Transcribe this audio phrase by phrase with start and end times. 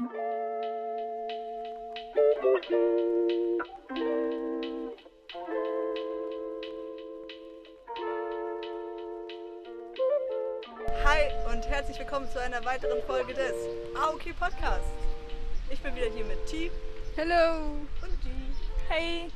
[0.00, 0.06] Hi
[11.52, 13.52] und herzlich willkommen zu einer weiteren Folge des
[13.94, 14.88] Aoki Podcasts.
[15.68, 16.70] Ich bin wieder hier mit T
[17.16, 17.72] Hello!
[18.00, 18.30] und G.
[18.88, 19.30] Hey!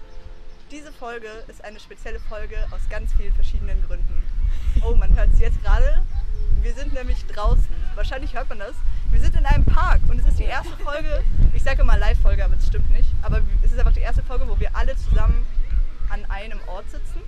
[0.70, 4.22] Diese Folge ist eine spezielle Folge aus ganz vielen verschiedenen Gründen.
[4.82, 6.02] Oh, man hört es jetzt gerade.
[6.62, 7.68] Wir sind nämlich draußen.
[7.96, 8.74] Wahrscheinlich hört man das.
[9.14, 11.22] Wir sind in einem Park und es ist die erste Folge.
[11.52, 13.08] Ich sage immer Live-Folge, aber es stimmt nicht.
[13.22, 15.46] Aber es ist einfach die erste Folge, wo wir alle zusammen
[16.10, 17.20] an einem Ort sitzen.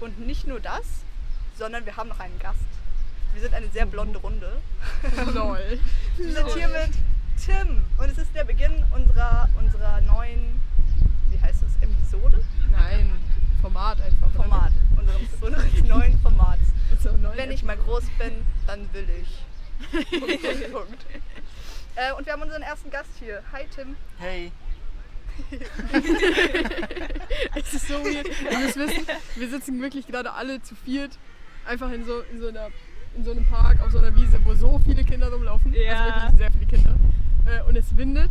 [0.00, 0.82] Und nicht nur das,
[1.56, 2.58] sondern wir haben noch einen Gast.
[3.32, 4.60] Wir sind eine sehr blonde Runde.
[5.34, 5.78] Lol.
[6.16, 6.90] Wir sind hier mit
[7.42, 10.60] Tim und es ist der Beginn unserer, unserer neuen,
[11.30, 12.44] wie heißt es, Episode?
[12.72, 13.12] Nein,
[13.60, 14.30] Format einfach.
[14.32, 16.62] Format, unseres, unseres neuen Formats.
[17.36, 18.32] Wenn ich mal groß bin,
[18.66, 19.28] dann will ich.
[19.90, 21.06] Punkt, Punkt, Punkt.
[21.94, 23.42] Äh, und wir haben unseren ersten Gast hier.
[23.52, 23.96] Hi Tim.
[24.18, 24.52] Hey.
[27.54, 28.28] Es ist so weird.
[28.50, 31.18] Ihr müsst wissen, wir sitzen wirklich gerade alle zu viert
[31.66, 32.68] einfach in so, in so, einer,
[33.16, 35.72] in so einem Park auf so einer Wiese, wo so viele Kinder rumlaufen.
[35.72, 35.92] Ja.
[35.92, 36.94] Also wirklich sehr viele Kinder.
[37.46, 38.30] Äh, und es windet.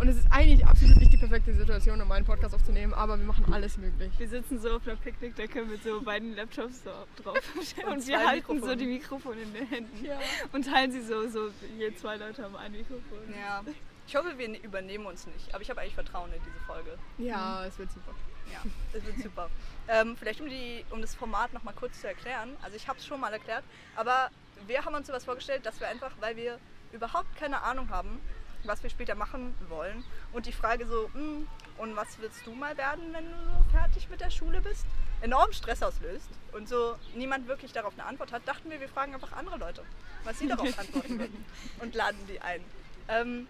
[0.00, 3.24] Und es ist eigentlich absolut nicht die perfekte Situation, um einen Podcast aufzunehmen, aber wir
[3.24, 4.12] machen alles möglich.
[4.18, 6.90] Wir sitzen so auf einer Picknickdecke mit so beiden Laptops so
[7.22, 8.76] drauf und, Und wir halten so Mikrofone.
[8.76, 10.18] die Mikrofone in den Händen Ja.
[10.52, 13.18] und teilen sie so, so je zwei Leute haben ein Mikrofon.
[13.40, 13.62] Ja.
[14.06, 16.98] Ich hoffe, wir übernehmen uns nicht, aber ich habe eigentlich Vertrauen in diese Folge.
[17.18, 18.14] Ja, es wird super.
[18.52, 18.58] Ja,
[18.92, 19.48] das wird super.
[19.88, 22.50] Ähm, vielleicht um, die, um das Format nochmal kurz zu erklären.
[22.62, 23.64] Also ich habe es schon mal erklärt,
[23.96, 24.28] aber
[24.66, 26.58] wir haben uns sowas vorgestellt, dass wir einfach, weil wir
[26.92, 28.20] überhaupt keine Ahnung haben,
[28.66, 31.46] was wir später machen wollen und die Frage so, "Hm,
[31.78, 34.86] und was willst du mal werden, wenn du so fertig mit der Schule bist,
[35.20, 39.14] enorm Stress auslöst und so niemand wirklich darauf eine Antwort hat, dachten wir, wir fragen
[39.14, 39.82] einfach andere Leute,
[40.24, 41.44] was sie darauf antworten würden
[41.80, 42.60] und laden die ein.
[43.08, 43.46] Ähm,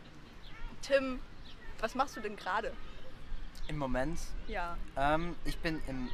[0.82, 1.20] Tim,
[1.80, 2.72] was machst du denn gerade?
[3.68, 4.76] Im Moment, Ja.
[4.96, 6.08] ähm, ich bin im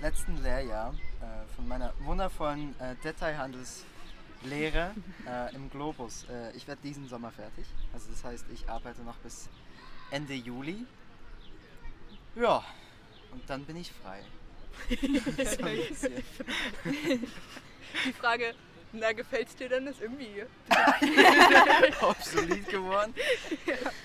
[0.00, 2.96] letzten Lehrjahr äh, von meiner wundervollen äh,
[4.42, 4.94] Detailhandelslehre
[5.26, 6.24] äh, im Globus.
[6.24, 7.64] Äh, ich werde diesen Sommer fertig.
[7.92, 9.48] Also das heißt, ich arbeite noch bis
[10.10, 10.86] Ende Juli.
[12.34, 12.64] Ja,
[13.30, 14.22] und dann bin ich frei.
[15.94, 16.08] so.
[18.06, 18.54] Die Frage,
[18.92, 19.86] na, gefällt's dir denn?
[19.86, 20.44] Ist irgendwie.
[22.00, 23.14] obsolet geworden.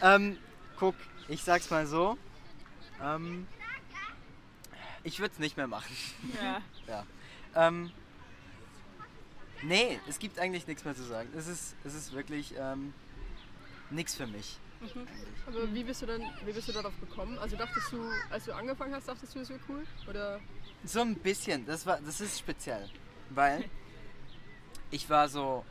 [0.01, 0.37] Ähm,
[0.77, 0.95] guck,
[1.29, 2.17] ich sag's mal so.
[3.01, 3.47] Ähm,
[5.03, 5.95] ich würde es nicht mehr machen.
[6.41, 6.61] Ja.
[6.87, 7.05] Ja.
[7.53, 7.91] Ähm,
[9.63, 11.29] nee, es gibt eigentlich nichts mehr zu sagen.
[11.35, 12.94] Es ist, es ist wirklich ähm,
[13.90, 14.57] nichts für mich.
[14.81, 15.07] eigentlich.
[15.45, 17.38] Aber wie bist du dann, wie bist du darauf gekommen?
[17.40, 19.84] Also dachtest du, als du angefangen hast, dachtest du, es wäre cool?
[20.07, 20.40] Oder?
[20.84, 22.90] So ein bisschen, das, war, das ist speziell,
[23.29, 23.66] weil
[24.91, 25.66] ich war so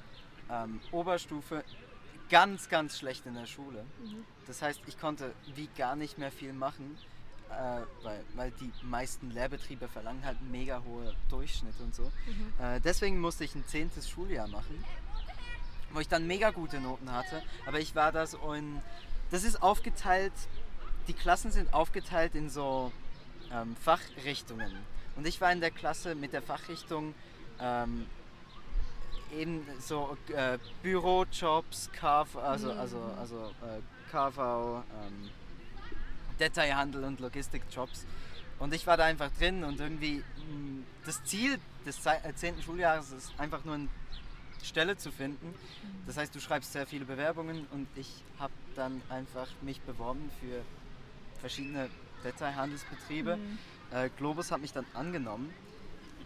[0.50, 1.64] ähm, Oberstufe
[2.28, 3.84] ganz, ganz schlecht in der Schule.
[4.46, 6.96] Das heißt, ich konnte wie gar nicht mehr viel machen,
[7.50, 12.10] äh, weil, weil die meisten Lehrbetriebe verlangen halt mega hohe Durchschnitte und so.
[12.62, 14.84] Äh, deswegen musste ich ein zehntes Schuljahr machen,
[15.92, 17.42] wo ich dann mega gute Noten hatte.
[17.66, 18.80] Aber ich war da so in,
[19.30, 20.32] das ist aufgeteilt,
[21.08, 22.92] die Klassen sind aufgeteilt in so
[23.52, 24.72] ähm, Fachrichtungen.
[25.16, 27.14] Und ich war in der Klasse mit der Fachrichtung
[27.60, 28.06] ähm,
[29.34, 33.80] eben so äh, Bürojobs, KV, also, also, also äh,
[34.10, 35.30] KV, ähm,
[36.40, 38.06] Detailhandel und Logistikjobs.
[38.58, 42.62] Und ich war da einfach drin und irgendwie mh, das Ziel des zei- äh, 10.
[42.62, 43.88] Schuljahres ist einfach nur eine
[44.62, 45.54] Stelle zu finden.
[46.06, 50.62] Das heißt, du schreibst sehr viele Bewerbungen und ich habe dann einfach mich beworben für
[51.40, 51.88] verschiedene
[52.24, 53.38] Detailhandelsbetriebe.
[53.92, 55.52] Äh, Globus hat mich dann angenommen.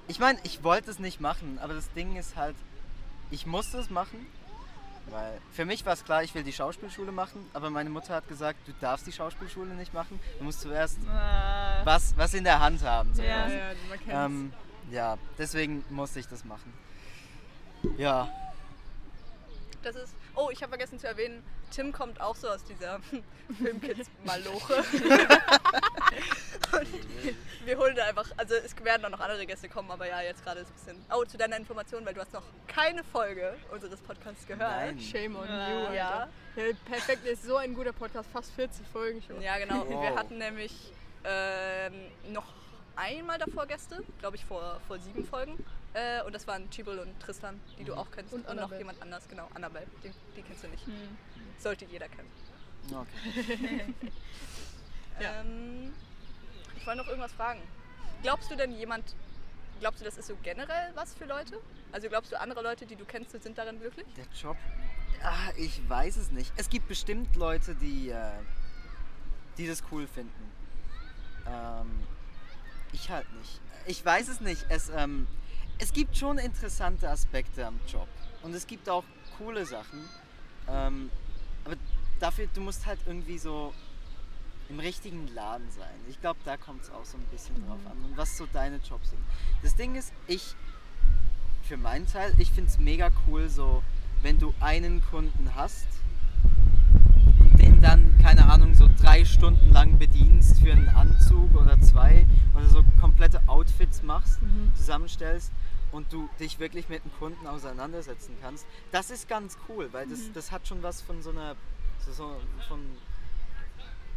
[0.09, 2.57] Ich meine, ich wollte es nicht machen, aber das Ding ist halt,
[3.31, 4.27] ich musste es machen,
[5.09, 8.29] weil für mich war es klar, ich will die Schauspielschule machen, aber meine Mutter hat
[8.29, 12.61] gesagt, du darfst die Schauspielschule nicht machen, du musst zuerst Äh, was, was in der
[12.61, 13.15] Hand haben.
[13.15, 13.49] So Ja.
[13.49, 14.13] Ja, man kennt's.
[14.13, 14.53] Ähm,
[14.91, 16.73] ja, deswegen musste ich das machen.
[17.97, 18.29] Ja,
[19.83, 20.15] Das ist.
[20.35, 23.01] Oh, ich habe vergessen zu erwähnen, Tim kommt auch so aus dieser
[23.59, 24.75] Filmkids-Maloche.
[26.73, 26.87] Und
[27.67, 28.27] wir holen da einfach.
[28.37, 31.05] Also, es werden auch noch andere Gäste kommen, aber ja, jetzt gerade ist ein bisschen.
[31.13, 34.61] Oh, zu deiner Information, weil du hast noch keine Folge unseres Podcasts gehört.
[34.71, 35.01] Nein.
[35.01, 35.69] Shame on Ja.
[35.69, 35.79] you.
[35.81, 35.95] Alter.
[35.95, 36.29] Ja.
[36.57, 39.41] Ja, perfekt, ist so ein guter Podcast, fast 40 Folgen schon.
[39.41, 39.83] Ja, genau.
[39.83, 40.17] Und wir Wow.
[40.19, 40.73] hatten nämlich
[41.25, 41.93] ähm,
[42.33, 42.47] noch
[42.97, 45.65] einmal davor Gäste, glaube ich vor, vor sieben Folgen.
[45.95, 48.33] Äh, und das waren Chibel und Tristan, die du auch kennst.
[48.33, 48.79] Und noch Annabelle.
[48.81, 49.49] jemand anders, genau.
[49.55, 50.87] Annabelle, die, die kennst du nicht.
[50.87, 51.19] hm.
[51.61, 52.31] Sollte jeder kennen.
[52.93, 53.95] okay.
[55.21, 55.43] Ja.
[55.43, 55.93] Ähm,
[56.79, 57.61] ich wollte noch irgendwas fragen.
[58.23, 59.15] Glaubst du denn jemand,
[59.79, 61.61] glaubst du, das ist so generell was für Leute?
[61.93, 64.07] Also glaubst du, andere Leute, die du kennst, sind darin glücklich?
[64.17, 64.57] Der Job,
[65.23, 66.51] Ah, ich weiß es nicht.
[66.57, 68.31] Es gibt bestimmt Leute, die, äh,
[69.59, 70.51] die das cool finden.
[71.47, 71.91] Ähm,
[72.93, 73.61] ich halt nicht.
[73.87, 74.65] Ich weiß es nicht.
[74.71, 75.27] Es, ähm,
[75.79, 78.09] es gibt schon interessante Aspekte am Job.
[78.43, 79.05] Und es gibt auch
[79.37, 80.09] coole Sachen.
[80.69, 81.11] Ähm,
[82.21, 83.75] dafür, du musst halt irgendwie so
[84.69, 85.89] im richtigen Laden sein.
[86.09, 87.97] Ich glaube, da kommt es auch so ein bisschen drauf an.
[88.05, 89.21] Und was so deine Jobs sind.
[89.63, 90.55] Das Ding ist, ich,
[91.63, 93.83] für meinen Teil, ich finde es mega cool, so,
[94.23, 95.87] wenn du einen Kunden hast
[97.41, 102.27] und den dann, keine Ahnung, so drei Stunden lang bedienst für einen Anzug oder zwei
[102.55, 104.39] oder so komplette Outfits machst,
[104.77, 105.51] zusammenstellst
[105.91, 108.67] und du dich wirklich mit dem Kunden auseinandersetzen kannst.
[108.93, 111.57] Das ist ganz cool, weil das, das hat schon was von so einer,
[112.07, 112.97] so, so von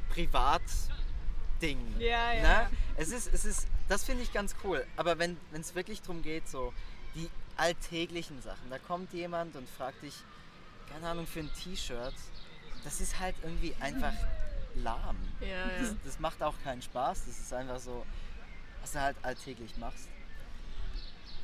[0.10, 1.80] Privatding.
[2.00, 2.42] Ja, ja.
[2.42, 2.70] Ne?
[2.98, 4.86] Es ist, es ist, das finde ich ganz cool.
[4.96, 6.74] Aber wenn es wirklich darum geht, so
[7.16, 10.16] die alltäglichen Sachen, da kommt jemand und fragt dich,
[10.92, 12.16] keine Ahnung, für ein T-Shirt,
[12.84, 14.14] das ist halt irgendwie einfach
[14.76, 15.18] lahm.
[15.40, 15.68] Ja, ja.
[15.80, 17.26] Das, das macht auch keinen Spaß.
[17.26, 18.06] Das ist einfach so,
[18.82, 20.08] was du halt alltäglich machst.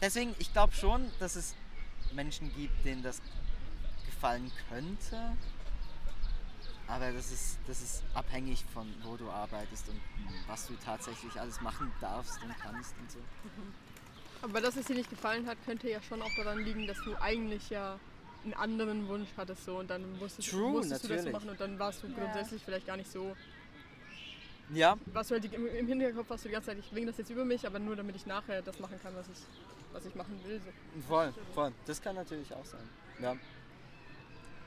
[0.02, 1.56] Deswegen, ich glaube schon, dass es
[2.14, 3.22] Menschen gibt, denen das
[4.06, 5.38] gefallen könnte.
[6.90, 10.00] Aber das ist, das ist abhängig von wo du arbeitest und
[10.48, 13.20] was du tatsächlich alles machen darfst und kannst und so.
[14.42, 17.16] Aber dass es dir nicht gefallen hat, könnte ja schon auch daran liegen, dass du
[17.22, 18.00] eigentlich ja
[18.44, 21.78] einen anderen Wunsch hattest so und dann musstest, True, musstest du das machen und dann
[21.78, 23.36] warst du grundsätzlich vielleicht gar nicht so.
[24.74, 27.08] Ja, Warst du halt die- im, im Hinterkopf hast du die ganze Zeit, ich bringe
[27.08, 29.38] das jetzt über mich, aber nur damit ich nachher das machen kann, was ich,
[29.94, 30.60] was ich machen will.
[30.62, 31.02] So.
[31.08, 31.74] voll, voll.
[31.86, 32.88] Das kann natürlich auch sein.
[33.20, 33.36] Ja.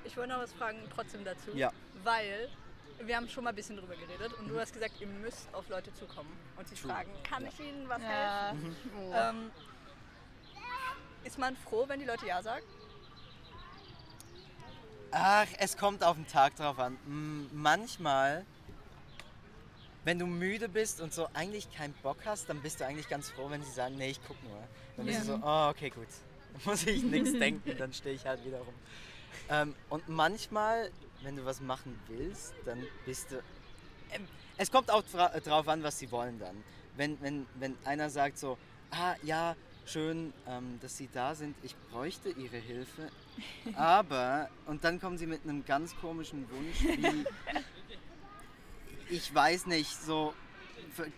[0.05, 1.51] Ich wollte noch was fragen trotzdem dazu.
[1.55, 1.73] Ja.
[2.05, 2.49] Weil
[3.01, 5.69] wir haben schon mal ein bisschen drüber geredet und du hast gesagt, ihr müsst auf
[5.69, 6.93] Leute zukommen und sie True.
[6.93, 7.49] fragen, kann Ja.
[7.53, 8.09] ich ihnen was Ja.
[8.51, 8.77] helfen?
[9.01, 9.13] Oh.
[9.15, 9.51] Ähm,
[11.25, 12.65] ist man froh, wenn die Leute Ja sagen?
[15.11, 16.97] Ach, es kommt auf den Tag drauf an.
[17.53, 18.47] Manchmal,
[20.05, 23.31] wenn du müde bist und so eigentlich keinen Bock hast, dann bist du eigentlich ganz
[23.31, 24.59] froh, wenn sie sagen, nee, ich guck nur.
[24.97, 25.35] Dann bist Ja.
[25.37, 26.09] du so, oh, okay, gut.
[26.55, 28.75] Dann muss ich nichts denken, dann stehe ich halt wieder rum.
[29.53, 30.91] Ähm, und manchmal,
[31.23, 33.37] wenn du was machen willst, dann bist du.
[34.11, 34.27] Ähm,
[34.57, 36.57] es kommt auch dra drauf an, was sie wollen dann.
[36.97, 38.57] Wenn, wenn, wenn einer sagt so,
[38.91, 39.55] ah ja,
[39.85, 43.11] schön, ähm, dass sie da sind, ich bräuchte ihre Hilfe,
[43.75, 47.25] aber, und dann kommen sie mit einem ganz komischen Wunsch, wie,
[49.15, 50.33] ich weiß nicht, so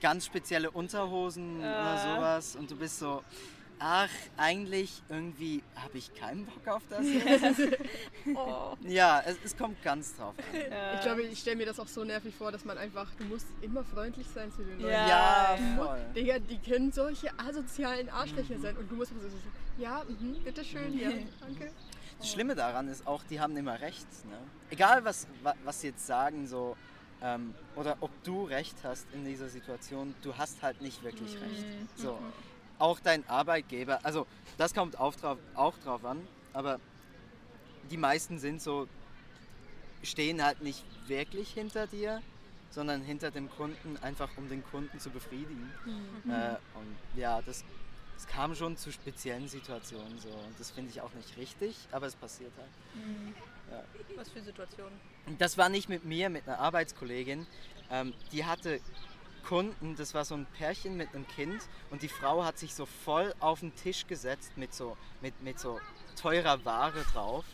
[0.01, 2.17] ganz spezielle Unterhosen oder Ah.
[2.17, 3.23] sowas und du bist so,
[3.79, 7.05] ach, eigentlich irgendwie habe ich keinen Bock auf das.
[8.35, 8.75] Oh.
[8.83, 10.61] Ja, es, es kommt ganz drauf an.
[10.71, 10.95] Ja.
[10.95, 13.47] Ich glaube, ich stelle mir das auch so nervig vor, dass man einfach, du musst
[13.61, 14.91] immer freundlich sein zu den Leuten.
[14.93, 15.09] Ja.
[15.57, 16.01] Ja, voll.
[16.17, 19.37] Digga, die können solche asozialen Arschlöcher sein und du musst immer so so,
[19.83, 21.11] ja, mhm, bitteschön, ja,
[21.41, 21.71] danke.
[22.19, 24.07] Das Schlimme daran ist auch, die haben immer recht.
[24.25, 24.39] Ne?
[24.71, 26.77] Egal, was, wa- was sie jetzt sagen, so,
[27.21, 31.65] ähm, oder ob du recht hast in dieser Situation, du hast halt nicht wirklich recht.
[31.97, 32.19] So,
[32.85, 34.27] auch dein Arbeitgeber, also
[34.59, 36.21] das kommt auch drauf, auch drauf an,
[36.53, 36.79] aber
[37.91, 38.87] die meisten sind so,
[40.03, 42.21] stehen halt nicht wirklich hinter dir,
[42.71, 45.73] sondern hinter dem Kunden, einfach um den Kunden zu befriedigen.
[46.29, 47.65] Äh, und ja, das,
[48.17, 52.07] das kam schon zu speziellen Situationen so und das finde ich auch nicht richtig, aber
[52.07, 53.85] es passiert halt.
[54.17, 55.01] Was für Situationen?
[55.39, 57.47] Das war nicht mit mir, mit einer Arbeitskollegin.
[57.91, 58.81] Ähm, die hatte
[59.49, 61.61] Kunden, das war so ein Pärchen mit einem Kind
[61.91, 65.59] und die Frau hat sich so voll auf den Tisch gesetzt mit so, mit, mit
[65.59, 65.81] so
[66.21, 67.45] teurer Ware drauf.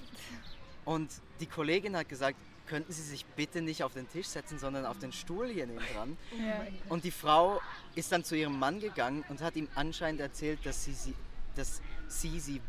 [0.85, 4.87] Und die Kollegin hat gesagt, könnten Sie sich bitte nicht auf den Tisch setzen, sondern
[4.87, 6.17] auf den Stuhl hier neben dran.
[6.39, 6.67] Ja.
[6.89, 7.61] Und die Frau
[7.97, 11.15] ist dann zu ihrem Mann gegangen und hat ihm anscheinend erzählt, dass sie sie,
[11.57, 12.61] dass sie, sie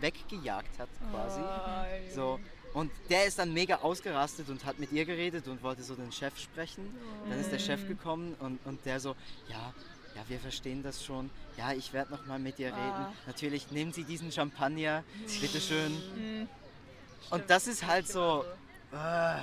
[0.00, 1.40] weggejagt hat quasi.
[1.40, 2.40] Oh, So.
[2.74, 6.10] Und der ist dann mega ausgerastet und hat mit ihr geredet und wollte so den
[6.12, 6.92] Chef sprechen.
[7.28, 9.14] Dann ist der Chef gekommen und, und der so,
[9.48, 9.72] ja,
[10.14, 11.30] ja, wir verstehen das schon.
[11.56, 12.78] Ja, ich werde noch mal mit ihr reden.
[12.78, 13.12] Ah.
[13.26, 15.04] Natürlich, nehmen Sie diesen Champagner,
[15.40, 15.92] bitteschön.
[16.16, 16.48] Mhm.
[17.30, 18.44] Und das ist halt so,
[18.92, 19.40] äh,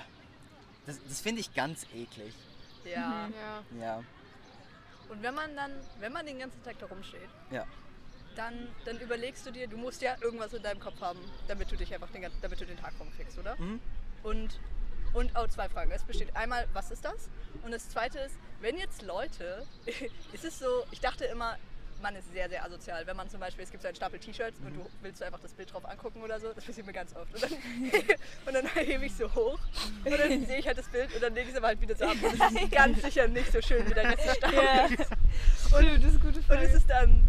[0.85, 2.33] das, das finde ich ganz eklig.
[2.85, 3.29] Ja.
[3.29, 3.79] Ja.
[3.79, 4.03] Ja,
[5.09, 7.65] Und wenn man dann, wenn man den ganzen Tag da rumsteht, ja.
[8.35, 11.75] Dann, dann überlegst du dir, du musst ja irgendwas in deinem Kopf haben, damit du
[11.75, 13.55] dich einfach den, damit du den Tag rumkriegst, oder?
[13.57, 13.79] Mhm.
[14.23, 14.59] Und,
[15.13, 15.91] und oh, zwei Fragen.
[15.91, 17.29] Es besteht einmal, was ist das?
[17.63, 19.65] Und das zweite ist, wenn jetzt Leute,
[20.33, 21.57] es ist so, ich dachte immer,
[22.01, 23.05] man ist sehr, sehr asozial.
[23.05, 25.39] Wenn man zum Beispiel, es gibt so einen Stapel T-Shirts und du willst du einfach
[25.39, 27.33] das Bild drauf angucken oder so, das passiert mir ganz oft.
[27.33, 27.51] Und dann,
[28.45, 29.59] und dann hebe ich so hoch
[30.03, 31.95] und dann sehe ich halt das Bild und dann lege ich es aber halt wieder
[31.95, 32.15] so ab.
[32.21, 35.09] Und es ist ganz sicher nicht so schön wie der Rest des Stapels.
[35.09, 35.77] Ja.
[35.77, 36.63] Und das ist eine gute Und Frage.
[36.63, 37.27] ist es dann,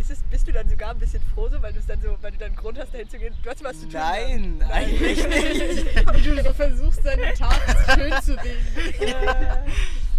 [0.00, 2.38] ist es, bist du dann sogar ein bisschen froh, so, weil, dann so, weil du
[2.38, 3.34] dann einen Grund hast, dahin zu gehen?
[3.42, 3.92] Du hast was zu tun.
[3.92, 6.06] Nein, eigentlich nicht.
[6.14, 7.60] Wie du so versuchst, deine Tat
[7.94, 9.14] schön zu reden.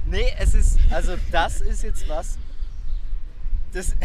[0.03, 2.38] Nee, es ist, also das ist jetzt was,
[3.71, 3.95] das,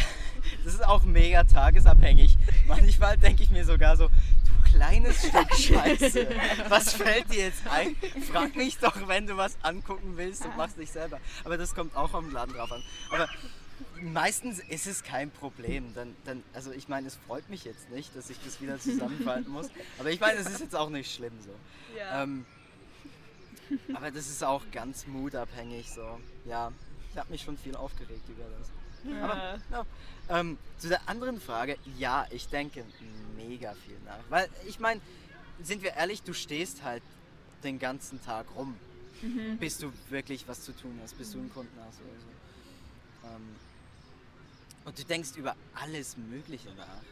[0.64, 2.37] das ist auch mega tagesabhängig.
[2.68, 6.28] Manchmal denke ich mir sogar so, du kleines Stück Scheiße,
[6.68, 7.97] was fällt dir jetzt ein?
[8.30, 11.18] Frag mich doch, wenn du was angucken willst und machst nicht selber.
[11.45, 12.83] Aber das kommt auch am Laden drauf an.
[13.11, 13.26] Aber
[14.03, 15.95] meistens ist es kein Problem.
[15.95, 19.53] Dann, dann, also ich meine, es freut mich jetzt nicht, dass ich das wieder zusammenfalten
[19.53, 19.69] muss.
[19.99, 21.50] Aber ich meine, es ist jetzt auch nicht schlimm so.
[21.99, 22.23] Ja.
[22.23, 22.45] Ähm,
[23.95, 26.21] aber das ist auch ganz mutabhängig so.
[26.45, 26.73] Ja,
[27.12, 28.71] ich habe mich schon viel aufgeregt über das.
[29.23, 29.87] Aber ja.
[30.29, 32.85] ähm, zu der anderen Frage, ja, ich denke
[33.37, 34.19] mega viel nach.
[34.29, 35.00] Weil ich meine,
[35.62, 37.03] sind wir ehrlich, du stehst halt
[37.62, 38.76] den ganzen Tag rum,
[39.61, 43.29] bis du wirklich was zu tun hast, bis du einen Kunden hast oder so.
[43.29, 43.57] Ähm,
[44.87, 47.02] und du denkst über alles Mögliche nach.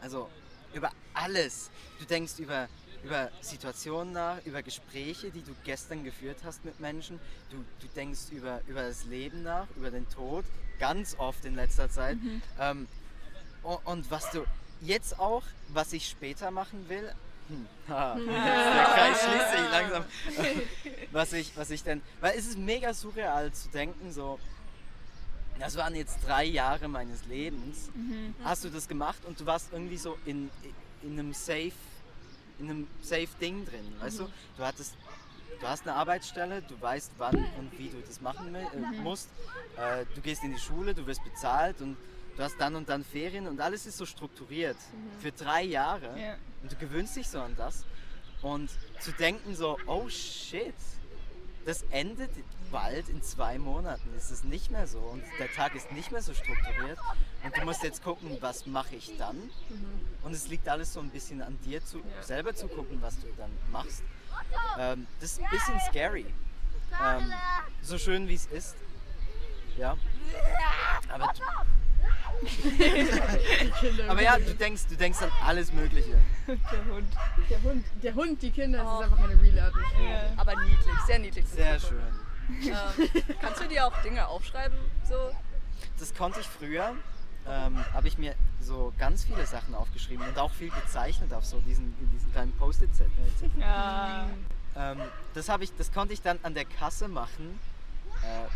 [0.00, 0.28] Also
[0.74, 1.70] über alles.
[1.98, 2.68] Du denkst über,
[3.04, 7.18] über Situationen nach, über Gespräche, die du gestern geführt hast mit Menschen.
[7.50, 10.44] Du, du denkst über, über das Leben nach, über den Tod,
[10.78, 12.18] ganz oft in letzter Zeit.
[12.60, 12.86] Ähm,
[13.62, 14.44] und, und was du
[14.80, 17.12] jetzt auch, was ich später machen will,
[17.48, 20.04] hm, ha, der Kreis schließt sich langsam.
[21.12, 24.38] was ich, was ich denn, weil es ist mega surreal zu denken, so,
[25.62, 27.88] das waren jetzt drei Jahre meines Lebens.
[28.42, 30.50] Hast du das gemacht und du warst irgendwie so in,
[31.02, 31.72] in einem safe,
[32.58, 34.28] in einem safe Ding drin, weißt du?
[34.56, 34.96] Du hattest,
[35.60, 38.66] du hast eine Arbeitsstelle, du weißt wann und wie du das machen äh,
[39.02, 39.28] musst.
[39.76, 41.96] Äh, du gehst in die Schule, du wirst bezahlt und
[42.36, 44.76] du hast dann und dann Ferien und alles ist so strukturiert
[45.20, 46.18] für drei Jahre.
[46.18, 46.36] Ja.
[46.62, 47.84] Und du gewöhnst dich so an das.
[48.42, 50.74] Und zu denken so, oh shit,
[51.64, 52.30] das endet
[52.70, 54.14] bald in zwei Monaten.
[54.16, 56.98] Ist es nicht mehr so und der Tag ist nicht mehr so strukturiert.
[57.44, 59.36] Und du musst jetzt gucken, was mache ich dann.
[60.22, 63.26] Und es liegt alles so ein bisschen an dir, zu, selber zu gucken, was du
[63.36, 64.02] dann machst.
[64.78, 66.26] Ähm, das ist ein bisschen scary.
[67.02, 67.32] Ähm,
[67.82, 68.76] so schön wie es ist.
[69.76, 69.96] Ja.
[71.08, 71.66] Aber, Kinder.
[74.08, 76.16] aber ja, du denkst, du denkst an alles Mögliche.
[76.48, 77.06] Der Hund.
[77.48, 78.98] Der Hund, der Hund, die Kinder, das Oh.
[78.98, 80.32] ist einfach eine reale Atmosphäre.
[80.36, 81.46] Aber niedlich, sehr niedlich.
[81.46, 82.02] Sehr schön.
[82.50, 82.74] Ähm,
[83.40, 84.76] kannst du dir auch Dinge aufschreiben?
[85.08, 85.14] So?
[85.98, 86.94] Das konnte ich früher.
[87.46, 91.58] Ähm, habe ich mir so ganz viele Sachen aufgeschrieben und auch viel gezeichnet auf so
[91.60, 93.10] diesen, diesen kleinen Post-it-Set.
[93.58, 94.28] Ja.
[94.76, 94.98] Ähm,
[95.34, 97.58] das, habe ich, das konnte ich dann an der Kasse machen,
[98.22, 98.48] äh,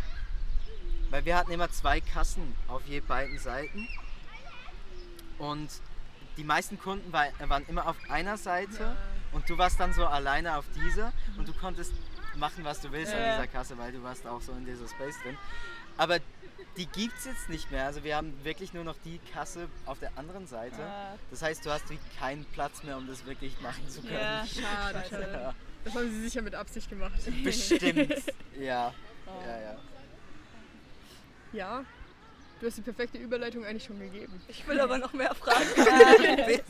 [1.09, 3.87] weil wir hatten immer zwei Kassen auf je beiden Seiten
[5.37, 5.69] und
[6.37, 8.95] die meisten Kunden war, waren immer auf einer Seite
[9.31, 11.93] und du warst dann so alleine auf dieser und du konntest
[12.35, 13.35] machen, was du willst an Ja.
[13.35, 15.37] dieser Kasse, weil du warst auch so in dieser Space drin.
[15.97, 16.19] Aber
[16.75, 17.85] die gibt es jetzt nicht mehr.
[17.85, 20.79] Also wir haben wirklich nur noch die Kasse auf der anderen Seite.
[20.83, 21.15] Ah.
[21.31, 21.85] Das heißt, du hast
[22.19, 24.13] keinen Platz mehr, um das wirklich machen zu können.
[24.19, 24.45] Ja.
[24.45, 25.27] Schade, schade.
[25.41, 25.53] Ja.
[25.83, 27.13] Das haben sie sicher mit Absicht gemacht.
[27.43, 28.13] Bestimmt.
[28.59, 28.93] Ja.
[29.45, 29.75] Ja, ja.
[31.53, 31.83] Ja,
[32.59, 34.41] du hast die perfekte Überleitung eigentlich schon gegeben.
[34.47, 35.65] Ich will aber noch mehr fragen.
[36.45, 36.63] bitte.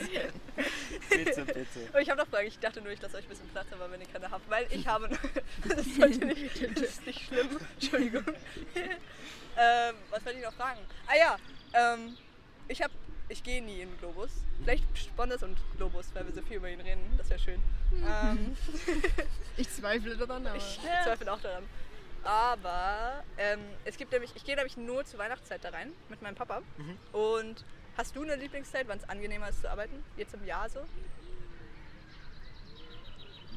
[1.10, 1.68] bitte, bitte.
[1.90, 2.48] Aber ich habe noch Fragen.
[2.48, 4.68] Ich dachte nur, ich lasse euch ein bisschen Platz, aber wenn ihr keine habt, weil
[4.70, 5.10] ich habe.
[5.68, 7.48] das, sollte nicht, das ist nicht schlimm.
[7.80, 8.24] Entschuldigung.
[9.58, 10.80] ähm, was wollte ich noch fragen?
[11.08, 11.38] Ah ja,
[11.74, 12.18] ähm,
[12.68, 12.94] ich habe.
[13.30, 14.30] Ich gehe nie in den Globus.
[14.64, 17.02] Vielleicht Sponders und Globus, weil wir so viel über ihn reden.
[17.18, 17.62] Das wäre schön.
[17.94, 18.56] Ähm,
[19.58, 20.56] Ich zweifle daran, aber.
[20.56, 21.64] ich zweifle auch daran.
[22.28, 26.36] Aber ähm, es gibt nämlich, ich gehe nämlich nur zur Weihnachtszeit da rein mit meinem
[26.36, 26.62] Papa.
[26.76, 26.98] Mhm.
[27.14, 27.64] Und
[27.96, 30.04] hast du eine Lieblingszeit, wann es angenehmer ist zu arbeiten?
[30.18, 30.82] Jetzt im Jahr so?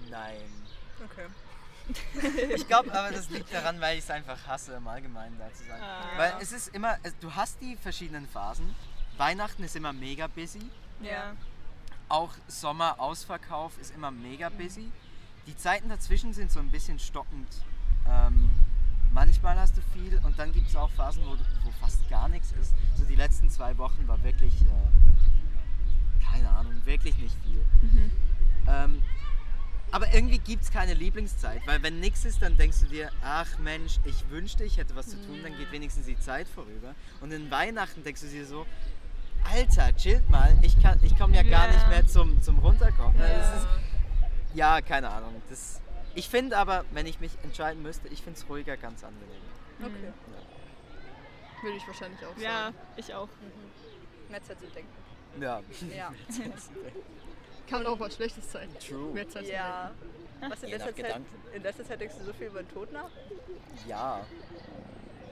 [0.09, 0.49] Nein.
[1.05, 1.27] Okay.
[2.55, 5.65] Ich glaube aber, das liegt daran, weil ich es einfach hasse, im Allgemeinen da zu
[5.65, 5.83] sein.
[5.83, 6.05] Ah.
[6.17, 8.77] Weil es ist immer, du hast die verschiedenen Phasen.
[9.17, 10.71] Weihnachten ist immer mega busy.
[11.01, 11.35] Ja.
[12.09, 14.93] Auch Sommer, Ausverkauf ist immer mega busy.
[15.49, 17.49] Die Zeiten dazwischen sind so ein bisschen stockend.
[18.11, 18.51] Ähm,
[19.13, 22.53] manchmal hast du viel und dann gibt es auch Phasen, wo, wo fast gar nichts
[22.61, 22.75] ist.
[22.97, 27.65] So die letzten zwei Wochen war wirklich, äh, keine Ahnung, wirklich nicht viel.
[28.69, 29.03] Ähm,
[29.93, 33.59] aber irgendwie gibt es keine Lieblingszeit, weil wenn nichts ist, dann denkst du dir, ach
[33.59, 36.95] Mensch, ich wünschte, ich hätte was zu tun, dann geht wenigstens die Zeit vorüber.
[37.21, 38.67] Und in Weihnachten denkst du dir so,
[39.53, 41.73] Alter, chillt mal, ich, kann- ich komme ja gar Ja.
[41.73, 43.19] nicht mehr zum, zum Runterkommen.
[43.21, 43.29] Ja.
[43.29, 43.67] Das ist,
[44.55, 45.43] ja, keine Ahnung.
[45.49, 45.81] Das,
[46.15, 49.43] ich finde aber, wenn ich mich entscheiden müsste, ich finde es ruhiger ganz angenehm.
[49.83, 50.13] Okay.
[51.63, 52.77] Würde ich wahrscheinlich auch Ja, sagen.
[52.97, 53.29] ich auch.
[54.31, 54.91] Mehr Zeit zu denken.
[55.41, 55.61] Ja.
[55.97, 56.13] Ja.
[57.69, 58.69] Kann auch was Schlechtes sein.
[58.87, 59.13] True.
[59.13, 59.91] Mehr Zeit zu ja.
[60.49, 61.21] Was in Je letzter, Zeit,
[61.53, 63.11] in letzter Zeit denkst du so viel über den Tod nach?
[63.87, 64.25] Ja.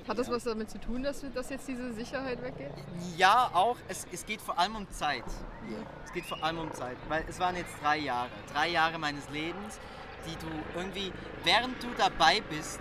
[0.06, 0.34] Hat das Ja.
[0.34, 2.70] was damit zu tun, dass, dass jetzt diese Sicherheit weggeht?
[3.16, 3.76] Ja, auch.
[3.88, 5.24] Es, es geht vor allem um Zeit.
[5.66, 5.78] Hier.
[6.04, 6.96] Es geht vor allem um Zeit.
[7.08, 8.30] Weil es waren jetzt drei Jahre.
[8.52, 9.78] Drei Jahre meines Lebens,
[10.26, 11.12] die du irgendwie,
[11.44, 12.80] während du dabei bist,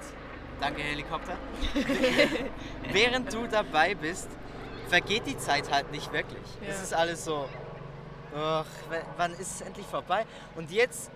[0.60, 1.38] danke Helikopter,
[2.92, 4.28] während du dabei bist,
[4.90, 6.46] vergeht die Zeit halt nicht wirklich.
[6.62, 6.70] Ja.
[6.70, 7.50] Es ist alles so,
[8.36, 8.66] ach,
[9.18, 10.26] wann ist es endlich vorbei?
[10.56, 11.12] Und jetzt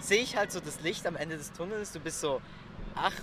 [0.00, 1.92] sehe ich halt so das Licht am Ende des Tunnels.
[1.92, 2.40] Du bist so,
[2.94, 3.14] ach,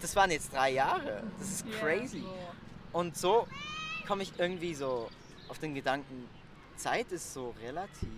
[0.00, 1.22] das waren jetzt drei Jahre.
[1.38, 2.24] Das ist crazy.
[2.92, 3.46] Und so
[4.06, 5.10] komme ich irgendwie so
[5.48, 6.28] auf den Gedanken,
[6.76, 8.08] Zeit ist so relativ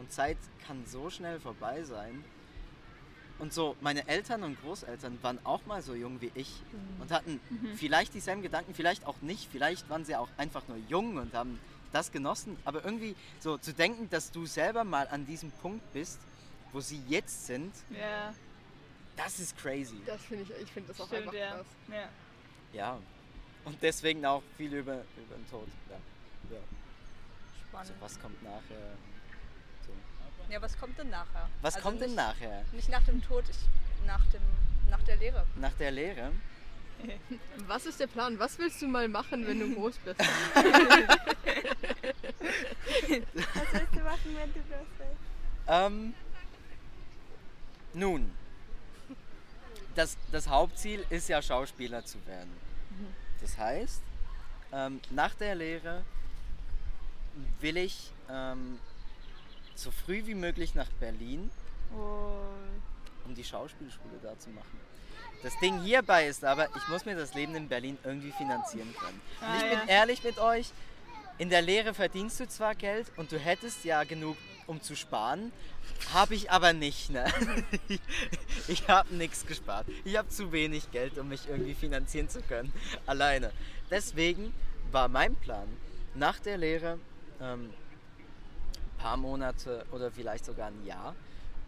[0.00, 2.24] und Zeit kann so schnell vorbei sein.
[3.38, 6.62] Und so, meine Eltern und Großeltern waren auch mal so jung wie ich
[6.98, 7.40] und hatten
[7.76, 11.58] vielleicht dieselben Gedanken, vielleicht auch nicht, vielleicht waren sie auch einfach nur jung und haben
[11.92, 16.20] das genossen, aber irgendwie so zu denken, dass du selber mal an diesem Punkt bist,
[16.72, 18.34] wo sie jetzt sind, Ja,
[19.16, 20.00] das ist crazy.
[20.06, 21.50] Das finde ich, ich finde das auch stimmt, einfach ja.
[21.52, 21.66] krass.
[21.88, 22.08] ja.
[22.72, 22.98] Ja.
[23.64, 25.68] Und deswegen auch viel über, über den Tod.
[25.88, 25.96] Ja.
[26.56, 26.62] ja.
[27.68, 27.90] Spannend.
[27.90, 28.96] Also was kommt nachher?
[30.50, 31.48] Ja, was kommt denn nachher?
[31.62, 32.64] Was Also kommt denn nicht, nachher?
[32.72, 33.56] Nicht nach dem Tod, ich,
[34.04, 34.42] nach, dem,
[34.90, 35.46] nach der Lehre.
[35.56, 36.32] Nach der Lehre?
[37.66, 38.38] Was ist der Plan?
[38.38, 40.20] Was willst du mal machen, wenn du groß bist?
[40.20, 40.26] Was
[43.72, 45.10] willst du machen, wenn du groß bist?
[45.66, 46.14] Ähm,
[47.94, 48.30] nun,
[49.94, 52.50] das, das Hauptziel ist ja Schauspieler zu werden.
[53.40, 54.02] Das heißt,
[54.72, 56.02] ähm, nach der Lehre
[57.60, 58.78] will ich ähm,
[59.80, 61.50] so früh wie möglich nach Berlin,
[63.24, 64.78] um die Schauspielschule da zu machen.
[65.42, 69.20] Das Ding hierbei ist aber, ich muss mir das Leben in Berlin irgendwie finanzieren können.
[69.40, 70.70] Und Ah, ich bin ehrlich mit euch,
[71.38, 75.50] in der Lehre verdienst du zwar Geld und du hättest ja genug, um zu sparen,
[76.12, 77.10] habe ich aber nicht.
[77.10, 77.24] Ne?
[78.68, 79.86] Ich habe nichts gespart.
[80.04, 82.72] Ich habe zu wenig Geld, um mich irgendwie finanzieren zu können,
[83.06, 83.50] alleine.
[83.90, 84.54] Deswegen
[84.92, 85.66] war mein Plan,
[86.14, 86.98] nach der Lehre
[87.40, 87.70] ähm,
[89.00, 91.14] paar Monate oder vielleicht sogar ein Jahr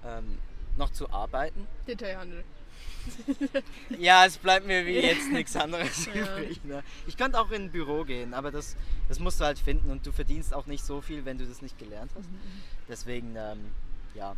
[0.05, 0.39] ähm,
[0.77, 1.67] noch zu arbeiten.
[1.87, 2.45] Detailhandel.
[3.99, 6.13] Ja, es bleibt mir wie jetzt nichts anderes Ja.
[6.39, 6.65] übrig.
[6.65, 6.83] Ne?
[7.07, 8.77] Ich könnte auch in ein Büro gehen, aber das,
[9.09, 11.63] das musst du halt finden und du verdienst auch nicht so viel, wenn du das
[11.63, 12.29] nicht gelernt hast.
[12.89, 13.73] Deswegen, ähm,
[14.15, 14.35] ja,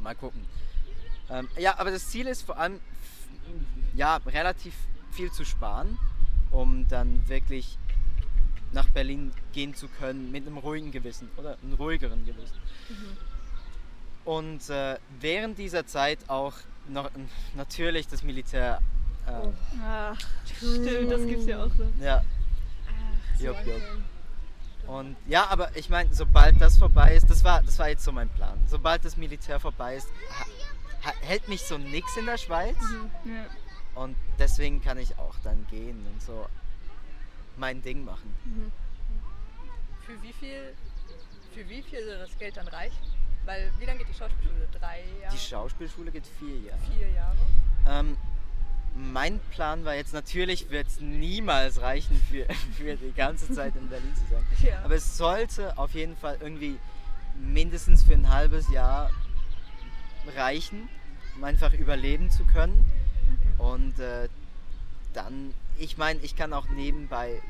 [0.00, 0.44] mal gucken.
[1.30, 2.80] Ähm, ja, aber das Ziel ist vor allem,
[3.94, 4.74] ja, relativ
[5.12, 5.98] viel zu sparen,
[6.50, 7.78] um dann wirklich
[8.76, 12.58] nach Berlin gehen zu können mit einem ruhigen Gewissen oder einem ruhigeren Gewissen.
[14.24, 16.52] Und äh, während dieser Zeit auch
[16.88, 17.10] noch
[17.54, 18.80] natürlich das Militär.
[19.26, 19.48] Äh,
[19.82, 21.90] ach, stimmt, das gibt's ja auch so.
[22.00, 23.56] Ja, ein jupp.
[23.56, 24.04] Film.
[24.86, 28.12] Und ja, aber ich meine, sobald das vorbei ist, das war, das war jetzt so
[28.12, 28.58] mein Plan.
[28.68, 30.44] Sobald das Militär vorbei ist, ha,
[31.06, 32.76] ha, hält mich so nix in der Schweiz.
[33.24, 33.46] Ja.
[34.00, 36.46] Und deswegen kann ich auch dann gehen und so
[37.56, 38.34] mein Ding machen.
[40.04, 40.74] Für wie viel,
[41.52, 42.98] für wie viel soll das Geld dann reichen?
[43.44, 44.68] Weil wie lange geht die Schauspielschule?
[44.72, 45.34] Drei Jahre?
[45.34, 46.80] Die Schauspielschule geht vier Jahre.
[46.96, 47.36] Vier Jahre?
[47.88, 48.16] Ähm,
[48.94, 53.88] mein Plan war jetzt, natürlich wird es niemals reichen, für, für die ganze Zeit in
[53.88, 54.44] Berlin zu sein.
[54.62, 54.82] Ja.
[54.84, 56.78] Aber es sollte auf jeden Fall irgendwie
[57.38, 59.10] mindestens für ein halbes Jahr
[60.34, 60.88] reichen,
[61.36, 62.84] um einfach überleben zu können.
[63.58, 64.28] Und äh,
[65.12, 67.42] dann, ich meine, ich kann auch nebenbei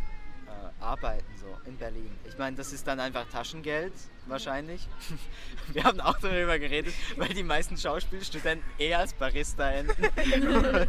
[0.46, 2.10] äh, arbeiten, so in Berlin.
[2.26, 3.92] Ich meine, das ist dann einfach Taschengeld,
[4.26, 4.88] wahrscheinlich.
[5.72, 10.04] Wir haben auch darüber geredet, weil die meisten Schauspielstudenten eher als Barista enden.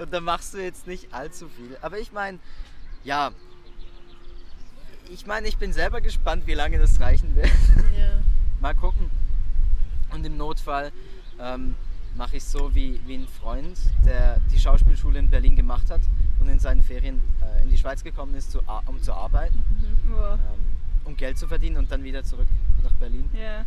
[0.00, 1.76] Und da machst du jetzt nicht allzu viel.
[1.80, 2.38] Aber ich meine,
[3.04, 3.32] ja,
[5.10, 7.46] ich meine, ich bin selber gespannt, wie lange das reichen wird.
[7.98, 8.20] Ja.
[8.60, 9.10] Mal gucken.
[10.10, 10.92] Und im Notfall
[11.38, 11.74] ähm,
[12.18, 16.00] mache ich so wie, wie ein Freund, der die Schauspielschule in Berlin gemacht hat
[16.40, 19.62] und in seinen Ferien äh, in die Schweiz gekommen ist, zu, um zu arbeiten,
[20.08, 20.34] Boah.
[20.34, 22.48] ähm, um Geld zu verdienen und dann wieder zurück
[22.82, 23.30] nach Berlin.
[23.32, 23.64] Ja.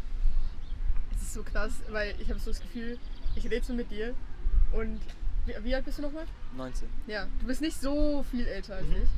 [1.16, 3.00] Es ist so krass, weil ich habe so das Gefühl,
[3.36, 4.14] ich rede so mit dir
[4.74, 5.00] und
[5.46, 6.26] wie, wie alt bist du nochmal?
[6.58, 6.88] 19.
[7.08, 8.96] Ja, du bist nicht so viel älter als Mhm.
[9.04, 9.10] ich.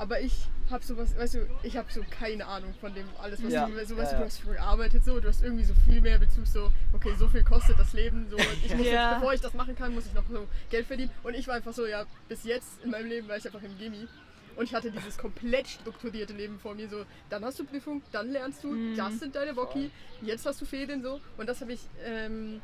[0.00, 0.32] Aber ich
[0.70, 3.72] habe sowas, weißt du, ich habe so keine Ahnung von dem alles, was Ja, du,
[3.84, 4.20] so, weißt du, ja.
[4.20, 7.28] du hast früher gearbeitet, so, du hast irgendwie so viel mehr Bezug, so, okay, so
[7.28, 9.10] viel kostet das Leben, so, ich muss Ja.
[9.10, 11.10] jetzt, bevor ich das machen kann, muss ich noch so Geld verdienen.
[11.22, 13.76] Und ich war einfach so, ja, bis jetzt in meinem Leben war ich einfach im
[13.76, 14.08] Gimmi.
[14.56, 18.30] Und ich hatte dieses komplett strukturierte Leben vor mir, so, dann hast du Prüfung, dann
[18.32, 18.96] lernst du, Mhm.
[18.96, 19.90] das sind deine Woki,
[20.22, 21.20] jetzt hast du Ferien, so.
[21.36, 22.62] Und das habe ich, ähm,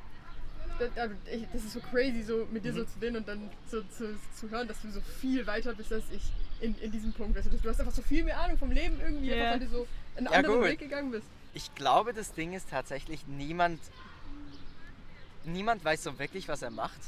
[0.79, 2.89] das ist so crazy, so mit dir so Mhm.
[2.89, 6.05] zu reden und dann so zu, zu hören, dass du so viel weiter bist als
[6.12, 6.23] ich
[6.61, 7.37] in, in diesem Punkt.
[7.37, 9.37] Weißt du, hast einfach so viel mehr Ahnung vom Leben irgendwie, Ja.
[9.37, 9.87] einfach weil du so
[10.17, 10.69] einen Ja, anderen gut.
[10.69, 11.27] Weg gegangen bist.
[11.55, 13.81] Ich glaube, das Ding ist tatsächlich, niemand,
[15.45, 17.01] niemand weiß so wirklich, was er macht.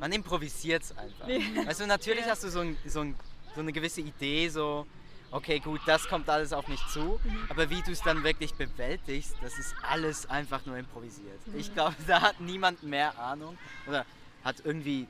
[0.00, 1.28] man improvisiert es einfach.
[1.28, 1.38] Ja.
[1.66, 2.32] Also natürlich Ja.
[2.32, 3.14] hast du so, ein, so, ein,
[3.54, 4.86] so eine gewisse Idee, so,
[5.34, 9.34] okay, gut, das kommt alles auf mich zu, aber wie du es dann wirklich bewältigst,
[9.42, 11.40] das ist alles einfach nur improvisiert.
[11.54, 14.06] Ich glaube, da hat niemand mehr Ahnung oder
[14.44, 15.08] hat irgendwie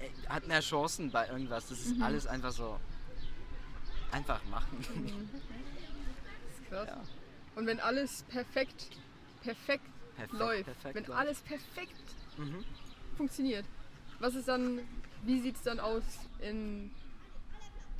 [0.00, 1.68] äh, hat mehr Chancen bei irgendwas.
[1.68, 2.78] Das ist alles einfach so
[4.10, 4.84] einfach machen.
[6.48, 6.88] Das ist krass.
[6.88, 7.02] Ja.
[7.54, 8.88] Und wenn alles perfekt,
[9.42, 9.84] perfekt,
[10.16, 11.18] Perfekt, läuft, perfekt wenn läuft.
[11.20, 11.96] alles perfekt
[12.38, 12.64] Mhm.
[13.16, 13.64] funktioniert,
[14.18, 14.80] was ist dann,
[15.22, 16.02] wie sieht es dann aus
[16.40, 16.90] in,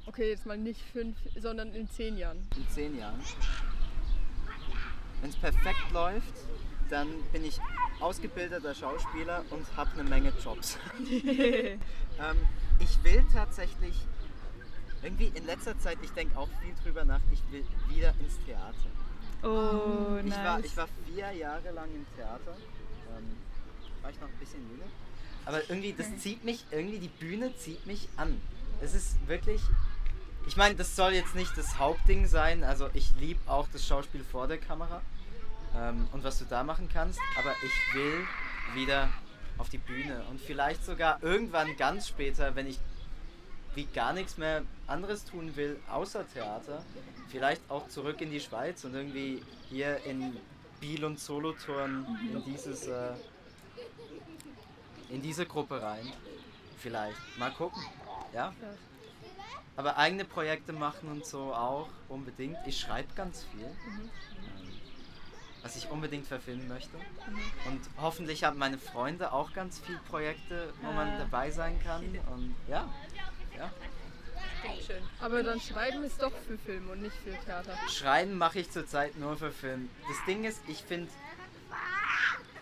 [0.06, 2.46] okay, jetzt mal nicht fünf, sondern in zehn Jahren?
[2.56, 3.20] in zehn Jahren.
[5.20, 6.34] Wenn es perfekt läuft,
[6.90, 7.58] dann bin ich
[8.00, 10.78] ausgebildeter Schauspieler und habe eine Menge Jobs.
[11.10, 11.78] ähm,
[12.78, 13.94] ich will tatsächlich,
[15.02, 18.74] irgendwie in letzter Zeit, ich denke auch viel drüber nach, ich will wieder ins Theater.
[19.42, 20.66] Oh, Ich, war, nice.
[20.66, 22.56] ich war vier Jahre lang im Theater.
[23.16, 23.36] Ähm,
[24.02, 24.86] war ich noch ein bisschen jünger.
[25.44, 28.40] Aber irgendwie, das zieht mich, irgendwie die Bühne zieht mich an.
[28.80, 29.60] Es ist wirklich.
[30.46, 32.62] Ich meine, das soll jetzt nicht das Hauptding sein.
[32.64, 35.02] Also ich liebe auch das Schauspiel vor der Kamera.
[35.76, 37.18] Ähm, und was du da machen kannst.
[37.38, 38.24] Aber ich will
[38.74, 39.08] wieder
[39.58, 40.22] auf die Bühne.
[40.30, 42.78] Und vielleicht sogar irgendwann ganz später, wenn ich
[43.74, 46.82] wie gar nichts mehr anderes tun will, außer Theater,
[47.28, 50.36] vielleicht auch zurück in die Schweiz und irgendwie hier in
[50.80, 53.12] Biel und Solothurn in dieses äh,
[55.10, 56.10] in diese Gruppe rein.
[56.78, 57.16] Vielleicht.
[57.38, 57.82] Mal gucken.
[58.32, 58.52] Ja.
[59.76, 62.56] Aber eigene Projekte machen und so auch unbedingt.
[62.66, 63.64] Ich schreibe ganz viel.
[63.64, 64.10] Ähm,
[65.62, 66.96] Was ich unbedingt verfilmen möchte.
[67.66, 71.18] Und hoffentlich haben meine Freunde auch ganz viele Projekte, wo man Ah.
[71.18, 72.04] dabei sein kann.
[72.32, 72.88] Und ja.
[73.56, 73.70] ja.
[74.84, 75.02] Schön.
[75.20, 77.76] Aber dann schreiben ist doch für Film und nicht für Theater.
[77.88, 79.90] Schreiben mache ich zurzeit nur für Film.
[80.08, 81.08] Das Ding ist, ich finde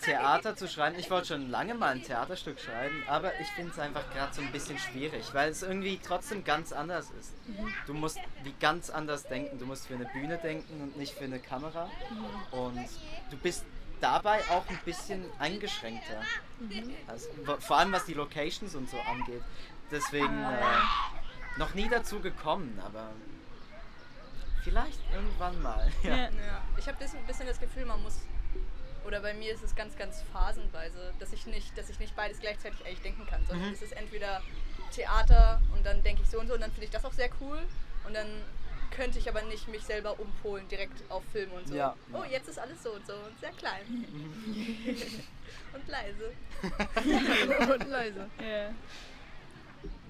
[0.04, 3.78] Theater zu schreiben, ich wollte schon lange mal ein Theaterstück schreiben, aber ich finde es
[3.78, 7.32] einfach gerade so ein bisschen schwierig, weil es irgendwie trotzdem ganz anders ist.
[7.86, 9.58] Du musst wie ganz anders denken.
[9.58, 11.90] Du musst für eine Bühne denken und nicht für eine Kamera.
[12.50, 12.86] Und
[13.30, 13.64] du bist
[14.00, 16.20] dabei auch ein bisschen eingeschränkter.
[17.06, 19.42] Also, wo- vor allem was die Locations und so angeht.
[19.90, 23.10] Deswegen äh, noch nie dazu gekommen, aber
[24.62, 25.90] vielleicht irgendwann mal.
[26.02, 26.16] Ja.
[26.16, 26.30] Ja.
[26.78, 28.14] Ich habe ein bisschen das Gefühl, man muss,
[29.06, 32.40] oder bei mir ist es ganz, ganz phasenweise, dass ich nicht, dass ich nicht beides
[32.40, 33.74] gleichzeitig eigentlich denken kann, sondern Mhm.
[33.74, 34.42] es ist entweder
[34.92, 37.28] Theater und dann denke ich so und so und dann finde ich das auch sehr
[37.40, 37.58] cool
[38.06, 38.26] und dann
[38.90, 41.74] könnte ich aber nicht mich selber umpolen direkt auf Film und so.
[41.74, 41.96] Ja.
[42.12, 43.82] Oh, jetzt ist alles so und so und sehr klein
[45.72, 46.32] und leise.
[47.72, 48.30] und leise.
[48.40, 48.70] Ja.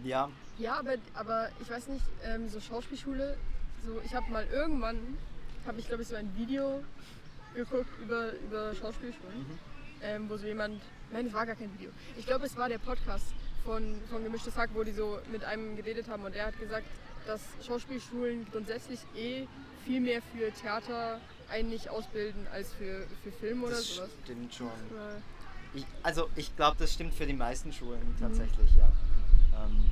[0.05, 0.31] ja.
[0.59, 3.37] Ja, aber, aber ich weiß nicht, ähm, so Schauspielschule,
[3.85, 5.17] so ich habe mal irgendwann,
[5.67, 6.85] habe ich glaube ich so ein Video
[7.55, 9.47] geguckt über, über Schauspielschulen,
[10.03, 10.81] ähm, wo so jemand,
[11.13, 11.91] nein, es war gar kein Video.
[12.19, 13.27] Ich glaube, es war der Podcast
[13.65, 16.87] von, von Gemischtes Hack, wo die so mit einem geredet haben und der hat gesagt,
[17.27, 19.47] dass Schauspielschulen grundsätzlich eh
[19.85, 24.11] viel mehr für Theater eigentlich ausbilden als für, für Film oder Das sowas.
[24.25, 24.71] stimmt schon.
[25.75, 28.89] Ich, also ich glaube, das stimmt für die meisten Schulen tatsächlich, ja.
[29.65, 29.91] Ähm,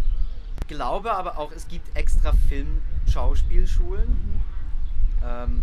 [0.69, 4.41] glaube aber auch, es gibt extra Film-Schauspielschulen,
[5.25, 5.63] ähm,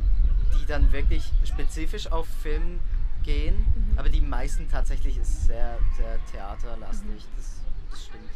[0.58, 2.80] die dann wirklich spezifisch auf Film
[3.24, 3.66] gehen,
[3.98, 7.26] aber die meisten tatsächlich ist sehr, sehr theaterlastig.
[7.36, 8.30] Das, das stimmt.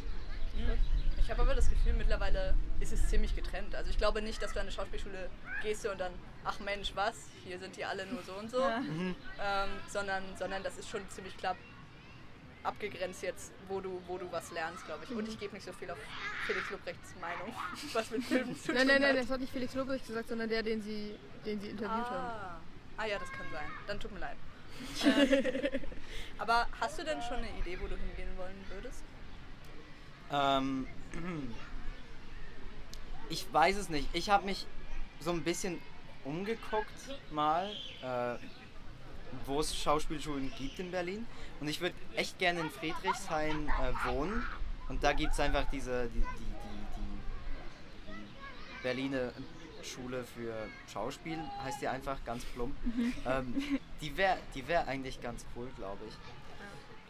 [1.18, 3.74] Ich habe aber das Gefühl, mittlerweile ist es ziemlich getrennt.
[3.76, 5.30] Also ich glaube nicht, dass du an eine Schauspielschule
[5.62, 6.12] gehst und dann,
[6.44, 8.78] ach Mensch, was, hier sind die alle nur so und so, Ja.
[8.80, 11.56] ähm, sondern, sondern das ist schon ziemlich klar
[12.64, 15.12] abgegrenzt jetzt, wo du, wo du was lernst, glaube ich.
[15.12, 15.98] Und ich gebe nicht so viel auf
[16.46, 17.54] Felix Lobrechts Meinung,
[17.94, 19.24] was mit Filmen zu tun Nein, nein, nein, hat.
[19.24, 22.14] das hat nicht Felix Lobrecht gesagt, sondern der, den sie, den sie interviewt haben.
[22.14, 22.62] Ah.
[22.98, 23.66] ah ja, das kann sein.
[23.88, 24.38] Dann tut mir leid.
[25.06, 25.80] Äh,
[26.40, 29.04] aber hast du denn schon eine Idee, wo du hingehen wollen würdest?
[30.32, 30.88] Ähm,
[33.30, 34.10] ich weiß es nicht.
[34.14, 34.66] Ich habe mich
[35.20, 35.80] so ein bisschen
[36.26, 36.88] umgeguckt
[37.32, 37.70] mal,
[38.02, 38.36] äh,
[39.46, 41.26] wo es Schauspielschulen gibt in Berlin.
[41.60, 44.44] Und ich würde echt gerne in Friedrichshain äh, wohnen.
[44.90, 49.32] Und da gibt es einfach diese, die, die, die, die, Berliner
[49.84, 50.54] Schule für
[50.92, 52.76] Schauspiel, heißt die einfach ganz plump.
[53.26, 56.14] Ähm, die wäre die wär eigentlich ganz cool, glaube ich.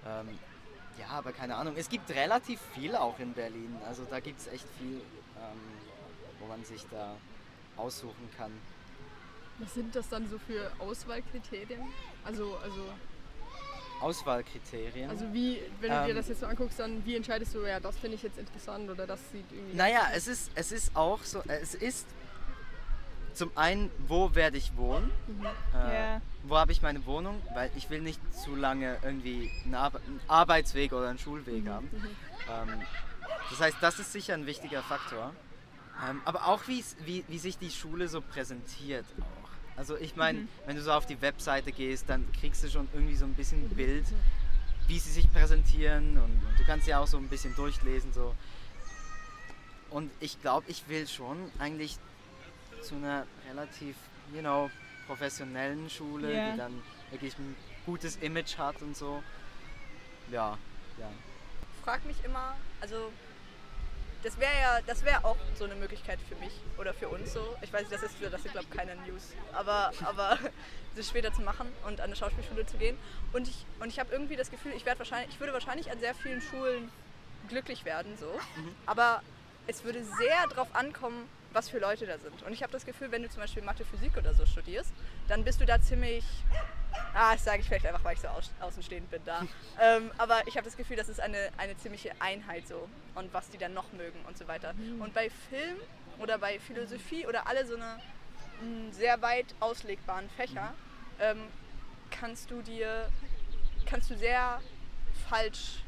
[0.06, 0.38] Ähm,
[1.00, 1.74] ja, aber keine Ahnung.
[1.78, 3.76] Es gibt relativ viel auch in Berlin.
[3.88, 5.60] Also da gibt es echt viel, ähm,
[6.40, 7.16] wo man sich da
[7.78, 8.52] aussuchen kann.
[9.60, 11.82] Was sind das dann so für Auswahlkriterien?
[12.26, 12.86] Also, also,
[14.02, 15.10] Auswahlkriterien.
[15.10, 16.16] also wie, wenn du dir Ähm.
[16.16, 19.08] das jetzt so anguckst, dann wie entscheidest du, ja, das finde ich jetzt interessant oder
[19.08, 19.78] das sieht irgendwie.
[19.78, 22.06] Naja, es ist, es ist auch so, es ist
[23.34, 25.10] zum einen, wo werde ich wohnen?
[25.74, 26.22] Äh, Ja.
[26.44, 27.42] Wo habe ich meine Wohnung?
[27.54, 31.90] Weil ich will nicht zu lange irgendwie einen, Ar einen Arbeitsweg oder einen Schulweg haben.
[32.52, 32.82] Ähm,
[33.50, 35.34] das heißt, das ist sicher ein wichtiger Faktor.
[36.10, 39.43] Ähm, aber auch wie, wie sich die Schule so präsentiert auch.
[39.76, 43.16] Also ich meine, wenn du so auf die Webseite gehst, dann kriegst du schon irgendwie
[43.16, 44.06] so ein bisschen ein Bild,
[44.88, 48.36] wie sie sich präsentieren und, und du kannst ja auch so ein bisschen durchlesen so.
[49.90, 51.98] Und ich glaube, ich will schon eigentlich
[52.82, 53.96] zu einer relativ,
[54.34, 54.70] you know,
[55.08, 56.52] professionellen Schule, Ja.
[56.52, 56.82] die dann
[57.12, 57.56] wirklich ein
[57.86, 59.24] gutes Image hat und so.
[60.32, 60.58] Ja,
[61.00, 61.10] ja.
[61.84, 63.12] frag mich immer, also
[64.24, 67.56] das wäre ja, das wäre auch so eine Möglichkeit für mich oder für uns so.
[67.62, 70.40] Ich weiß nicht, das ist, das ist glaube ich keine News, aber, aber
[70.96, 72.98] das später zu machen und an eine Schauspielschule zu gehen.
[73.34, 76.16] Und ich, und ich habe irgendwie das Gefühl, ich wahrscheinlich, ich würde wahrscheinlich an sehr
[76.16, 76.90] vielen Schulen
[77.50, 78.40] glücklich werden so,
[78.86, 79.22] aber
[79.68, 82.42] es würde sehr darauf ankommen, was für Leute da sind.
[82.44, 84.92] Und ich habe das Gefühl, wenn du zum Beispiel Mathe, Physik oder so studierst,
[85.28, 86.24] dann bist du da ziemlich
[87.14, 89.42] Ah, das sage ich vielleicht einfach, weil ich so aus, außenstehend bin da.
[89.82, 93.50] ähm, aber ich habe das Gefühl, das ist eine, eine ziemliche Einheit so und was
[93.50, 94.74] die dann noch mögen und so weiter.
[95.00, 95.78] Und bei Film
[96.20, 98.00] oder bei Philosophie oder alle so eine
[98.62, 100.74] mh, sehr weit auslegbaren Fächer
[101.20, 101.40] ähm,
[102.12, 103.10] kannst du dir
[103.86, 104.62] kannst du sehr
[105.30, 105.83] falsch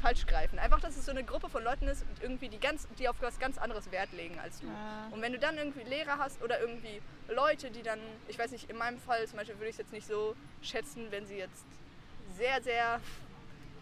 [0.00, 0.58] falsch greifen.
[0.58, 3.16] Einfach, dass es so eine Gruppe von Leuten ist, und irgendwie die, ganz, die auf
[3.20, 4.66] was ganz anderes Wert legen als du.
[4.68, 5.08] Ah.
[5.10, 8.70] Und wenn du dann irgendwie Lehrer hast oder irgendwie Leute, die dann, ich weiß nicht,
[8.70, 11.64] in meinem Fall zum Beispiel würde ich es jetzt nicht so schätzen, wenn sie jetzt
[12.36, 13.00] sehr, sehr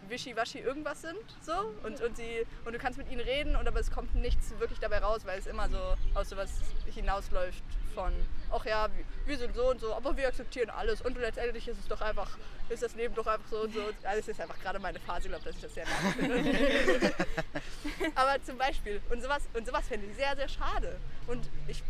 [0.09, 3.79] wischiwaschi irgendwas sind, so und, und, sie, und du kannst mit ihnen reden und aber
[3.79, 6.49] es kommt nichts wirklich dabei raus, weil es immer so aus sowas
[6.85, 7.63] hinausläuft
[7.97, 8.13] von,
[8.51, 8.87] ach ja,
[9.25, 12.37] wir, sind so und so, aber wir akzeptieren alles und letztendlich ist es doch einfach,
[12.69, 13.81] ist das Leben doch einfach so und so.
[14.03, 17.13] Alles ist einfach gerade meine Phase, ich glaube, dass ich das sehr mag finde.
[18.15, 20.99] aber zum Beispiel, und sowas, und sowas fände ich sehr, sehr schade.
[21.25, 21.81] Und ich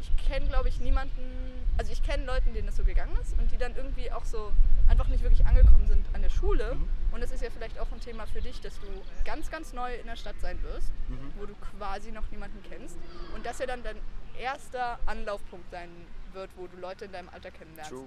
[0.00, 3.52] ich kenne, glaube ich, niemanden, also ich kenne Leute, denen das so gegangen ist und
[3.52, 4.50] die dann irgendwie auch so
[4.88, 6.76] einfach nicht wirklich angekommen sind an der Schule.
[7.12, 8.86] Und das ist ja vielleicht auch ein Thema für dich, dass du
[9.24, 10.90] ganz, ganz neu in der Stadt sein wirst,
[11.38, 12.96] wo du quasi noch niemanden kennst.
[13.34, 13.96] Und das ja dann dein
[14.38, 15.90] erster Anlaufpunkt sein
[16.32, 17.90] wird, wo du Leute in deinem Alter kennenlernst.
[17.90, 18.06] True.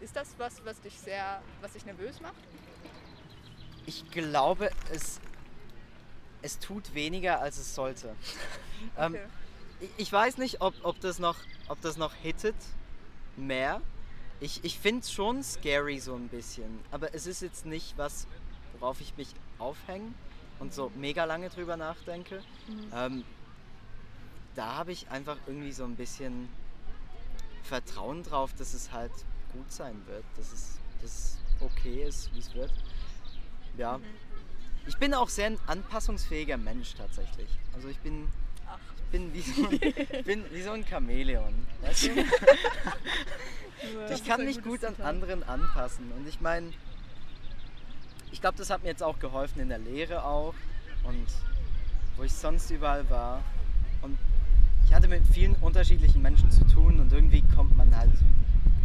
[0.00, 2.34] Ist das was, was dich sehr, was dich nervös macht?
[3.86, 5.20] Ich glaube, es,
[6.42, 8.14] es tut weniger, als es sollte.
[8.98, 9.24] ähm, Okay.
[9.80, 11.36] ich, ich weiß nicht, ob, ob, das noch,
[11.68, 12.56] ob das noch hittet
[13.36, 13.80] mehr.
[14.40, 16.80] Ich, ich finde es schon scary so ein bisschen.
[16.90, 18.26] Aber es ist jetzt nicht was,
[18.78, 20.12] worauf ich mich aufhänge
[20.58, 22.42] und so mega lange drüber nachdenke.
[22.94, 23.24] Ähm,
[24.54, 26.48] da habe ich einfach irgendwie so ein bisschen
[27.62, 29.12] Vertrauen drauf, dass es halt
[29.52, 32.72] gut sein wird, dass es, dass es okay ist, wie es wird.
[33.76, 34.00] Ja.
[34.86, 37.48] Ich bin auch sehr ein anpassungsfähiger Mensch tatsächlich.
[37.74, 38.28] Also ich bin,
[38.96, 41.54] ich bin, wie, so, ich bin wie so ein Chamäleon.
[41.82, 42.10] Weißt du?
[44.12, 46.12] Ich kann ein mich gut an anderen anpassen.
[46.12, 46.72] Und ich meine,
[48.30, 50.54] ich glaube, das hat mir jetzt auch geholfen in der Lehre auch
[51.04, 51.26] und
[52.16, 53.42] wo ich sonst überall war.
[54.02, 54.18] Und
[54.92, 58.10] ich hatte mit vielen unterschiedlichen Menschen zu tun und irgendwie kommt man halt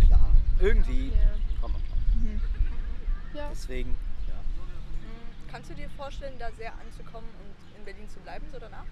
[0.06, 0.34] klar.
[0.58, 1.60] Irgendwie Ja.
[1.60, 3.44] kommt man klar.
[3.44, 3.50] Ja.
[3.52, 3.90] Deswegen,
[4.26, 4.36] ja.
[4.36, 8.86] Mm, Kannst du dir vorstellen, da sehr anzukommen und in Berlin zu bleiben, so danach?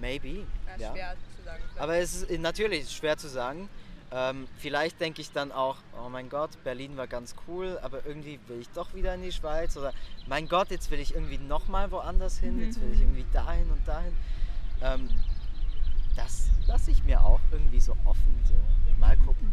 [0.00, 0.38] Maybe.
[0.66, 0.92] Ja, Ja.
[0.92, 1.62] schwer zu sagen.
[1.78, 3.68] Aber es ist natürlich ist schwer zu sagen.
[4.10, 8.40] Ähm, vielleicht denke ich dann auch, oh mein Gott, Berlin war ganz cool, aber irgendwie
[8.48, 9.76] will ich doch wieder in die Schweiz.
[9.76, 9.92] Oder
[10.26, 13.86] mein Gott, jetzt will ich irgendwie nochmal woanders hin, jetzt will ich irgendwie dahin und
[13.86, 14.16] dahin.
[14.82, 15.08] Ähm,
[16.22, 18.54] das lasse ich mir auch irgendwie so offen so
[18.98, 19.52] mal gucken.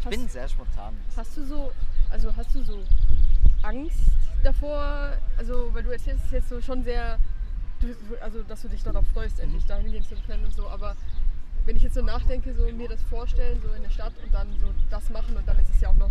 [0.00, 0.94] Ich Hast- bin sehr spontan.
[1.16, 1.72] Hast du so,
[2.10, 2.82] also hast du so
[3.62, 7.18] Angst davor, also weil du erzählst es jetzt so schon sehr,
[7.80, 10.94] du, also dass du dich darauf freust, endlich dahin gehen zu können und so, aber
[11.64, 14.48] wenn ich jetzt so nachdenke, so mir das vorstellen, so in der Stadt und dann
[14.60, 16.10] so das machen und dann ist es ja auch noch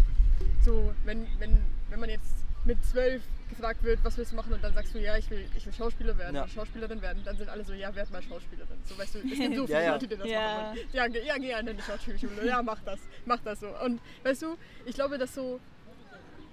[0.61, 1.57] so, wenn, wenn,
[1.89, 4.99] wenn man jetzt mit zwölf gefragt wird, was willst du machen und dann sagst du,
[4.99, 6.47] ja, ich will, ich will Schauspieler werden, Ja.
[6.47, 8.77] Schauspielerin werden, dann sind alle so, ja, werd mal Schauspielerin.
[8.85, 9.91] So, weißt du, es gibt so viele Ja.
[9.93, 10.41] Leute, die das Ja.
[10.41, 10.87] machen wollen.
[10.93, 13.67] Ja, geh, ja, geh an eine Schauspielschule, ja, mach das, mach das so.
[13.83, 15.59] Und weißt du, ich glaube, dass so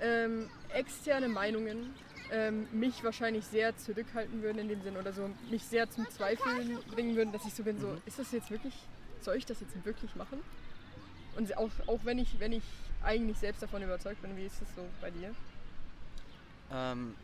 [0.00, 1.94] ähm, externe Meinungen
[2.30, 6.78] ähm, mich wahrscheinlich sehr zurückhalten würden in dem Sinn oder so mich sehr zum Zweifeln
[6.94, 8.74] bringen würden, dass ich so bin, so, ist das jetzt wirklich,
[9.22, 10.40] soll ich das jetzt wirklich machen?
[11.36, 12.64] Und auch, auch wenn ich, wenn ich
[13.02, 15.34] eigentlich selbst davon überzeugt bin, wie ist das so bei dir?
[16.72, 17.14] Ähm,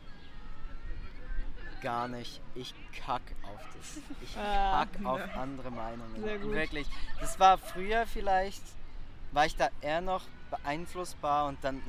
[1.81, 2.41] gar nicht.
[2.55, 2.73] Ich
[3.05, 3.97] kack auf das.
[4.21, 6.21] Ich Ah, kack auf andere Meinungen.
[6.21, 6.53] Sehr gut.
[6.53, 6.87] Wirklich.
[7.19, 8.63] Das war früher vielleicht,
[9.31, 11.81] war ich da eher noch beeinflussbar und dann,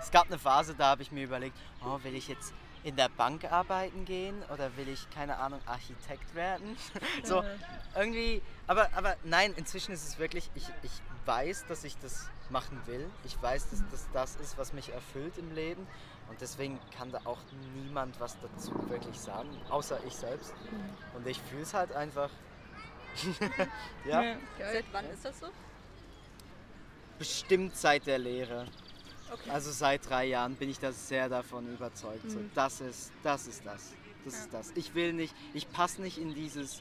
[0.00, 2.52] es gab eine Phase, da habe ich mir überlegt, oh, will ich jetzt
[2.84, 6.76] in der Bank arbeiten gehen oder will ich, keine Ahnung, Architekt werden?
[7.24, 7.42] so,
[7.96, 10.92] irgendwie Aber, aber nein, inzwischen ist es wirklich, ich, ich
[11.24, 13.10] weiß, dass ich das machen will.
[13.24, 15.86] Ich weiß, dass das das ist, was mich erfüllt im Leben.
[16.28, 17.38] Und deswegen kann da auch
[17.74, 20.52] niemand was dazu wirklich sagen, außer ich selbst.
[21.14, 22.30] Und ich fühle es halt einfach.
[24.04, 24.36] ja, Ja.
[24.58, 25.46] Seit wann ist das so?
[27.18, 28.66] bestimmt seit der Lehre.
[29.32, 29.50] Okay.
[29.50, 32.30] Also seit drei Jahren bin ich da sehr davon überzeugt.
[32.30, 32.50] So, Mhm.
[32.54, 33.92] das ist, das ist das.
[34.24, 34.40] Das Ja.
[34.40, 34.72] ist das.
[34.76, 36.80] Ich will nicht, ich passe nicht in dieses,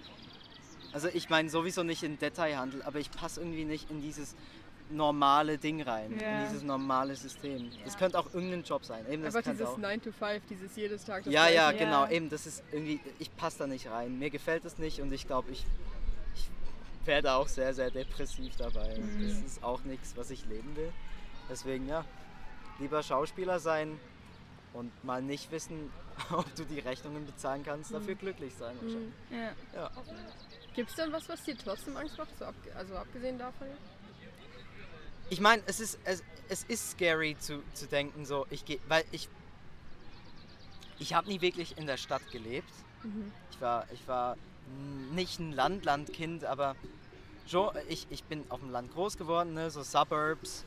[0.93, 4.35] also ich meine sowieso nicht in Detailhandel, aber ich passe irgendwie nicht in dieses
[4.89, 6.39] normale Ding rein, Ja.
[6.39, 7.69] in dieses normale System.
[7.83, 7.99] Das Ja.
[7.99, 9.05] könnte auch irgendein Job sein.
[9.11, 9.77] Eben, das Einfach dieses auch.
[9.77, 12.05] 9 to 5, dieses jedes Tag das Ja, ja, genau.
[12.05, 12.11] Ja.
[12.11, 14.17] Eben, das ist irgendwie, ich passe da nicht rein.
[14.17, 15.65] Mir gefällt es nicht und ich glaube, ich,
[16.35, 16.49] ich
[17.05, 18.95] werde auch sehr, sehr depressiv dabei.
[18.95, 20.91] Und Das ist auch nichts, was ich leben will.
[21.49, 22.05] Deswegen, ja,
[22.79, 23.99] lieber Schauspieler sein
[24.73, 25.91] und mal nicht wissen,
[26.31, 28.75] ob du die Rechnungen bezahlen kannst, dafür glücklich sein.
[28.81, 29.13] wahrscheinlich.
[29.31, 29.51] Ja.
[29.81, 29.91] Ja.
[30.75, 32.37] Gibt es denn was, was dir trotzdem Angst macht?
[32.37, 33.67] So abge also abgesehen davon?
[35.29, 39.03] Ich meine, es ist, es, es ist scary zu, zu denken, so, ich gehe, weil
[39.11, 39.27] ich,
[40.99, 42.71] ich habe nie wirklich in der Stadt gelebt.
[43.51, 44.37] Ich war, ich war
[45.13, 46.75] nicht ein Land-Landkind, aber
[47.45, 50.63] schon, ich, ich bin auf dem Land groß geworden, ne, so Suburbs.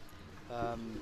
[0.51, 1.01] Ähm,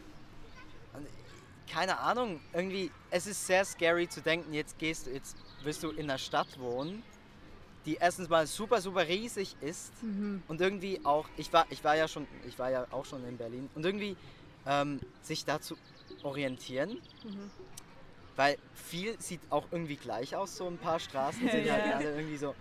[1.70, 5.90] keine Ahnung, irgendwie, es ist sehr scary zu denken, jetzt gehst du, jetzt wirst du
[5.90, 7.02] in einer Stadt wohnen,
[7.88, 9.92] die erstens mal super, super riesig ist
[10.46, 13.38] und irgendwie auch, ich war, ich war ja schon, ich war ja auch schon in
[13.38, 14.14] Berlin und irgendwie
[14.66, 15.74] ähm, sich da zu
[16.22, 16.98] orientieren,
[18.36, 21.96] weil viel sieht auch irgendwie gleich aus, so ein paar Straßen sind halt Ja.
[21.96, 22.54] alle irgendwie so.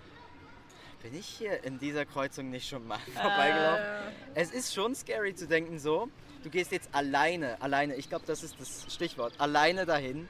[1.03, 3.85] Bin ich hier in dieser Kreuzung nicht schon mal vorbeigelaufen?
[4.33, 6.09] Es ist schon scary zu denken so,
[6.43, 10.27] du gehst jetzt alleine, alleine, ich glaube, das ist das Stichwort, alleine dahin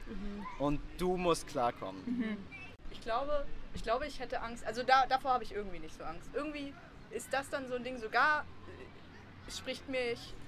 [0.58, 2.02] und du musst klarkommen.
[2.90, 3.46] Ich glaube,
[3.78, 4.66] ich glaube, ich hätte Angst.
[4.66, 6.28] Also da, davor habe ich irgendwie nicht so Angst.
[6.34, 6.74] Irgendwie
[7.10, 10.00] ist das dann so ein Ding, sogar äh, es spricht mir,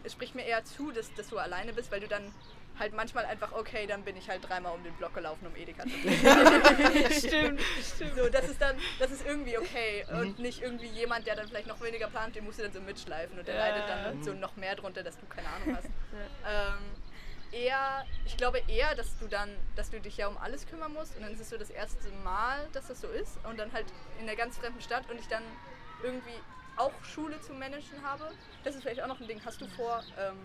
[0.04, 2.34] es spricht mir eher zu, dass, dass du alleine bist, weil du dann
[2.78, 5.84] halt manchmal einfach, okay, dann bin ich halt dreimal um den Block gelaufen, um Edeka
[5.84, 6.26] zu kriegen.
[7.12, 7.60] Stimmt,
[7.94, 8.16] stimmt.
[8.16, 11.66] So, das ist dann, das ist irgendwie okay und nicht irgendwie jemand, der dann vielleicht
[11.68, 13.60] noch weniger plant, den musst du dann so mitschleifen und der Ja.
[13.66, 15.88] leidet dann so noch mehr drunter, dass du keine Ahnung hast.
[16.46, 16.78] ähm,
[17.52, 21.14] eher, ich glaube eher, dass du dann, dass du dich ja um alles kümmern musst
[21.16, 23.92] und dann ist es so das erste Mal, dass das so ist und dann halt
[24.18, 25.42] in einer ganz fremden Stadt und ich dann
[26.02, 26.42] irgendwie
[26.76, 28.30] auch Schule zu managen habe.
[28.62, 29.44] Das ist vielleicht auch noch ein Ding.
[29.44, 30.38] Hast du vor, ähm,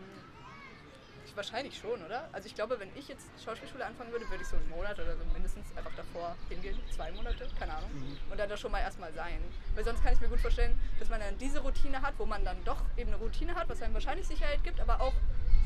[1.25, 2.29] ich- wahrscheinlich schon, oder?
[2.33, 5.15] Also ich glaube, wenn ich jetzt Schauspielschule anfangen würde, würde ich so einen Monat oder
[5.17, 7.91] so mindestens einfach davor hingehen, zwei Monate, keine Ahnung,
[8.29, 9.41] und dann da schon mal erstmal sein.
[9.73, 12.43] Weil sonst kann ich mir gut vorstellen, dass man dann diese Routine hat, wo man
[12.45, 15.13] dann doch eben eine Routine hat, was einem wahrscheinlich Sicherheit gibt, aber auch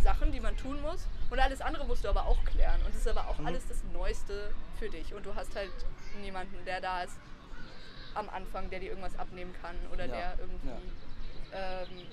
[0.02, 1.08] Sachen, die man tun muss.
[1.30, 2.82] Und alles andere musst du aber auch klären.
[2.84, 5.14] Und es ist aber auch alles das Neueste für dich.
[5.14, 5.72] Und du hast halt
[6.22, 7.18] niemanden, der da ist
[8.16, 10.70] am Anfang, der dir irgendwas abnehmen kann oder Ja, der irgendwie
[11.54, 12.08] ähm,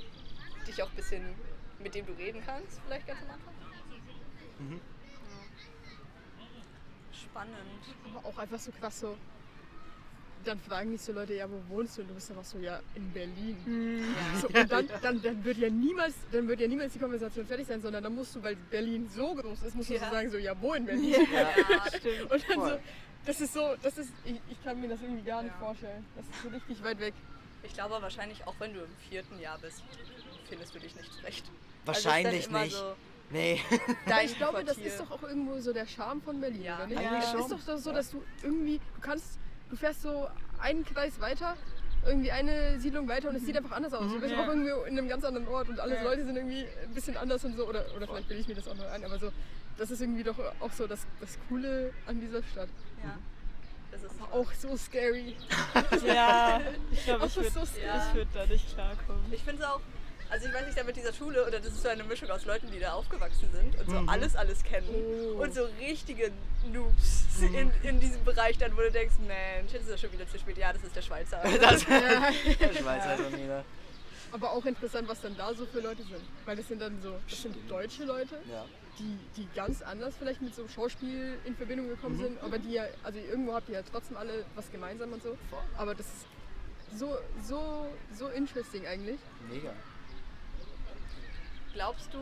[0.67, 1.35] dich auch ein bisschen,
[1.79, 3.55] mit dem du reden kannst, vielleicht ganz am Anfang.
[4.59, 4.73] Mhm.
[4.73, 4.81] Ja.
[7.13, 7.57] Spannend.
[8.15, 9.17] Aber auch einfach so krass so.
[10.47, 12.03] Dann fragen dich so Leute, ja, wo wohnst du?
[12.03, 14.05] Und du bist einfach so, ja, in Berlin.
[14.41, 17.67] So, und dann, dann, dann wird ja niemals, dann wird ja niemals die Konversation fertig
[17.67, 20.05] sein, sondern dann musst du, weil Berlin so groß ist, musst du Ja.
[20.05, 21.15] so sagen, so, ja, wo in Berlin?
[21.33, 21.49] Ja.
[21.89, 22.31] Stimmt.
[22.31, 22.81] Und dann so, Voll.
[23.27, 25.67] das ist so, das ist, ich, ich kann mir das irgendwie gar nicht Ja.
[25.67, 26.07] vorstellen.
[26.17, 27.15] Das ist so richtig weit weg.
[27.65, 29.83] Ich glaube wahrscheinlich, auch wenn du im vierten Jahr bist,
[30.49, 31.45] findest du dich nicht zurecht.
[31.85, 32.77] Wahrscheinlich also nicht.
[32.77, 32.95] So
[33.33, 33.61] Nee.
[34.07, 34.87] Dein ich glaube, das Quartier.
[34.87, 36.77] ist doch auch irgendwo so der Charme von Berlin, Ja.
[36.77, 36.99] oder nicht?
[36.99, 37.97] Eigentlich Es ist doch so, so Ja.
[37.97, 40.29] dass du irgendwie, du kannst, du fährst so
[40.61, 41.57] einen Kreis weiter,
[42.07, 44.11] irgendwie eine Siedlung weiter und es sieht einfach anders aus.
[44.13, 44.43] Du bist Ja.
[44.45, 46.03] auch irgendwie in einem ganz anderen Ort und alle Ja.
[46.03, 48.69] Leute sind irgendwie ein bisschen anders und so, oder, oder vielleicht bilde ich mir das
[48.69, 49.33] auch noch ein, aber so,
[49.79, 52.69] das ist irgendwie doch auch so das, das Coole an dieser Stadt.
[53.03, 53.19] Ja.
[53.91, 55.37] Das ist Aber auch so scary.
[56.07, 56.61] Ja,
[56.93, 57.87] ich glaube, ich so würde scary.
[57.87, 58.15] Ja.
[58.15, 59.33] würd da nicht klarkommen.
[59.33, 59.81] Ich finde es auch,
[60.31, 62.45] also ich weiß nicht, da mit dieser Schule, oder das ist so eine Mischung aus
[62.45, 64.09] Leuten, die da aufgewachsen sind und so Mhm.
[64.09, 64.89] alles, alles kennen.
[64.89, 65.43] Oh.
[65.43, 66.33] Und so richtige
[66.73, 70.29] Noobs in, in diesem Bereich dann, wo du denkst, Mensch, jetzt ist er schon wieder
[70.29, 70.57] zu spät.
[70.59, 71.41] Ja, das ist der Schweizer.
[71.61, 72.31] Das Ja.
[72.61, 73.65] der Schweizer schon wieder.
[74.33, 76.21] Aber auch interessant, was dann da so für Leute sind.
[76.45, 78.65] Weil das sind dann so, das sind deutsche Leute, Ja.
[78.99, 82.85] die, die ganz anders vielleicht mit so Schauspiel in Verbindung gekommen sind, aber die ja,
[83.05, 85.39] also irgendwo habt ihr ja trotzdem alle was gemeinsam und so.
[85.79, 87.89] Aber das ist so, so,
[88.19, 89.21] so interesting eigentlich.
[89.49, 89.73] Mega.
[91.77, 92.19] Glaubst du,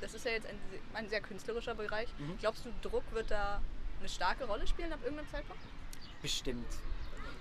[0.00, 0.56] das ist ja jetzt ein,
[0.94, 2.38] ein sehr künstlerischer Bereich, Mhm.
[2.38, 3.60] glaubst du, Druck wird da
[3.98, 5.60] eine starke Rolle spielen ab irgendeinem Zeitpunkt?
[6.22, 6.68] Bestimmt.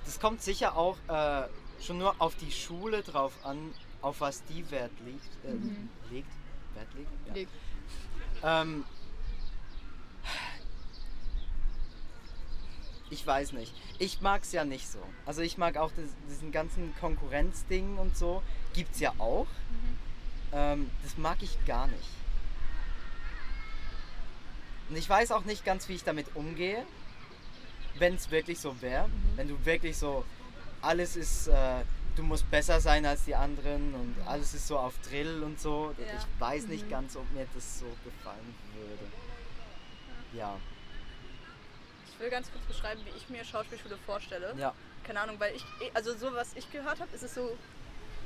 [0.04, 1.48] Das kommt sicher auch äh,
[1.80, 5.46] schon nur auf die Schule drauf an, auf was die Wert legt.
[5.46, 6.28] Äh, legt?
[6.74, 7.12] Wert legt?
[7.28, 7.34] Ja.
[7.36, 7.52] Legt.
[8.42, 8.84] Ähm,
[13.12, 13.74] ich weiß nicht.
[14.00, 14.98] Ich mag es ja nicht so.
[15.28, 18.42] Also ich mag auch das, diesen ganzen Konkurrenzding und so.
[18.74, 19.46] Gibt's ja auch.
[20.54, 22.10] Ähm, das mag ich gar nicht.
[24.90, 26.86] Und ich weiß auch nicht ganz, wie ich damit umgehe,
[27.96, 29.10] wenn es wirklich so wäre.
[29.36, 30.26] Wenn du wirklich so,
[30.82, 31.84] alles ist, äh,
[32.16, 35.96] du musst besser sein als die anderen und alles ist so auf Drill und so.
[35.98, 36.06] Ja.
[36.20, 39.12] Ich weiß nicht ganz, ob mir das so gefallen würde.
[40.38, 40.58] Ja,
[42.12, 44.54] Ich will ganz kurz beschreiben, wie ich mir Schauspielschule vorstelle.
[44.58, 44.74] ja.
[45.04, 47.58] Keine Ahnung, weil ich, also so was ich gehört habe, ist es so,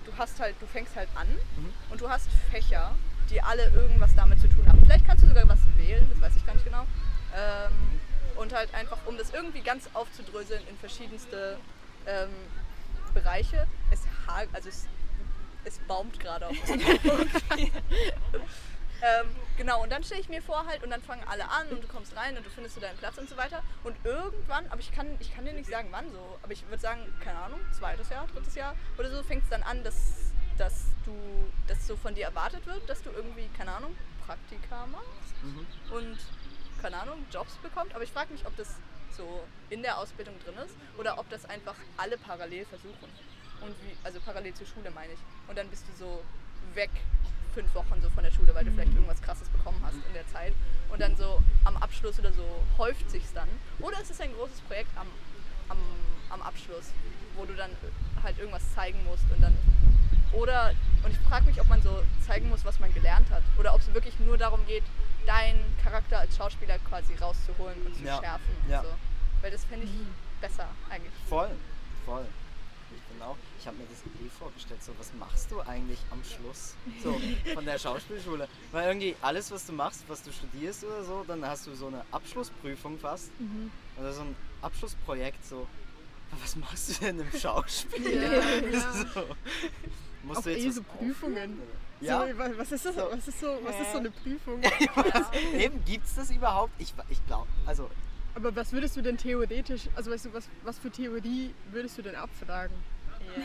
[0.08, 1.74] du hast halt, du fängst halt an Mhm.
[1.92, 2.96] und du hast Fächer,
[3.30, 4.80] die alle irgendwas damit zu tun haben.
[4.86, 6.86] Vielleicht kannst du sogar was wählen, das weiß ich gar nicht genau.
[7.36, 7.72] Ähm,
[8.38, 11.58] und halt einfach, um das irgendwie ganz aufzudröseln in verschiedenste
[12.06, 12.30] ähm,
[13.14, 13.68] Bereiche.
[13.92, 14.02] Es
[14.54, 14.86] also es,
[15.66, 16.56] es baumt gerade auf.
[19.02, 19.28] ähm,
[19.58, 21.88] genau, und dann stelle ich mir vor halt, und dann fangen alle an und du
[21.88, 23.62] kommst rein und du findest so deinen Platz und so weiter.
[23.84, 26.80] Und irgendwann, aber ich kann, ich kann dir nicht sagen, wann so, aber ich würde
[26.82, 30.86] sagen, keine Ahnung, zweites Jahr, drittes Jahr oder so, fängt es dann an, dass, dass
[31.06, 31.14] du,
[31.68, 33.96] dass so von dir erwartet wird, dass du irgendwie, keine Ahnung,
[34.26, 35.08] Praktika machst
[35.44, 35.68] Mhm.
[35.92, 36.18] und,
[36.82, 37.94] keine Ahnung, Jobs bekommt.
[37.94, 38.76] Aber ich frage mich, ob das
[39.16, 43.10] so in der Ausbildung drin ist oder ob das einfach alle parallel versuchen.
[43.62, 45.20] Und wie, also parallel zur Schule meine ich.
[45.48, 46.24] Und dann bist du so
[46.74, 46.90] weg
[47.58, 50.28] fünf Wochen so von der Schule, weil du vielleicht irgendwas krasses bekommen hast in der
[50.28, 50.54] Zeit.
[50.92, 52.46] Und dann so am Abschluss oder so
[52.78, 53.50] häuft sich's dann.
[53.80, 55.08] Oder es ist ein großes Projekt am,
[55.70, 55.80] am,
[56.30, 56.92] am Abschluss,
[57.36, 57.72] wo du dann
[58.22, 59.58] halt irgendwas zeigen musst und dann
[60.34, 63.42] oder, und ich frage mich, ob man so zeigen muss, was man gelernt hat.
[63.58, 64.84] Oder ob es wirklich nur darum geht,
[65.26, 68.84] deinen Charakter als Schauspieler quasi rauszuholen und zu Ja, schärfen und ja.
[68.84, 68.90] so.
[69.42, 69.92] Weil das fände ich
[70.42, 71.14] besser eigentlich.
[71.28, 71.50] Voll,
[72.06, 72.26] voll.
[73.22, 77.20] Auch, ich habe mir das eh vorgestellt, so was machst du eigentlich am Schluss so
[77.54, 78.48] von der Schauspielschule?
[78.72, 81.88] Weil irgendwie alles, was du machst, was du studierst oder so, dann hast du so
[81.88, 83.30] eine Abschlussprüfung fast
[83.98, 85.68] oder so ein Abschlussprojekt so.
[86.42, 88.22] Was machst du denn im Schauspiel?
[88.74, 89.36] Ja, so.
[90.24, 91.60] Musst Auch du jetzt eh was so Prüfungen.
[92.02, 92.96] Ja, So, wa- was ist das?
[92.98, 94.62] Was ist so, was ist so eine Prüfung?
[95.58, 96.74] eben gibt's das überhaupt?
[96.80, 97.90] Ich, ich glaube, also
[98.36, 102.02] Aber was würdest du denn theoretisch, also weißt du, was, was für Theorie würdest du
[102.02, 102.76] denn abfragen?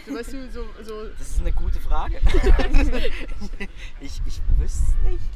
[0.06, 2.20] So, weißt du, so, so Das ist eine gute Frage.
[4.00, 5.30] ich, ich wüsste es nicht.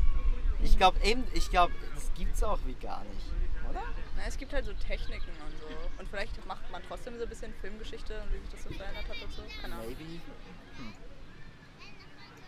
[0.62, 3.26] Ich glaube eben, ich glaube, das gibt's auch wie gar nicht,
[3.70, 3.82] oder?
[4.16, 5.66] Na, es gibt halt so Techniken und so.
[6.00, 9.04] Und vielleicht macht man trotzdem so ein bisschen Filmgeschichte und wie sich das so verändert
[9.08, 9.42] hat und so.
[9.60, 9.86] Keine Ahnung.
[9.88, 10.20] Maybe.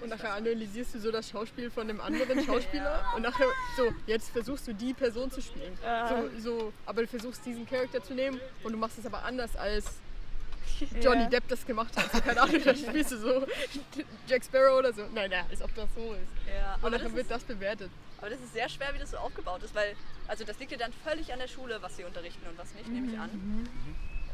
[0.00, 3.12] und nachher analysierst du so das Schauspiel von einem anderen Schauspieler Ja.
[3.16, 3.46] und nachher
[3.76, 5.76] so, jetzt versuchst du die Person zu spielen.
[5.82, 6.08] Ja.
[6.08, 9.54] So, so, aber du versuchst diesen Charakter zu nehmen und du machst es aber anders
[9.56, 9.96] als
[11.02, 11.28] Johnny Ja.
[11.28, 12.10] Depp das gemacht hat.
[12.12, 13.46] So, keine Ahnung, dann spielst du so
[14.26, 15.02] Jack Sparrow oder so.
[15.14, 16.32] Nein, nein, als ob das so ist.
[16.52, 17.90] Ja, Und das, wird ist, das bewertet.
[18.18, 19.94] aber das ist sehr schwer, wie das so aufgebaut ist, weil
[20.26, 22.88] also das liegt dir dann völlig an der Schule, was sie unterrichten und was nicht,
[22.88, 23.30] nehme ich an.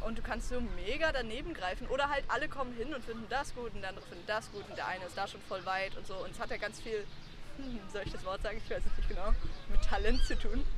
[0.07, 3.55] Und du kannst so mega daneben greifen oder halt alle kommen hin und finden das
[3.55, 5.97] gut und der andere findet das gut und der eine ist da schon voll weit
[5.97, 6.15] und so.
[6.17, 7.07] Und es hat ja ganz viel,
[7.57, 8.61] hm, soll ich das Wort sagen?
[8.63, 9.33] Ich weiß es nicht genau,
[9.71, 10.65] mit Talent zu tun.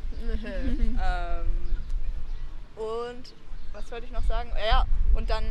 [0.98, 1.46] Ähm,
[2.76, 3.34] und
[3.72, 4.50] was wollte ich noch sagen?
[4.56, 4.84] Ja, Ja,
[5.16, 5.44] und dann,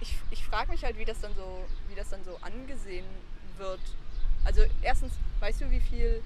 [0.00, 3.04] ich, ich frage mich halt, wie das dann so, wie das dann so angesehen
[3.58, 3.80] wird.
[4.44, 6.22] Also erstens, weißt du, wie viel,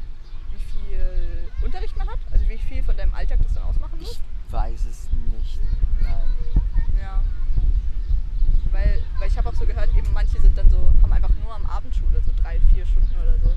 [0.53, 2.19] wie viel Unterricht man hat?
[2.31, 4.13] Also wie viel von deinem Alltag das dann ausmachen muss?
[4.13, 5.61] Ich weiß es nicht.
[6.03, 6.21] Nein.
[7.01, 7.25] Ja.
[8.73, 11.55] Weil, weil ich habe auch so gehört, eben manche sind dann so, haben einfach nur
[11.55, 13.55] am Abend Schule, so drei, vier Stunden oder so.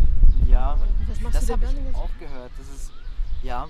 [0.50, 2.52] Ja, was machst das du habe ich auch gehört.
[2.58, 2.92] Das ist,
[3.44, 3.68] ja,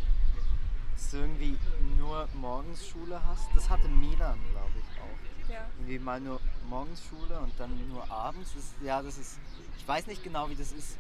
[1.02, 1.58] dass du irgendwie
[1.97, 3.47] nur morgens Schule hast.
[3.56, 5.52] Das hatte Milan, glaube ich, auch.
[5.52, 5.66] Ja.
[5.80, 6.39] Irgendwie mal nur
[6.70, 8.52] morgens Schule und dann nur abends.
[8.56, 9.39] Das, ja, das ist,
[9.78, 10.97] ich weiß nicht genau, wie das ist.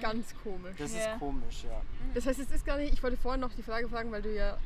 [0.00, 0.74] Ganz komisch.
[0.76, 1.12] Das Ja.
[1.14, 1.80] ist komisch, ja.
[2.14, 4.34] Das heißt, es ist gar nicht, ich wollte vorhin noch die Frage fragen, weil du
[4.34, 4.58] ja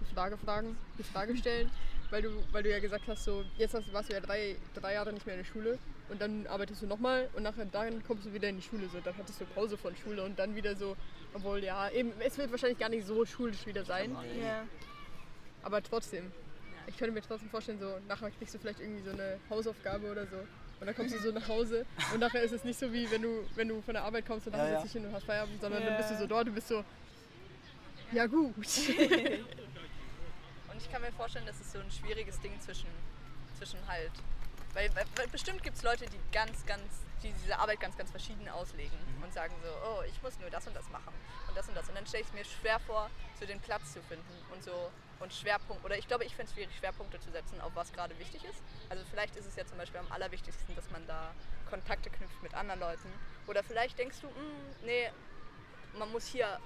[0.00, 1.70] die Frage fragen, die Frage stellen,
[2.10, 4.94] weil du, weil du ja gesagt hast, so jetzt hast, warst du ja drei, drei
[4.94, 5.78] Jahre nicht mehr in der Schule
[6.08, 8.88] und dann arbeitest du nochmal und nachher dann kommst du wieder in die Schule.
[8.88, 10.96] So, dann hattest du Pause von Schule und dann wieder so,
[11.34, 14.64] obwohl ja, eben, es wird wahrscheinlich gar nicht so schulisch wieder sein, Ja.
[15.62, 16.30] aber trotzdem.
[16.86, 20.26] Ich könnte mir trotzdem vorstellen, so nachher kriegst du vielleicht irgendwie so eine Hausaufgabe oder
[20.26, 20.36] so.
[20.80, 23.22] Und dann kommst du so nach Hause und nachher ist es nicht so wie wenn
[23.22, 24.80] du, wenn du von der Arbeit kommst und dann Ja, ja.
[24.80, 25.96] setzt dich hin und hast Feierabend, sondern dann Ja.
[25.96, 26.84] bist du so dort, du bist so,
[28.10, 28.54] ja gut.
[28.58, 28.66] Und
[30.78, 32.88] ich kann mir vorstellen, das ist so ein schwieriges Ding zwischen,
[33.58, 34.10] zwischen halt.
[34.74, 38.48] Weil, weil, bestimmt gibt es Leute, die ganz, ganz, die diese Arbeit ganz, ganz verschieden
[38.48, 39.22] auslegen Mhm.
[39.22, 41.14] und sagen so, oh, ich muss nur das und das machen
[41.48, 41.88] und das und das.
[41.88, 44.92] Und dann stelle ich es mir schwer vor, so den Platz zu finden und so
[45.18, 45.84] und Schwerpunkt.
[45.84, 48.62] Oder ich glaube, ich fände es schwierig, Schwerpunkte zu setzen, auf was gerade wichtig ist.
[48.88, 51.34] Also vielleicht ist es ja zum Beispiel am allerwichtigsten, dass man da
[51.66, 53.12] Kontakte knüpft mit anderen Leuten.
[53.46, 55.10] Oder vielleicht denkst du, "Hm, nee,
[55.92, 56.58] man muss hier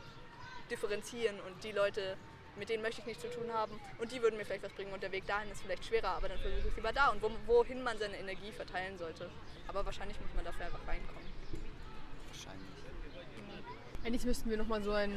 [0.70, 2.16] differenzieren und die Leute,
[2.56, 4.92] mit denen möchte ich nichts zu tun haben und die würden mir vielleicht was bringen
[4.92, 7.22] und der Weg dahin ist vielleicht schwerer, aber dann versuche ich es lieber da und
[7.22, 9.30] wo, wohin man seine Energie verteilen sollte.
[9.68, 11.22] Aber wahrscheinlich muss man dafür einfach reinkommen.
[12.28, 12.66] Wahrscheinlich.
[14.04, 15.12] Eigentlich müssten wir nochmal so ein,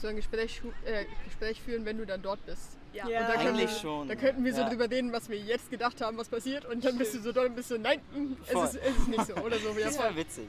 [0.00, 2.76] so ein Gespräch, äh, Gespräch führen, wenn du dann dort bist.
[2.92, 3.20] Ja, Ja.
[3.20, 4.08] Und da Eigentlich wir, schon.
[4.08, 4.68] Da könnten wir so Ja.
[4.68, 6.64] drüber reden, was wir jetzt gedacht haben, was passiert.
[6.66, 9.08] Und dann bist du so dort und bist so, nein, mm, es ist, es ist
[9.08, 9.34] nicht so.
[9.36, 9.70] Oder so.
[9.78, 10.06] Ja, Das voll.
[10.06, 10.48] war witzig.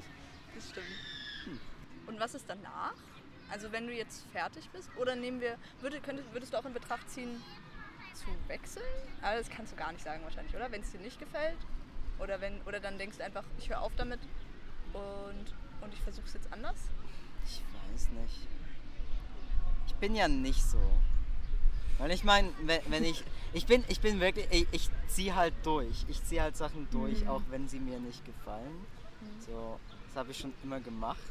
[0.56, 0.88] das stimmt.
[2.08, 2.94] Und was ist danach?
[3.54, 6.74] Also wenn du jetzt fertig bist, oder nehmen wir, würde, könntest, würdest du auch in
[6.74, 7.40] Betracht ziehen,
[8.16, 8.84] zu wechseln?
[9.22, 10.72] Aber das kannst du gar nicht sagen wahrscheinlich, oder?
[10.72, 11.60] Wenn es dir nicht gefällt?
[12.18, 14.20] Oder, wenn, oder dann denkst du einfach, ich höre auf damit
[14.94, 16.78] und, und ich versuche es jetzt anders?
[17.46, 18.48] Ich weiß nicht.
[19.86, 20.82] Ich bin ja nicht so.
[22.00, 23.24] Weil ich meine, wenn, wenn ich.
[23.54, 24.48] Ich bin, ich bin wirklich.
[24.50, 26.06] Ich, ich ziehe halt durch.
[26.08, 28.84] Ich ziehe halt Sachen durch, auch wenn sie mir nicht gefallen.
[29.46, 31.22] So, das habe ich schon immer gemacht.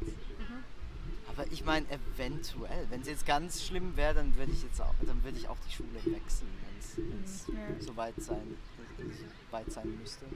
[1.29, 4.95] Aber ich meine, eventuell, wenn es jetzt ganz schlimm wäre, dann würde ich jetzt auch,
[5.07, 6.51] dann würde ich auch die Schule wechseln,
[6.97, 7.55] wenn es Ja.
[7.81, 10.27] so weit sein, so weit sein müsste.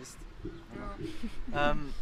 [0.00, 0.16] Ist.
[1.52, 1.92] Ähm,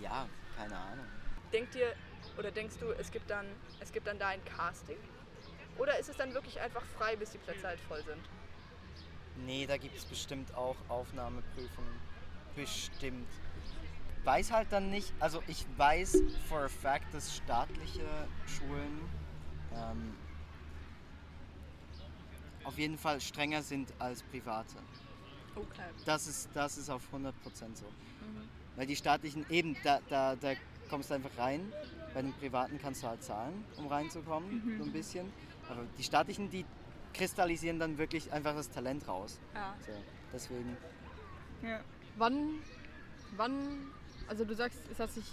[0.00, 1.06] ja, keine Ahnung.
[1.52, 1.92] Denkt ihr,
[2.38, 3.46] oder denkst du, es gibt dann,
[3.80, 4.96] es gibt dann da ein Casting?
[5.76, 8.20] Oder ist es dann wirklich einfach frei, bis die Plätze halt voll sind?
[9.44, 11.90] Nee, da gibt es bestimmt auch Aufnahmeprüfungen.
[12.54, 13.28] Bestimmt.
[14.24, 19.00] Weiß halt dann nicht, also ich weiß for a fact, dass staatliche Schulen
[19.74, 20.14] ähm,
[22.64, 24.76] auf jeden Fall strenger sind als private.
[25.54, 25.82] Okay.
[26.06, 27.32] Das ist, das ist auf 100%
[27.74, 27.84] so.
[28.76, 30.54] Weil die staatlichen, eben, da, da, da
[30.88, 31.72] kommst du einfach rein.
[32.12, 35.32] Bei den privaten kannst du halt zahlen, um reinzukommen, so ein bisschen.
[35.68, 36.64] Aber die staatlichen, die
[37.12, 39.38] kristallisieren dann wirklich einfach das Talent raus.
[39.54, 39.74] Ja.
[39.84, 39.92] So,
[40.32, 40.76] deswegen.
[41.62, 41.80] Ja.
[42.16, 42.60] Wann,
[43.36, 43.90] wann,
[44.28, 45.24] also du sagst, es hat sich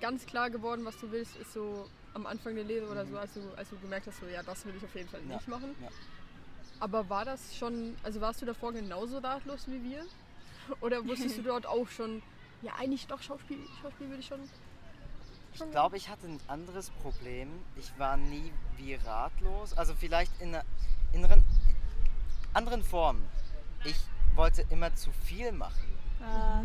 [0.00, 3.34] ganz klar geworden, was du willst, ist so am Anfang der Lehre oder so, als
[3.34, 5.48] du, als du gemerkt hast, so, ja, das will ich auf jeden Fall Ja, nicht
[5.48, 5.74] machen.
[5.80, 5.88] ja.
[6.80, 10.04] Aber war das schon, also warst du davor genauso ratlos wie wir?
[10.80, 12.22] Oder wusstest du dort auch schon,
[12.60, 14.40] ja, eigentlich doch Schauspiel, Schauspiel würde ich schon.
[15.54, 17.48] Ich glaube, ich hatte ein anderes Problem.
[17.76, 19.72] Ich war nie wie ratlos.
[19.72, 20.64] Also vielleicht in einer
[21.14, 21.42] inneren,
[22.52, 23.22] anderen Form.
[23.84, 23.96] Ich
[24.34, 25.96] wollte immer zu viel machen.
[26.22, 26.62] Ah,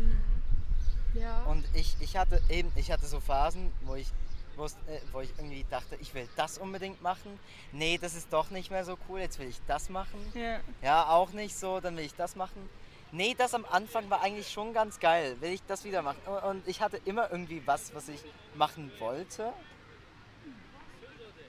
[1.14, 1.42] Ja.
[1.44, 4.08] Und ich, ich hatte eben, ich hatte so Phasen, wo ich
[4.56, 7.38] wusste, äh, wo ich irgendwie dachte, ich will das unbedingt machen.
[7.72, 10.20] Nee, das ist doch nicht mehr so cool, jetzt will ich das machen.
[10.34, 10.60] ja.
[10.82, 12.68] Ja, auch nicht so, dann will ich das machen.
[13.14, 15.36] Nee, das am Anfang war eigentlich schon ganz geil.
[15.40, 16.18] Will ich das wieder machen?
[16.48, 18.20] Und- ich hatte immer irgendwie was, was ich
[18.54, 19.52] machen wollte.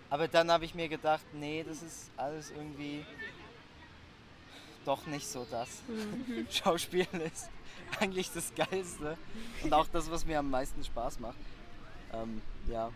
[0.09, 3.05] Aber dann habe ich mir gedacht, nee, das ist alles irgendwie
[4.86, 5.70] doch nicht so das.
[6.51, 7.49] Schauspielen ist
[8.00, 9.18] eigentlich das Geilste.
[9.64, 11.38] Und auch das, was mir am meisten Spaß macht.
[12.14, 12.91] Ähm, ja.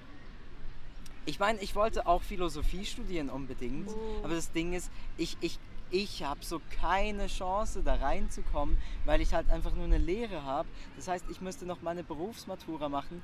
[1.26, 3.90] Ich meine, ich wollte auch Philosophie studieren unbedingt.
[4.24, 5.60] Aber das Ding ist, ich, ich,
[5.92, 10.68] ich habe so keine Chance da reinzukommen, weil ich halt einfach nur eine Lehre habe.
[10.96, 13.22] Das heißt, ich müsste noch meine Berufsmatura machen.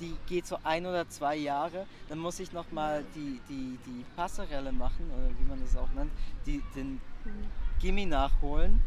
[0.00, 1.86] Die geht so ein oder zwei Jahre.
[2.10, 5.88] Dann muss ich noch mal die, die, die Passerelle machen, oder wie man das auch
[5.94, 6.10] nennt,
[6.44, 7.00] die, den
[7.80, 8.82] Gimmi nachholen,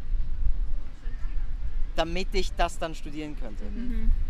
[2.00, 3.62] damit ich das dann studieren könnte.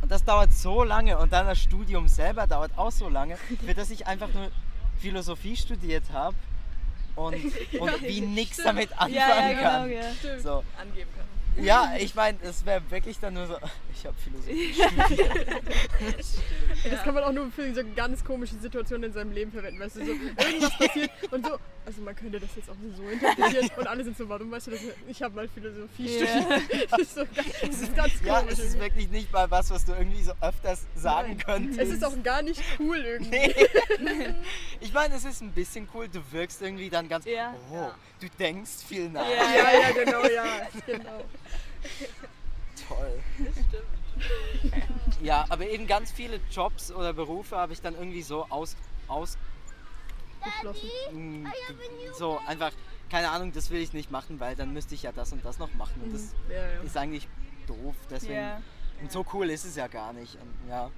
[0.03, 3.75] Und das dauert so lange und dann das Studium selber dauert auch so lange, für
[3.75, 4.51] das ich einfach nur
[4.99, 6.35] Philosophie studiert habe
[7.15, 7.35] und,
[7.81, 9.91] und wie nichts damit anfangen Ja, ja, genau, kann.
[9.93, 10.41] ja.
[10.41, 11.30] So, Angeben können.
[11.59, 13.57] Ja, ich meine, es wäre wirklich dann nur so,
[13.95, 15.31] ich habe Philosophie studiert.
[16.91, 19.97] Das kann man auch nur für so ganz komische Situationen in seinem Leben verwenden, weißt
[19.97, 23.87] du, so irgendwas passiert und so, also man könnte das jetzt auch so interpretieren und
[23.87, 24.81] alle sind so, warum weißt du das?
[25.09, 26.27] Ich habe mal Philosophie Ja.
[26.27, 26.93] studiert.
[26.93, 28.27] Das ist, so ganz, das ist ganz komisch.
[28.27, 31.39] Ja, es ist wirklich nicht mal was, was du irgendwie so öfters sagen Nein.
[31.39, 31.79] könntest.
[31.81, 33.31] es ist auch gar nicht cool irgendwie.
[34.01, 34.35] Nee.
[34.81, 37.55] Ich meine, es ist ein bisschen cool, du wirkst irgendwie dann ganz, Ja.
[37.71, 37.95] oh, Ja.
[38.21, 39.27] Du denkst viel nach.
[39.29, 39.55] Ja.
[39.55, 40.45] Ja, ja, genau, ja,
[40.87, 41.25] genau.
[42.89, 43.21] Toll.
[45.23, 48.77] Ja, aber eben ganz viele Jobs oder Berufe habe ich dann irgendwie so aus,
[49.09, 49.39] aus
[51.13, 51.51] mh,
[52.19, 52.73] so einfach,
[53.11, 55.59] keine Ahnung, das will ich nicht machen, weil dann müsste ich ja das und das
[55.59, 56.81] noch machen und das Ja, ja.
[56.83, 57.29] ist eigentlich
[57.67, 58.63] doof, deswegen Ja.
[59.01, 60.91] und so cool ist es ja gar nicht und ja,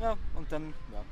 [0.00, 1.02] ja und dann, ja,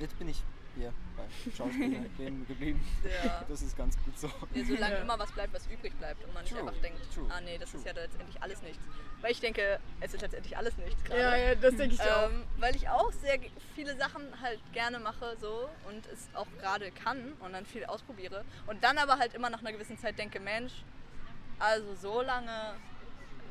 [0.00, 0.42] jetzt bin ich
[0.76, 1.24] hier bei
[1.56, 2.80] Schauspielern kleben geblieben.
[3.24, 3.44] Ja.
[3.48, 4.28] Das ist ganz gut so.
[4.54, 5.00] Ja, solange Ja.
[5.02, 7.56] immer was bleibt, was übrig bleibt und man nicht True, einfach denkt, true, ah nee,
[7.58, 7.80] das true.
[7.80, 8.82] ist ja letztendlich alles nichts.
[9.20, 11.20] Weil ich denke, es ist letztendlich alles nichts gerade.
[11.20, 12.30] Ja, ja, das denke ich auch.
[12.30, 13.38] Ähm, weil ich auch sehr
[13.74, 18.44] viele Sachen halt gerne mache so und es auch gerade kann und dann viel ausprobiere
[18.66, 20.72] und dann aber halt immer nach einer gewissen Zeit denke, Mensch,
[21.58, 22.74] also so lange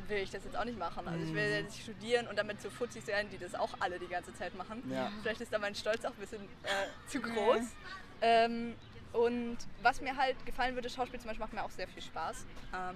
[0.09, 1.07] will ich das jetzt auch nicht machen.
[1.07, 3.99] Also ich will jetzt nicht studieren und damit so futzig sein, die das auch alle
[3.99, 4.83] die ganze Zeit machen.
[4.91, 5.11] Ja.
[5.21, 7.61] Vielleicht ist da mein Stolz auch ein bisschen äh, zu groß.
[8.21, 8.75] Ähm,
[9.13, 12.45] Und was mir halt gefallen würde, Schauspiel zum Beispiel macht mir auch sehr viel Spaß.
[12.73, 12.95] Ähm,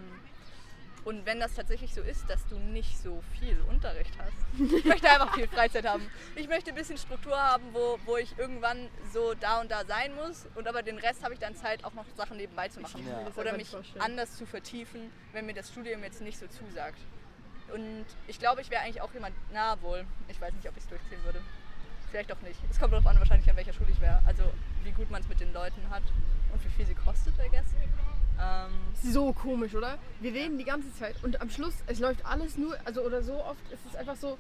[1.08, 5.10] und wenn das tatsächlich so ist, dass du nicht so viel Unterricht hast, ich möchte
[5.10, 6.06] einfach viel Freizeit haben.
[6.36, 10.14] Ich möchte ein bisschen Struktur haben, wo, wo ich irgendwann so da und da sein
[10.16, 10.48] muss.
[10.56, 13.08] Und aber den Rest habe ich dann Zeit, auch noch Sachen nebenbei zu machen.
[13.08, 13.32] Ja.
[13.38, 17.00] Oder mich anders zu vertiefen, wenn mir das Studium jetzt nicht so zusagt.
[17.74, 20.84] Und ich glaube, ich wäre eigentlich auch jemand, na wohl, ich weiß nicht, ob ich
[20.84, 21.40] es durchziehen würde.
[22.12, 22.60] Vielleicht auch nicht.
[22.70, 24.22] Es kommt darauf an, wahrscheinlich an welcher Schule ich wäre.
[24.26, 24.44] Also
[24.84, 26.04] wie gut man es mit den Leuten hat
[28.68, 29.98] Ähm, So komisch, oder?
[30.22, 33.34] Wir reden die ganze Zeit und am Schluss, es läuft alles nur, also oder so
[33.34, 34.38] oft, es ist einfach so,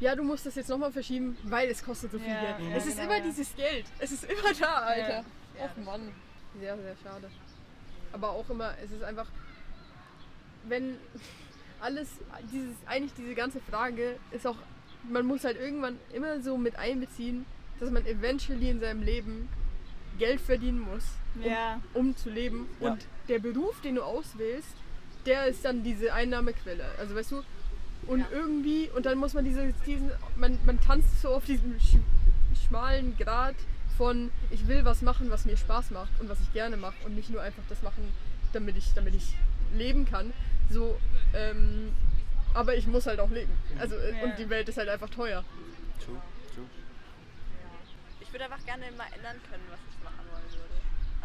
[0.00, 2.70] ja, du musst das jetzt nochmal verschieben, weil es kostet so viel Ja, Geld.
[2.70, 3.24] ja, es ist genau, immer ja.
[3.24, 3.86] dieses Geld.
[3.98, 5.24] Es ist immer da, Alter.
[5.58, 5.64] Ja.
[5.64, 6.00] Och Mann.
[6.58, 7.30] Sehr, sehr schade.
[8.12, 9.26] Aber auch immer, es ist einfach,
[10.68, 10.96] wenn
[11.80, 12.08] alles,
[12.52, 14.56] dieses, eigentlich diese ganze Frage ist auch,
[15.08, 17.46] man muss halt irgendwann immer so mit einbeziehen,
[17.78, 19.48] dass man eventually in seinem Leben
[20.20, 21.04] Geld verdienen muss,
[21.34, 21.80] um, Ja.
[21.94, 22.68] um zu leben.
[22.80, 22.90] Ja.
[22.92, 24.68] Und der Beruf, den du auswählst,
[25.26, 26.84] der ist dann diese Einnahmequelle.
[26.98, 27.42] Also weißt du,
[28.06, 28.26] und Ja.
[28.30, 31.96] irgendwie, und dann muss man diese, diesen, man, man tanzt so auf diesem sch
[32.66, 33.56] schmalen Grad
[33.96, 37.14] von, ich will was machen, was mir Spaß macht und was ich gerne mache und
[37.16, 38.12] nicht nur einfach das machen,
[38.52, 39.34] damit ich, damit ich
[39.74, 40.32] leben kann.
[40.70, 40.96] So,
[41.34, 41.92] ähm,
[42.54, 43.52] aber ich muss halt auch leben.
[43.78, 44.24] Also, äh, Ja.
[44.24, 45.44] und die Welt ist halt einfach teuer.
[46.04, 46.16] True,
[46.54, 46.66] true.
[48.20, 50.74] ich würde einfach gerne mal ändern können, was ich machen wollen würde.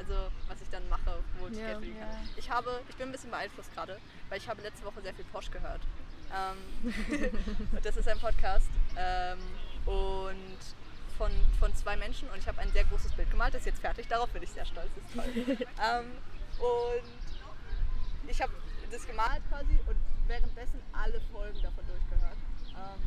[0.08, 2.10] Also was ich dann mache, wo ich Ja, Geld verdienen kann.
[2.12, 2.30] ja.
[2.38, 3.98] Ich habe, ich bin ein bisschen beeinflusst gerade,
[4.30, 5.82] weil ich habe letzte Woche sehr viel Posch gehört.
[6.34, 6.94] Ähm,
[7.84, 8.70] das ist ein Podcast.
[8.98, 9.40] Ähm,
[9.86, 10.58] und
[11.18, 13.80] von, von zwei Menschen und ich habe ein sehr großes Bild gemalt, das ist jetzt
[13.80, 15.58] fertig, darauf bin ich sehr stolz, das ist toll.
[15.82, 16.12] ähm,
[16.60, 18.52] und ich habe
[18.92, 19.96] das gemalt quasi und
[20.28, 22.38] währenddessen alle Folgen davon durchgehört.
[22.76, 23.02] Ähm,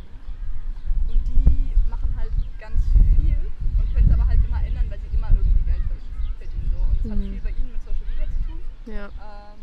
[1.08, 2.82] und die machen halt ganz
[3.16, 5.57] viel und können es aber halt immer ändern, weil sie immer irgendwie
[7.08, 7.32] Es hat Mhm.
[7.32, 8.60] viel bei ihnen mit Social Media zu tun.
[8.84, 9.06] Ja.
[9.08, 9.60] Ähm,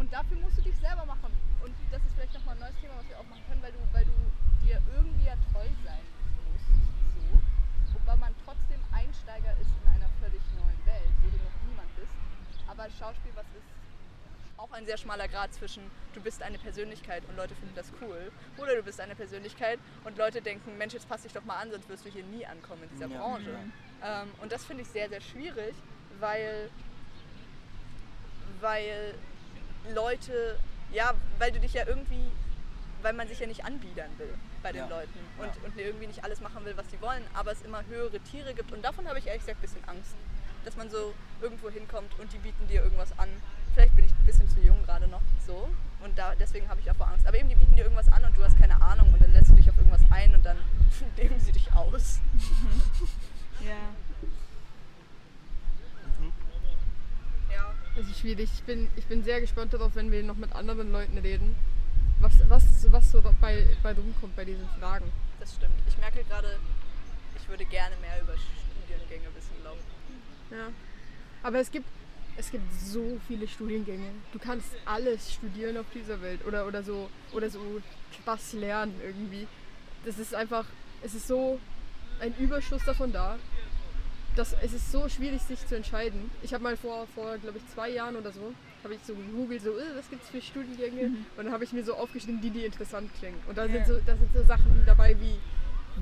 [0.00, 1.28] und dafür musst du dich selber machen.
[1.60, 3.78] Und das ist vielleicht nochmal ein neues Thema, was wir auch machen können, weil du,
[3.92, 4.16] weil du
[4.64, 6.04] dir irgendwie ja treu sein
[6.48, 6.72] musst.
[7.20, 8.00] So.
[8.00, 12.16] Wobei man trotzdem Einsteiger ist in einer völlig neuen Welt, wo du noch niemand bist.
[12.66, 13.68] Aber Schauspiel, was ist
[14.56, 15.82] auch ein sehr schmaler Grad zwischen
[16.14, 20.16] du bist eine Persönlichkeit und Leute finden das cool oder du bist eine Persönlichkeit und
[20.16, 22.82] Leute denken, Mensch, jetzt pass dich doch mal an, sonst wirst du hier nie ankommen
[22.84, 23.18] in dieser Ja.
[23.20, 23.58] Branche.
[24.02, 25.74] Ähm, und das finde ich sehr, sehr schwierig,
[26.20, 26.70] weil,
[28.60, 29.14] weil
[29.94, 30.58] Leute,
[30.92, 32.30] ja, weil du dich ja irgendwie,
[33.02, 34.88] weil man sich ja nicht anbiedern will bei den Ja.
[34.88, 35.52] Leuten und, Ja.
[35.64, 38.72] und irgendwie nicht alles machen will, was sie wollen, aber es immer höhere Tiere gibt
[38.72, 40.14] und davon habe ich ehrlich gesagt ein bisschen Angst,
[40.64, 43.28] dass man so irgendwo hinkommt und die bieten dir irgendwas an.
[43.74, 45.70] Vielleicht bin ich ein bisschen zu jung gerade noch so
[46.04, 47.26] und da, deswegen habe ich davor Angst.
[47.26, 49.48] Aber eben, die bieten dir irgendwas an und du hast keine Ahnung und dann lässt
[49.50, 50.58] du dich auf irgendwas ein und dann
[51.16, 52.20] nehmen sie dich aus.
[53.60, 53.76] Ja.
[57.54, 57.74] Ja.
[57.94, 58.50] Das ist schwierig.
[58.54, 61.56] Ich bin, ich bin sehr gespannt darauf, wenn wir noch mit anderen Leuten reden,
[62.20, 65.10] was, was, was so bei, bei rumkommt bei diesen Fragen.
[65.40, 65.72] Das stimmt.
[65.88, 66.58] Ich merke gerade,
[67.36, 70.56] ich würde gerne mehr über Studiengänge wissen, glaube ich.
[70.56, 70.68] Ja.
[71.42, 71.86] Aber es gibt,
[72.36, 74.10] es gibt so viele Studiengänge.
[74.32, 77.80] Du kannst alles studieren auf dieser Welt oder, oder so oder so
[78.24, 79.46] krass lernen irgendwie.
[80.04, 80.66] Das ist einfach,
[81.02, 81.58] es ist so
[82.20, 83.38] ein Überschuss davon da.
[84.36, 86.30] Das, es ist so schwierig, sich zu entscheiden.
[86.42, 88.52] Ich habe mal vor, vor glaube ich, zwei Jahren oder so,
[88.84, 91.10] habe ich so gegoogelt, so, äh, was gibt es für Studiengänge?
[91.36, 93.38] Und dann habe ich mir so aufgeschrieben, die, die interessant klingen.
[93.48, 93.72] Und da, Ja.
[93.72, 95.34] sind, so, da sind so Sachen dabei wie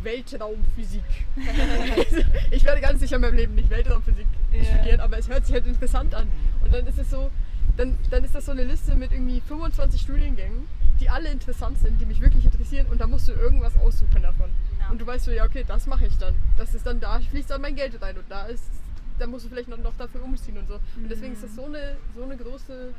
[0.04, 1.02] Weltraumphysik.
[2.50, 4.64] Ich werde ganz sicher in meinem Leben nicht Weltraumphysik Ja.
[4.64, 6.28] studieren, aber es hört sich halt interessant an.
[6.64, 7.30] Und dann ist es so,
[7.76, 10.68] dann, dann ist das so eine Liste mit irgendwie 25 Studiengängen,
[11.00, 14.50] die alle interessant sind, die mich wirklich interessieren und da musst du irgendwas aussuchen davon.
[14.88, 14.92] Ja.
[14.92, 16.34] Und du weißt so, ja okay, das mache ich dann.
[16.56, 18.70] Das ist dann, da fließt dann mein Geld rein und da ist,
[19.18, 20.74] da musst du vielleicht noch, noch dafür umziehen und so.
[20.96, 22.94] Und deswegen ist das so eine, so eine große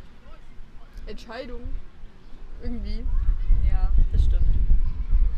[1.08, 1.62] Entscheidung
[2.62, 3.06] irgendwie.
[3.68, 4.46] Ja, das stimmt.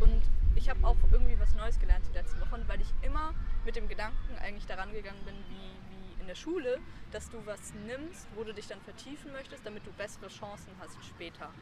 [0.00, 0.22] Und
[0.56, 3.32] ich habe auch irgendwie was Neues gelernt die letzten Wochen, weil ich immer
[3.64, 5.91] mit dem Gedanken eigentlich daran gegangen bin, wie
[6.22, 6.78] in der Schule,
[7.10, 10.96] dass du was nimmst, wo du dich dann vertiefen möchtest, damit du bessere Chancen hast
[11.04, 11.52] später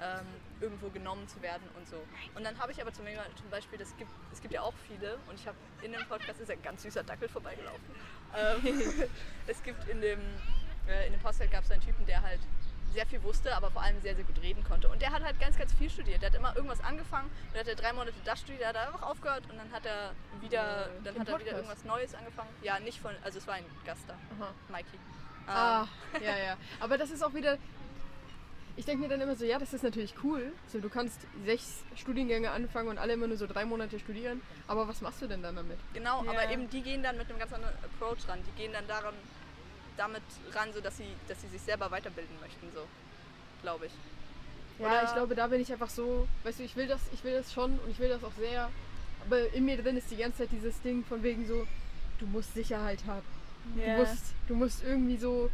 [0.00, 0.26] ähm,
[0.60, 1.96] irgendwo genommen zu werden und so.
[2.34, 3.04] Und dann habe ich aber zum
[3.36, 6.40] zum Beispiel, das gibt, es gibt ja auch viele, und ich habe in dem Podcast
[6.40, 7.84] ist ein ganz süßer Dackel vorbeigelaufen.
[8.36, 8.82] Ähm,
[9.46, 10.20] es gibt in dem,
[10.88, 12.40] äh, in dem Podcast gab es einen Typen, der halt
[12.92, 14.88] sehr viel wusste, aber vor allem sehr, sehr gut reden konnte.
[14.88, 16.22] Und der hat halt ganz, ganz viel studiert.
[16.22, 18.86] Der hat immer irgendwas angefangen, dann hat er drei Monate das studiert, dann hat er
[18.94, 22.14] einfach aufgehört und dann hat er wieder, Äh, dann im hat er wieder irgendwas Neues
[22.14, 22.50] angefangen.
[22.62, 24.52] Ja, nicht von, also es war ein Gast da, Aha.
[24.68, 24.94] Mikey.
[24.94, 25.00] Ähm,
[25.54, 25.86] Ah,
[26.20, 26.56] ja, ja.
[26.80, 27.56] Aber das ist auch wieder.
[28.76, 30.52] Ich denke mir dann immer so, ja, das ist natürlich cool.
[30.68, 34.40] So, du kannst sechs Studiengänge anfangen und alle immer nur so drei Monate studieren.
[34.68, 35.78] Aber was machst du denn dann damit?
[35.94, 36.30] Genau, Ja.
[36.30, 38.38] aber eben die gehen dann mit einem ganz anderen Approach ran.
[38.46, 39.14] Die gehen dann daran,
[39.98, 40.22] damit
[40.54, 42.80] ran, so dass sie, dass sie sich selber weiterbilden möchten, so,
[43.62, 43.92] glaube ich.
[44.78, 47.22] Ja, Oder- ich glaube, da bin ich einfach so, weißt du, ich will das, ich
[47.24, 48.70] will das schon und ich will das auch sehr.
[49.26, 51.66] Aber in mir drin ist die ganze Zeit dieses Ding von wegen so,
[52.20, 53.26] du musst Sicherheit haben.
[53.74, 55.50] Du musst, du musst irgendwie so.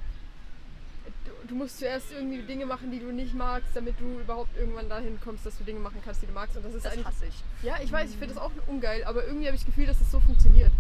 [1.25, 4.89] Du, du musst zuerst irgendwie Dinge machen, die du nicht magst, damit du überhaupt irgendwann
[4.89, 6.57] dahin kommst, dass du Dinge machen kannst, die du magst.
[6.57, 7.07] Und das ist Das eigentlich.
[7.07, 7.35] hasse ich.
[7.63, 10.01] Ja, ich weiß, ich finde das auch ungeil, aber irgendwie habe ich das Gefühl, dass
[10.01, 10.71] es so funktioniert.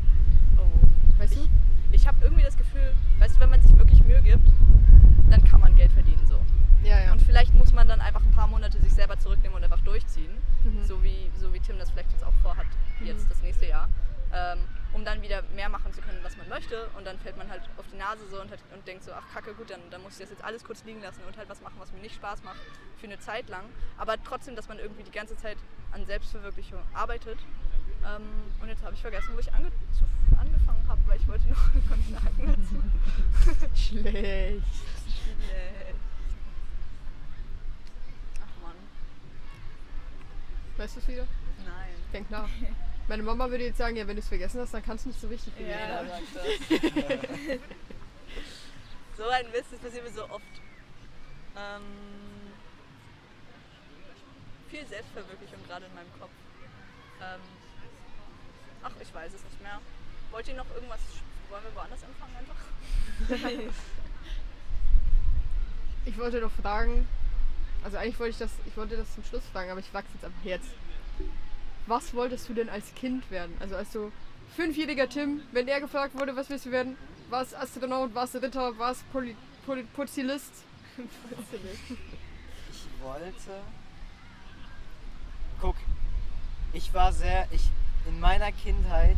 [0.58, 0.62] Oh.
[1.20, 1.40] Weißt du?
[1.40, 1.50] Ich habe
[3.44, 4.48] wenn man sich wirklich Mühe gibt,
[5.28, 6.40] dann kann man Geld verdienen, so.
[6.82, 7.12] Ja, ja.
[7.12, 10.32] Und vielleicht muss man dann einfach ein paar Monate sich selber zurücknehmen und einfach durchziehen.
[10.64, 10.82] Mhm.
[10.82, 12.64] So, wie, so wie Tim das vielleicht jetzt auch vorhat,
[13.04, 13.90] jetzt das nächste Jahr.
[14.32, 14.60] Ähm,
[14.94, 16.88] um dann wieder mehr machen zu können, was man möchte.
[16.96, 19.24] Und dann fällt man halt auf die Nase so und, hat, und denkt so, ach
[19.34, 21.60] kacke, gut, dann, dann muss ich das jetzt alles kurz liegen lassen und halt was
[21.60, 22.60] machen, was mir nicht Spaß macht,
[22.96, 23.64] für eine Zeit lang.
[23.98, 25.58] Aber trotzdem, dass man irgendwie die ganze Zeit
[25.92, 27.38] an Selbstverwirklichung arbeitet.
[28.06, 28.22] Ähm,
[28.60, 29.70] und jetzt habe ich vergessen, wo ich ange
[30.38, 32.82] angefangen habe, weil ich wollte noch irgendwas sagen dazu.
[33.74, 34.12] Schlecht.
[34.12, 34.64] Schlecht.
[38.40, 38.74] Ach man,
[40.76, 41.26] Weißt du es wieder?
[41.64, 41.94] nein.
[42.12, 42.48] Denk nach.
[43.08, 45.20] Meine Mama würde jetzt sagen, ja, wenn du es vergessen hast, dann kann es nicht
[45.20, 46.08] so wichtig Ja, sein.
[46.08, 47.58] sagt das.
[49.16, 50.42] so ein Mist, das passiert mir so oft.
[51.56, 51.82] Ähm,
[54.70, 56.30] viel Selbstverwirklichung gerade in meinem Kopf.
[57.22, 57.40] Ähm,
[58.84, 59.80] ach, ich weiß es nicht mehr.
[60.30, 61.00] Wollt ihr noch irgendwas?
[61.50, 63.72] Wollen wir woanders anfangen einfach?
[66.06, 67.08] Ich wollte noch fragen,
[67.82, 70.14] also eigentlich wollte ich das, ich wollte das zum Schluss fragen, aber ich frage es
[70.14, 70.68] jetzt einfach jetzt.
[71.86, 73.56] Was wolltest du denn als Kind werden?
[73.58, 74.12] Also als so
[74.54, 76.98] fünfjähriger Tim, wenn er gefragt wurde, was willst du werden?
[77.30, 80.52] War es Astronaut, war es Ritter, war es Poli Poli Polizist?
[80.96, 83.62] Ich wollte.
[85.60, 85.76] Guck,
[86.72, 87.48] ich war sehr.
[87.50, 87.70] Ich,
[88.06, 89.16] in meiner Kindheit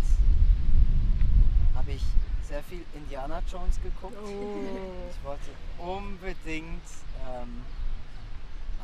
[1.74, 2.02] habe ich
[2.48, 4.16] sehr viel Indiana Jones geguckt.
[4.24, 4.62] Oh.
[5.10, 6.82] Ich wollte unbedingt.
[7.26, 7.62] Ähm,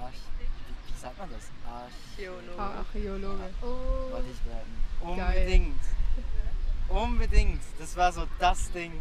[0.01, 0.45] Arch, wie,
[0.93, 1.51] wie sagt man das?
[1.71, 2.59] Arch, Geologe.
[2.59, 3.51] Archäologe.
[3.61, 5.17] wollte ich werden.
[5.17, 5.43] Geil.
[5.43, 5.81] Unbedingt.
[6.89, 7.63] Unbedingt.
[7.79, 8.93] Das war so das Ding.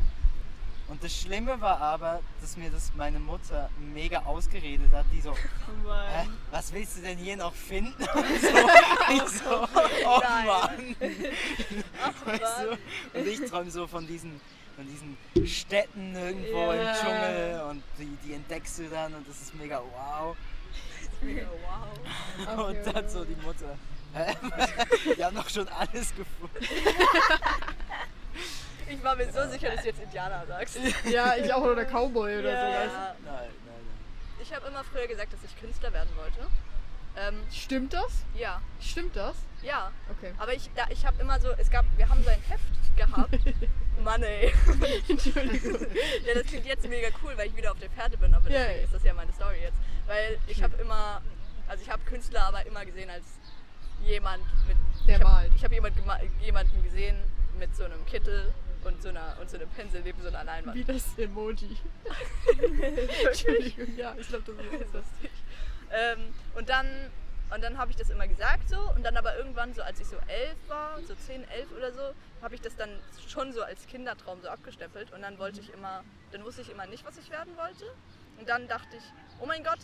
[0.91, 5.31] Und das Schlimme war aber, dass mir das meine Mutter mega ausgeredet hat, die so,
[5.85, 5.89] Oh
[6.51, 7.93] was willst du denn hier noch finden?
[8.13, 8.47] Und so,
[9.13, 9.67] ich so,
[10.05, 10.45] oh Nein.
[10.47, 10.95] Mann.
[12.03, 12.77] Ach, Weißt Mann.
[13.13, 14.41] Und ich träume so von diesen,
[14.75, 16.91] von diesen Städten irgendwo Ja.
[16.91, 20.35] im Dschungel und die, die entdeckst du dann und das ist mega wow.
[21.21, 21.47] Mega
[22.45, 22.67] wow.
[22.67, 23.77] Und dann so die Mutter.
[25.15, 26.65] Die haben doch schon alles gefunden.
[28.93, 30.77] Ich war mir so sicher, dass du jetzt Indianer sagst.
[31.05, 32.59] Ja, ich auch oder Cowboy oder Ja.
[32.59, 32.93] sowas.
[32.93, 33.35] Nein, nein,
[33.65, 34.41] nein.
[34.41, 36.39] Ich habe immer früher gesagt, dass ich Künstler werden wollte.
[37.17, 38.23] Ähm, Stimmt das?
[38.35, 39.35] ja, Stimmt das?
[39.61, 39.91] ja.
[40.09, 40.33] Okay.
[40.37, 43.37] Aber ich, da, ich habe immer so, es gab, wir haben so ein Heft gehabt.
[44.03, 44.53] Mann ey.
[45.07, 45.79] Entschuldigung.
[46.25, 48.77] ja, das klingt jetzt mega cool, weil ich wieder auf der Fährte bin, aber deswegen
[48.79, 48.83] ja.
[48.85, 49.77] ist das ja meine Story jetzt.
[50.07, 51.21] Weil ich habe immer,
[51.67, 53.25] also ich habe Künstler aber immer gesehen als
[54.03, 54.77] jemand mit.
[55.07, 55.51] Der ich hab, malt.
[55.55, 57.17] Ich habe jemand, gema- jemanden gesehen
[57.59, 58.51] mit so einem Kittel
[58.83, 60.75] und so einer und so einem Pinsel neben so einer Leinwand.
[60.75, 61.77] Wie das Emoji.
[63.25, 65.31] Entschuldigung, ja, ich glaube, das ist lustig.
[65.91, 66.87] Ähm, und dann,
[67.53, 70.07] und dann habe ich das immer gesagt so und dann aber irgendwann so, als ich
[70.07, 72.89] so elf war, so zehn, elf oder so, habe ich das dann
[73.27, 76.85] schon so als Kindertraum so abgestempelt und dann wollte ich immer, dann wusste ich immer
[76.87, 77.85] nicht, was ich werden wollte
[78.39, 79.03] und dann dachte ich,
[79.41, 79.79] oh mein Gott,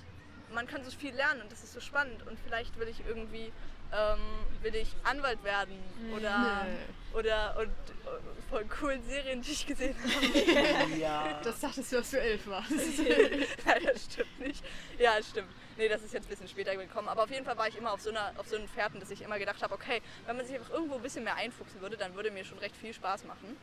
[0.54, 3.52] man kann so viel lernen und das ist so spannend und vielleicht will ich irgendwie,
[3.94, 4.20] ähm,
[4.62, 5.78] will ich Anwalt werden
[6.16, 7.18] oder, Nee.
[7.20, 10.96] oder und äh, von coolen Serien, die ich gesehen habe.
[10.98, 11.40] Ja.
[11.44, 12.72] Das dachtest du, als du elf warst.
[13.66, 14.64] Nein, das stimmt nicht.
[14.98, 15.50] Ja, das stimmt.
[15.78, 17.08] Nee, das ist jetzt ein bisschen später gekommen.
[17.08, 19.12] Aber auf jeden Fall war ich immer auf so, einer, auf so einen Fährten, dass
[19.12, 21.98] ich immer gedacht habe, okay, wenn man sich einfach irgendwo ein bisschen mehr einfuchsen würde,
[21.98, 23.56] dann würde mir schon recht viel Spaß machen.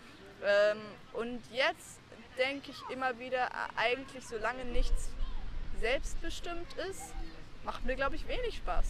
[0.44, 0.78] Ähm,
[1.12, 1.98] und jetzt
[2.38, 5.08] denke ich immer wieder, eigentlich solange nichts
[5.80, 7.14] selbstbestimmt ist,
[7.64, 8.86] macht mir, glaube ich, wenig Spaß.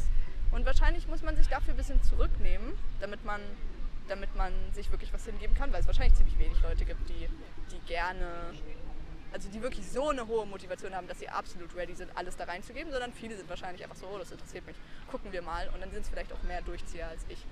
[0.55, 3.41] Und wahrscheinlich muss man sich dafür ein bisschen zurücknehmen, damit man,
[4.09, 7.29] damit man sich wirklich was hingeben kann, weil es wahrscheinlich ziemlich wenig Leute gibt, die,
[7.73, 8.29] die gerne
[9.33, 12.45] also die wirklich so eine hohe Motivation haben, dass sie absolut ready sind, alles da
[12.45, 14.77] reinzugeben, sondern viele sind wahrscheinlich einfach so, oh, das interessiert mich,
[15.11, 17.45] gucken wir mal und dann sind es vielleicht auch mehr Durchzieher als ich.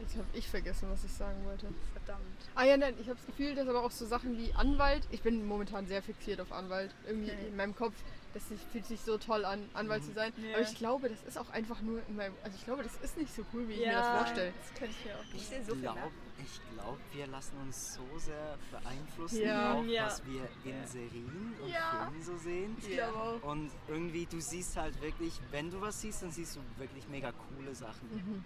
[0.00, 1.68] Jetzt habe ich vergessen, was ich sagen wollte.
[1.92, 2.24] Verdammt.
[2.56, 5.22] Ah ja, nein, ich habe das Gefühl, dass aber auch so Sachen wie Anwalt, ich
[5.22, 7.46] bin momentan sehr fixiert auf Anwalt, irgendwie Okay.
[7.46, 7.94] in meinem Kopf,
[8.34, 10.32] das fühlt sich so toll an, Anwalt zu sein.
[10.36, 10.56] Ja.
[10.58, 13.16] Aber ich glaube, das ist auch einfach nur in meinem, also ich glaube, das ist
[13.16, 14.52] nicht so cool, wie ich mir das vorstelle.
[14.60, 15.96] Das könnte ich mir auch Ich sehe so glaub,
[16.38, 19.74] ich glaube, wir lassen uns so sehr beeinflussen, Ja.
[19.74, 20.06] auch Ja.
[20.06, 20.86] was wir in Ja.
[20.86, 21.90] Serien und Ja.
[22.06, 22.76] Filmen so sehen.
[22.80, 23.42] Ich glaube auch.
[23.42, 27.32] Und irgendwie, du siehst halt wirklich, wenn du was siehst, dann siehst du wirklich mega
[27.32, 28.08] coole Sachen.
[28.12, 28.44] Mhm.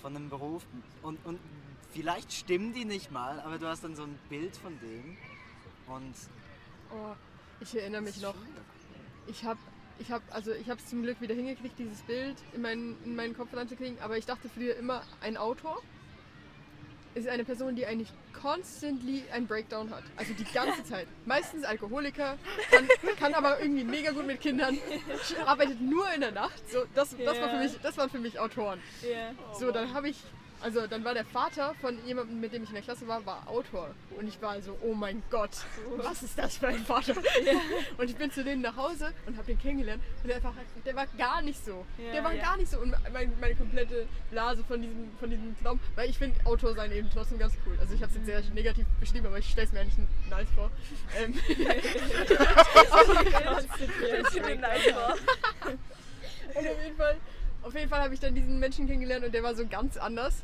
[0.00, 0.64] von einem Beruf
[1.02, 1.38] und, und
[1.92, 5.16] vielleicht stimmen die nicht mal, aber du hast dann so ein Bild von dem
[5.86, 6.14] und
[6.90, 7.14] Oh,
[7.60, 8.34] ich erinnere mich noch.
[9.26, 9.58] Ich habe
[9.98, 13.36] ich hab, also ich es zum Glück wieder hingekriegt, dieses Bild in meinen, in meinen
[13.36, 15.80] Kopf reinzukriegen, aber ich dachte früher immer, ein Autor
[17.14, 20.02] ist eine Person, die eigentlich constantly einen Breakdown hat.
[20.16, 21.06] Also die ganze Zeit.
[21.26, 22.38] Meistens Alkoholiker,
[22.70, 24.78] kann, kann aber irgendwie mega gut mit Kindern,
[25.46, 26.70] arbeitet nur in der Nacht.
[26.70, 28.80] So, das, das, war für mich, das waren für mich Autoren.
[29.58, 30.16] So, dann habe ich
[30.62, 33.48] also dann war der Vater von jemandem, mit dem ich in der Klasse war, war
[33.48, 33.94] Autor.
[34.16, 35.50] Und ich war so, oh mein Gott,
[35.96, 37.14] was ist das für ein Vater?
[37.44, 37.52] Ja.
[37.98, 40.02] Und ich bin zu denen nach Hause und habe den kennengelernt.
[40.22, 40.54] Und der, einfach,
[40.84, 41.84] der war gar nicht so.
[41.98, 42.42] Ja, der war ja.
[42.42, 42.78] gar nicht so.
[42.78, 46.92] Und mein, meine komplette Blase von diesem, von diesem Traum, weil ich finde Autor sein
[46.92, 47.76] eben trotzdem ganz cool.
[47.80, 49.98] Also ich habe es jetzt sehr negativ beschrieben, aber ich stelle es mir eigentlich
[50.30, 50.70] nice vor.
[51.18, 51.34] Ähm.
[56.54, 57.16] Und auf jeden Fall
[57.62, 60.42] auf jeden Fall habe ich dann diesen Menschen kennengelernt und der war so ganz anders.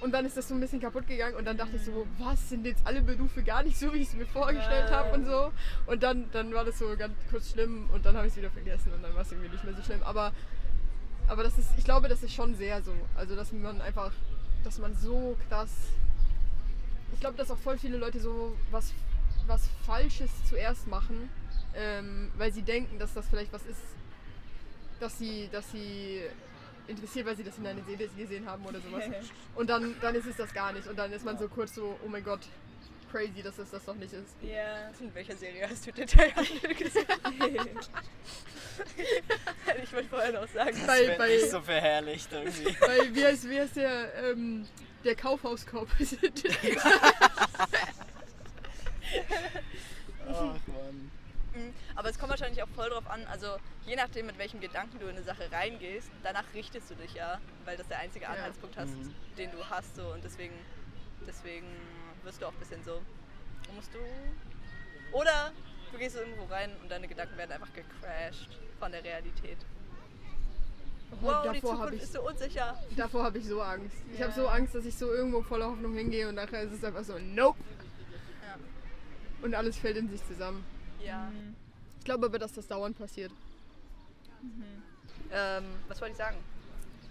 [0.00, 2.50] Und dann ist das so ein bisschen kaputt gegangen und dann dachte ich so, was
[2.50, 5.52] sind jetzt alle Berufe gar nicht so, wie ich es mir vorgestellt habe und so.
[5.86, 8.50] Und dann, dann war das so ganz kurz schlimm und dann habe ich es wieder
[8.50, 10.02] vergessen und dann war es irgendwie nicht mehr so schlimm.
[10.02, 10.32] Aber,
[11.28, 12.92] aber das ist, ich glaube, das ist schon sehr so.
[13.14, 14.12] Also dass man einfach,
[14.64, 15.72] dass man so krass.
[17.14, 18.92] Ich glaube, dass auch voll viele Leute so was,
[19.46, 21.30] was Falsches zuerst machen,
[21.74, 23.80] ähm, weil sie denken, dass das vielleicht was ist,
[25.00, 26.20] dass sie, dass sie
[26.88, 29.04] interessiert, weil sie das in einer Serie gesehen haben oder sowas.
[29.54, 30.86] Und dann, dann ist es das gar nicht.
[30.86, 32.40] Und dann ist man so kurz so, oh mein Gott,
[33.10, 34.36] crazy, dass es das doch nicht ist.
[34.42, 34.48] Ja.
[34.48, 34.90] Yeah.
[35.00, 37.06] In welcher Serie hast du Detailhandel gesehen?
[39.82, 40.76] ich wollte vorher noch sagen.
[40.76, 42.76] Das bei, bei, nicht so verherrlicht irgendwie.
[42.80, 44.66] Bei, wie heißt, wie heißt der, ähm,
[45.04, 45.88] der Kaufhauskorb?
[50.28, 51.10] Ach Mann.
[51.96, 51.98] Mhm.
[51.98, 55.06] Aber es kommt wahrscheinlich auch voll drauf an, also je nachdem, mit welchem Gedanken du
[55.06, 58.82] in eine Sache reingehst, danach richtest du dich ja, weil das der einzige Anhaltspunkt ja.
[58.82, 59.14] hast, mhm.
[59.38, 59.96] den du hast.
[59.96, 60.54] So, und deswegen,
[61.26, 61.66] deswegen
[62.24, 63.00] wirst du auch ein bisschen so,
[63.74, 63.98] musst du.
[65.16, 65.52] Oder
[65.92, 69.58] du gehst irgendwo rein und deine Gedanken werden einfach gecrashed von der Realität.
[71.20, 72.78] Wow, davor die Zukunft ich, ist so unsicher.
[72.96, 73.96] Davor habe ich so Angst.
[74.08, 74.14] Ja.
[74.14, 76.82] Ich habe so Angst, dass ich so irgendwo voller Hoffnung hingehe und nachher ist es
[76.82, 77.58] einfach so, nope.
[78.42, 78.56] Ja.
[79.42, 80.64] Und alles fällt in sich zusammen.
[81.04, 81.30] Ja.
[81.60, 81.65] Ich
[82.06, 83.32] glaube aber, dass das dauernd passiert.
[84.40, 84.82] Mhm.
[85.30, 86.38] Ähm, was wollte ich sagen?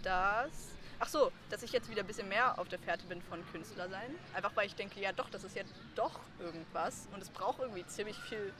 [0.02, 0.70] Das.
[0.98, 3.90] Ach so, dass ich jetzt wieder ein bisschen mehr auf der Fährte bin von Künstler
[3.90, 4.16] sein.
[4.34, 5.64] Einfach weil ich denke, ja doch, das ist ja
[5.96, 7.08] doch irgendwas.
[7.14, 8.54] Und es braucht irgendwie ziemlich viel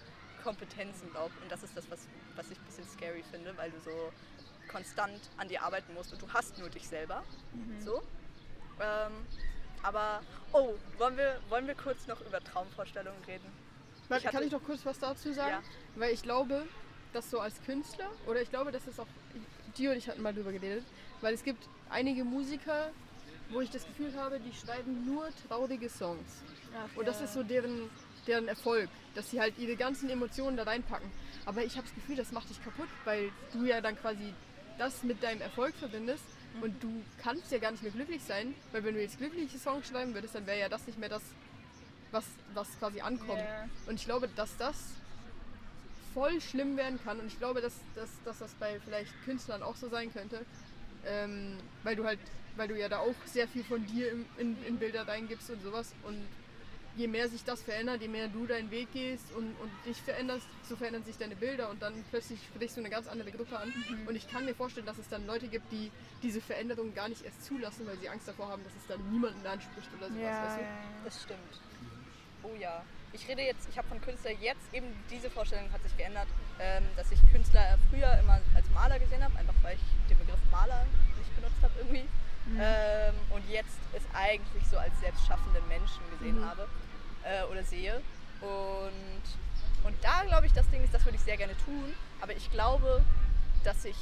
[0.44, 1.44] Kompetenzen, glaube ich.
[1.44, 4.12] Und das ist das, was, was ich ein bisschen scary finde, weil du so
[4.70, 7.24] konstant an dir arbeiten musst und du hast nur dich selber.
[7.54, 7.82] Mhm.
[7.82, 8.04] So.
[8.82, 9.26] Ähm,
[9.82, 10.22] aber,
[10.52, 13.65] oh, wollen wir, wollen wir kurz noch über Traumvorstellungen reden?
[14.10, 15.64] Ich kann ich noch kurz was dazu sagen?
[15.64, 16.00] Ja.
[16.00, 16.66] Weil ich glaube,
[17.14, 19.08] dass so als Künstler, oder ich glaube, dass es auch,
[19.78, 20.84] die und ich hatten mal drüber geredet,
[21.22, 22.92] weil es gibt einige Musiker,
[23.50, 26.44] wo ich das Gefühl habe, die schreiben nur traurige Songs.
[26.76, 27.26] Ach, und das ja.
[27.26, 27.90] ist so deren,
[28.28, 31.10] deren Erfolg, dass sie halt ihre ganzen Emotionen da reinpacken.
[31.46, 34.34] Aber ich habe das Gefühl, das macht dich kaputt, weil du ja dann quasi
[34.78, 36.24] das mit deinem Erfolg verbindest
[36.56, 36.64] mhm.
[36.64, 39.88] und du kannst ja gar nicht mehr glücklich sein, weil wenn du jetzt glückliche Songs
[39.88, 41.22] schreiben würdest, dann wäre ja das nicht mehr das,
[42.16, 43.40] was, was quasi ankommt.
[43.40, 43.70] Yeah.
[43.88, 44.76] Und ich glaube, dass das
[46.14, 47.20] voll schlimm werden kann.
[47.20, 50.46] Und ich glaube, dass, dass, dass das bei vielleicht Künstlern auch so sein könnte.
[51.06, 52.20] Ähm, weil du halt,
[52.56, 55.62] weil du ja da auch sehr viel von dir in, in, in Bilder reingibst und
[55.62, 55.94] sowas.
[56.04, 56.26] Und
[56.96, 60.48] je mehr sich das verändert, je mehr du deinen Weg gehst und, und dich veränderst,
[60.68, 63.68] so verändern sich deine Bilder und dann plötzlich sprichst du eine ganz andere Gruppe an.
[63.68, 64.08] Mhm.
[64.08, 65.92] Und ich kann mir vorstellen, dass es dann Leute gibt, die
[66.24, 69.46] diese Veränderung gar nicht erst zulassen, weil sie Angst davor haben, dass es dann niemanden
[69.46, 70.22] anspricht oder sowas.
[70.22, 70.64] Ja, weißt du?
[71.04, 71.60] das stimmt.
[72.46, 72.84] Oh ja.
[73.14, 76.28] Ich rede jetzt, ich habe von Künstler jetzt eben diese Vorstellung hat sich geändert,
[76.60, 80.40] ähm, dass ich Künstler früher immer als Maler gesehen habe, einfach weil ich den Begriff
[80.52, 80.86] Maler
[81.18, 82.06] nicht benutzt habe irgendwie.
[82.46, 82.60] Mhm.
[82.62, 86.46] Ähm, und jetzt es eigentlich so als selbstschaffenden Menschen gesehen mhm.
[86.46, 86.68] habe
[87.24, 88.02] äh, oder sehe.
[88.42, 92.36] Und, und da glaube ich, das Ding ist, das würde ich sehr gerne tun, aber
[92.36, 93.02] ich glaube,
[93.64, 93.96] dass ich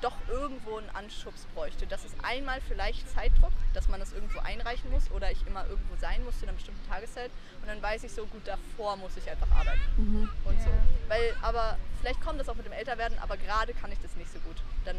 [0.00, 1.86] doch irgendwo einen Anschubs bräuchte.
[1.86, 5.96] Das ist einmal vielleicht Zeitdruck, dass man das irgendwo einreichen muss oder ich immer irgendwo
[5.96, 7.30] sein muss zu einer bestimmten Tageszeit
[7.60, 10.30] und dann weiß ich so, gut, davor muss ich einfach arbeiten mhm.
[10.44, 10.64] und ja.
[10.64, 10.70] so.
[11.08, 14.32] Weil, aber vielleicht kommt das auch mit dem Älterwerden, aber gerade kann ich das nicht
[14.32, 14.56] so gut.
[14.84, 14.96] Dann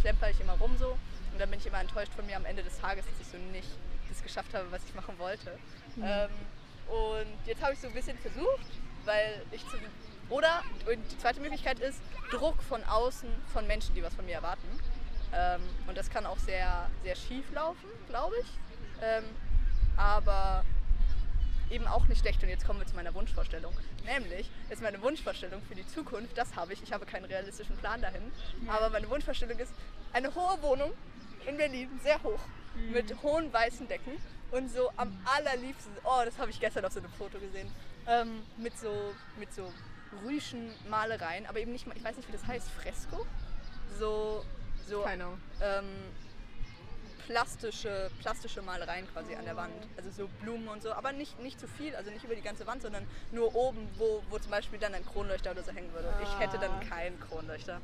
[0.00, 0.96] klemper ich immer rum so
[1.32, 3.38] und dann bin ich immer enttäuscht von mir am Ende des Tages, dass ich so
[3.52, 3.68] nicht
[4.08, 5.58] das geschafft habe, was ich machen wollte.
[5.96, 6.04] Mhm.
[6.04, 6.30] Ähm,
[6.88, 8.66] und jetzt habe ich so ein bisschen versucht,
[9.04, 9.76] weil ich zu
[10.30, 12.00] oder die zweite Möglichkeit ist
[12.30, 14.68] Druck von außen von Menschen, die was von mir erwarten.
[15.32, 18.46] Ähm, und das kann auch sehr, sehr schief laufen, glaube ich.
[19.02, 19.24] Ähm,
[19.96, 20.64] aber
[21.70, 22.42] eben auch nicht schlecht.
[22.42, 23.72] Und jetzt kommen wir zu meiner Wunschvorstellung.
[24.04, 28.00] Nämlich ist meine Wunschvorstellung für die Zukunft, das habe ich, ich habe keinen realistischen Plan
[28.00, 28.32] dahin,
[28.68, 29.72] aber meine Wunschvorstellung ist
[30.12, 30.92] eine hohe Wohnung
[31.46, 32.40] in Berlin, sehr hoch,
[32.90, 34.12] mit hohen weißen Decken
[34.50, 37.70] und so am allerliebsten, oh, das habe ich gestern auf so einem Foto gesehen,
[38.06, 39.70] ähm, mit so, mit so
[40.24, 43.26] rüschen Malereien, aber eben nicht mal, ich weiß nicht, wie das heißt, Fresko?
[43.98, 44.44] So,
[44.86, 45.86] so ähm,
[47.28, 49.72] plastische, plastische Malereien quasi an der Wand.
[49.96, 52.66] Also so Blumen und so, aber nicht, nicht zu viel, also nicht über die ganze
[52.66, 56.12] Wand, sondern nur oben, wo, wo zum Beispiel dann ein Kronleuchter oder so hängen würde.
[56.22, 57.80] Ich hätte dann keinen Kronleuchter.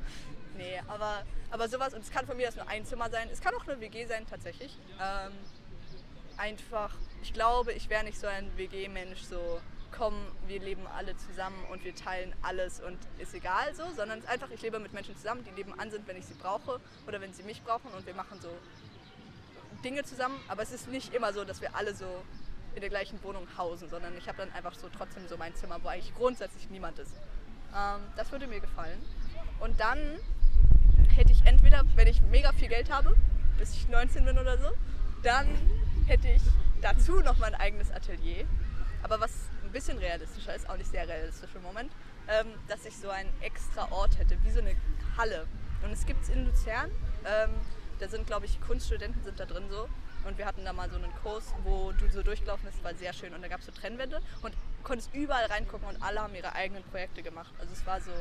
[0.57, 3.41] Nee, aber, aber sowas, und es kann von mir das nur ein Zimmer sein, es
[3.41, 4.77] kann auch eine WG sein tatsächlich.
[4.99, 5.33] Ähm,
[6.37, 9.61] einfach, ich glaube, ich wäre nicht so ein WG-Mensch, so
[9.97, 10.13] komm,
[10.47, 14.29] wir leben alle zusammen und wir teilen alles und ist egal so, sondern es ist
[14.29, 17.33] einfach, ich lebe mit Menschen zusammen, die nebenan sind, wenn ich sie brauche oder wenn
[17.33, 18.49] sie mich brauchen und wir machen so
[19.83, 22.05] Dinge zusammen, aber es ist nicht immer so, dass wir alle so
[22.73, 25.79] in der gleichen Wohnung hausen, sondern ich habe dann einfach so trotzdem so mein Zimmer,
[25.81, 27.13] wo eigentlich grundsätzlich niemand ist.
[27.75, 29.01] Ähm, das würde mir gefallen.
[29.59, 30.19] Und dann
[31.15, 33.15] hätte ich entweder, wenn ich mega viel Geld habe,
[33.57, 34.69] bis ich 19 bin oder so,
[35.23, 35.47] dann
[36.05, 36.41] hätte ich
[36.81, 38.45] dazu noch mein eigenes Atelier.
[39.01, 39.31] Aber was
[39.75, 41.91] bisschen realistischer ist, auch nicht sehr realistisch im Moment,
[42.29, 44.73] ähm, dass ich so einen extra Ort hätte, wie so eine
[45.17, 45.47] Halle.
[45.83, 46.89] Und es gibt es in Luzern.
[47.25, 47.49] Ähm,
[47.99, 49.89] da sind, glaube ich, Kunststudenten sind da drin so.
[50.25, 53.11] Und wir hatten da mal so einen Kurs, wo du so durchgelaufen bist, war sehr
[53.11, 53.33] schön.
[53.33, 56.83] Und da gab es so Trennwände und konntest überall reingucken und alle haben ihre eigenen
[56.83, 57.53] Projekte gemacht.
[57.59, 58.11] Also es war so,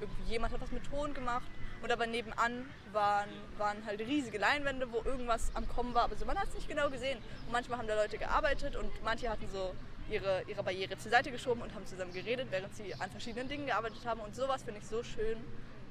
[0.00, 1.50] irgendwie jemand hat was mit Ton gemacht
[1.82, 6.24] und aber nebenan waren, waren halt riesige Leinwände, wo irgendwas am Kommen war, aber so,
[6.24, 7.18] man hat es nicht genau gesehen.
[7.46, 9.74] Und manchmal haben da Leute gearbeitet und manche hatten so
[10.10, 13.66] ihre, ihre Barriere zur Seite geschoben und haben zusammen geredet, während sie an verschiedenen Dingen
[13.66, 14.20] gearbeitet haben.
[14.20, 15.38] Und sowas finde ich so schön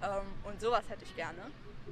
[0.03, 1.39] ähm, und sowas hätte ich gerne.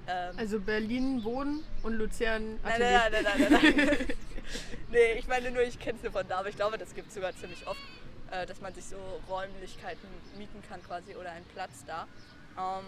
[0.07, 3.09] Ähm, Also Berlin wohnen und Luzern Nein, Atelier.
[3.11, 4.07] nein, nein, nein, nein, nein.
[4.91, 7.07] nee, ich meine nur, ich kenne es nur von da, aber ich glaube, das gibt
[7.09, 7.80] es sogar ziemlich oft,
[8.32, 8.97] äh, dass man sich so
[9.30, 10.07] Räumlichkeiten
[10.38, 12.07] mieten kann quasi oder einen Platz da.
[12.57, 12.86] Ähm,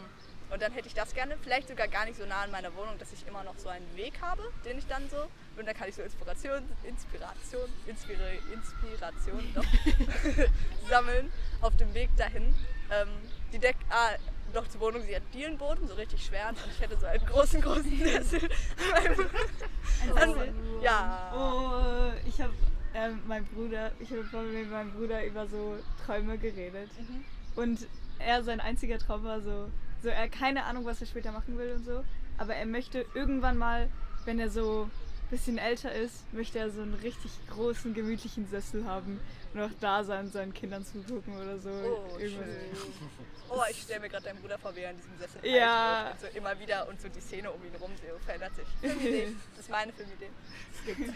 [0.52, 2.98] und dann hätte ich das gerne, vielleicht sogar gar nicht so nah an meiner Wohnung,
[2.98, 5.18] dass ich immer noch so einen Weg habe, den ich dann so,
[5.58, 8.24] und dann kann ich so Inspiration, Inspiration, Inspira
[8.54, 9.66] Inspiration doch,
[10.90, 11.32] sammeln
[11.62, 12.54] auf dem Weg dahin.
[12.92, 13.10] Ähm,
[13.54, 14.16] die Deck, ah,
[14.54, 17.62] doch zur Wohnung, sie hat Dielenboden, so richtig schwer, und ich hätte so einen großen,
[17.62, 18.50] großen Sessel
[20.16, 21.32] an meinem an, ja.
[21.36, 22.54] Oh, ich habe
[22.94, 26.90] ähm, mein Bruder, ich habe vorhin mit meinem Bruder über so Träume geredet.
[27.56, 27.88] Und
[28.18, 29.70] er, sein einziger Traum war so,
[30.02, 32.04] so, er hat keine Ahnung, was er später machen will und so.
[32.38, 33.90] Aber er möchte irgendwann mal,
[34.26, 38.86] wenn er so ein bisschen älter ist, möchte er so einen richtig großen, gemütlichen Sessel
[38.86, 39.20] haben
[39.54, 41.70] und auch da sein, seinen Kindern zugucken oder so.
[41.70, 42.46] Oh, Irgendwas.
[42.46, 42.56] schön.
[43.50, 46.12] Oh, ich stelle mir gerade deinen Bruder vor, wie er in diesem Sessel Ja.
[46.12, 48.68] und so immer wieder und so die Szene um ihn rum so verändert sich.
[48.80, 49.28] Filmidee.
[49.56, 50.30] Das ist meine Filmidee.
[50.74, 51.14] Das gibt's.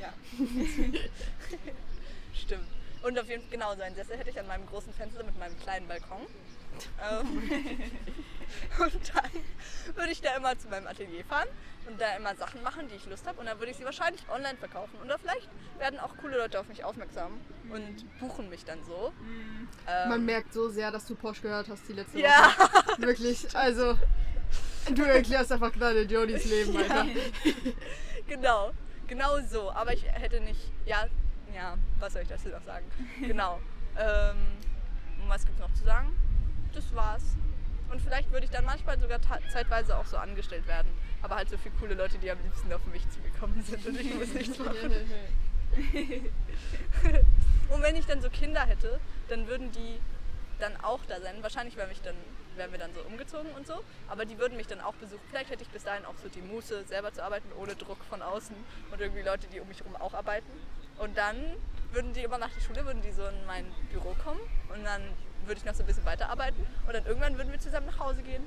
[0.00, 0.12] Ja.
[2.34, 2.66] Stimmt.
[3.02, 5.38] Und auf jeden Fall, genau, so einen Sessel hätte ich an meinem großen Fenster mit
[5.38, 6.22] meinem kleinen Balkon.
[7.02, 7.28] Ähm,
[8.80, 11.48] und dann würde ich da immer zu meinem Atelier fahren
[11.86, 13.38] und da immer Sachen machen, die ich Lust habe.
[13.40, 14.98] Und dann würde ich sie wahrscheinlich online verkaufen.
[15.04, 15.48] Oder vielleicht
[15.78, 17.32] werden auch coole Leute auf mich aufmerksam
[17.70, 19.12] und buchen mich dann so.
[19.86, 22.52] Ähm, Man merkt so sehr, dass du Porsche gehört hast die letzte Ja.
[22.58, 22.98] Woche.
[23.02, 23.54] Wirklich.
[23.56, 23.98] Also,
[24.94, 27.06] du erklärst einfach gerade Jodis Leben, Alter.
[28.26, 28.72] Genau,
[29.06, 29.70] genau so.
[29.72, 31.06] Aber ich hätte nicht, ja,
[31.54, 32.86] ja, was soll ich dazu noch sagen?
[33.20, 33.60] Genau.
[33.98, 34.36] Ähm,
[35.22, 36.16] und was gibt's noch zu sagen?
[36.74, 37.22] Das war's.
[37.90, 39.20] Und vielleicht würde ich dann manchmal sogar
[39.52, 40.88] zeitweise auch so angestellt werden.
[41.22, 44.14] Aber halt so viele coole Leute, die am liebsten auf mich zugekommen sind und ich
[44.14, 44.92] muss nichts machen.
[47.70, 49.98] Und wenn ich dann so Kinder hätte, dann würden die
[50.58, 51.42] dann auch da sein.
[51.42, 52.14] Wahrscheinlich wären, mich dann,
[52.56, 53.82] wären wir dann so umgezogen und so.
[54.08, 55.22] Aber die würden mich dann auch besuchen.
[55.30, 58.22] Vielleicht hätte ich bis dahin auch so die Muße, selber zu arbeiten, ohne Druck von
[58.22, 58.54] außen.
[58.90, 60.52] Und irgendwie Leute, die um mich herum auch arbeiten.
[60.98, 61.36] Und dann
[61.92, 64.40] würden die immer nach der Schule, würden die so in mein Büro kommen.
[64.72, 65.02] Und dann
[65.46, 66.66] würde ich noch so ein bisschen weiterarbeiten.
[66.86, 68.42] Und dann irgendwann würden wir zusammen nach Hause gehen.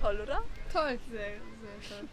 [0.00, 0.42] Toll, oder?
[0.72, 0.98] Toll.
[1.10, 1.38] Sehr, sehr
[1.98, 2.08] toll.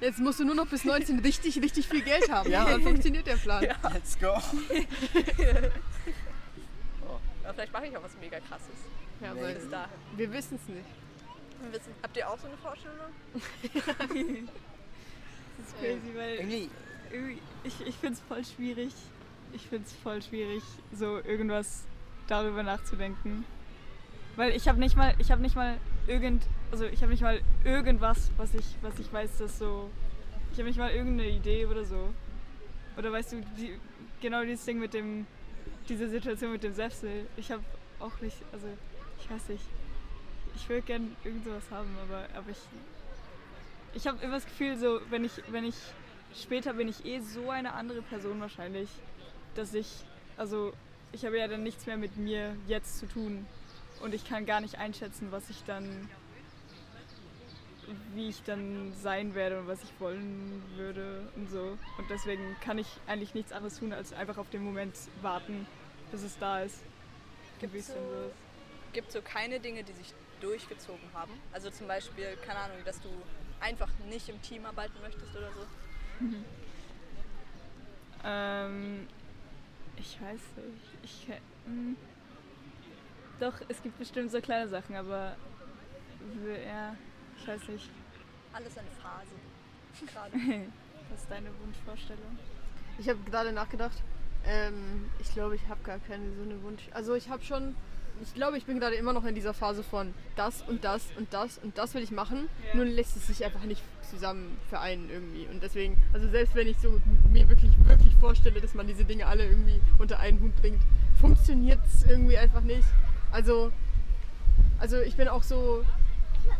[0.00, 2.50] Jetzt musst du nur noch bis 19 richtig, richtig viel Geld haben.
[2.50, 2.64] Ja.
[2.64, 3.62] Dann funktioniert der Plan.
[3.64, 3.76] Ja.
[3.92, 4.32] Let's go.
[7.44, 8.66] Aber vielleicht mache ich auch was mega krasses.
[9.20, 9.54] Ja, Nee.
[9.54, 9.90] Bis dahin.
[10.16, 10.86] wir wissen es nicht.
[11.62, 14.48] Wir wissen- Habt ihr auch so eine Vorstellung?
[15.58, 16.70] Das ist crazy, weil Irgendwie,
[17.12, 18.92] irgendwie- ich, ich finde es voll schwierig.
[19.52, 20.62] Ich finde es voll schwierig,
[20.96, 21.82] so irgendwas
[22.30, 23.44] darüber nachzudenken.
[24.36, 25.76] Weil ich habe nicht mal, ich habe nicht mal
[26.06, 29.90] irgend, also ich habe nicht mal irgendwas, was ich, was ich weiß, dass so,
[30.52, 32.14] ich habe nicht mal irgendeine Idee oder so.
[32.96, 33.78] Oder weißt du, die,
[34.20, 35.26] genau dieses Ding mit dem,
[35.88, 37.26] diese Situation mit dem Sessel.
[37.36, 37.62] Ich habe
[37.98, 38.66] auch nicht, also
[39.20, 39.64] ich weiß nicht.
[40.54, 42.58] Ich würde gern irgend sowas haben, aber, aber ich,
[43.94, 45.76] ich habe immer das Gefühl, so wenn ich, wenn ich
[46.34, 48.88] später bin ich eh so eine andere Person wahrscheinlich,
[49.54, 50.04] dass ich,
[50.36, 50.72] also
[51.12, 53.46] ich habe ja dann nichts mehr mit mir jetzt zu tun
[54.00, 56.08] und ich kann gar nicht einschätzen, was ich dann
[58.14, 61.76] wie ich dann sein werde und was ich wollen würde und so.
[61.98, 65.66] Und deswegen kann ich eigentlich nichts anderes tun, als einfach auf den Moment warten,
[66.12, 66.82] bis es da ist.
[67.60, 68.30] Gibt es so,
[68.92, 71.32] gibt so keine Dinge, die sich durchgezogen haben?
[71.52, 73.08] Also zum Beispiel, keine Ahnung, dass du
[73.60, 76.26] einfach nicht im Team arbeiten möchtest oder so?
[78.22, 79.08] Ähm,
[80.00, 81.04] ich weiß nicht.
[81.04, 81.96] Ich, ke- hm.
[83.38, 85.36] doch, es gibt bestimmt so kleine Sachen, aber
[86.66, 86.94] ja,
[87.38, 87.88] ich weiß nicht.
[88.52, 90.12] Alles eine Phase.
[90.12, 90.32] Gerade.
[91.10, 92.38] Was ist deine Wunschvorstellung?
[92.98, 94.02] Ich habe gerade nachgedacht.
[94.46, 96.82] Ähm, ich glaube, ich habe gar keine so eine Wunsch.
[96.92, 97.74] Also ich habe schon.
[98.22, 101.32] Ich glaube, ich bin gerade immer noch in dieser Phase von das und das und
[101.32, 102.48] das und das will ich machen.
[102.68, 102.76] Ja.
[102.76, 105.46] Nur lässt es sich einfach nicht zusammen vereinen irgendwie.
[105.46, 107.00] Und deswegen, also selbst wenn ich so
[107.32, 107.72] mir wirklich
[108.20, 110.80] vorstelle, dass man diese Dinge alle irgendwie unter einen Hut bringt,
[111.20, 112.86] funktioniert es irgendwie einfach nicht.
[113.32, 113.72] Also,
[114.78, 115.84] also ich bin auch so,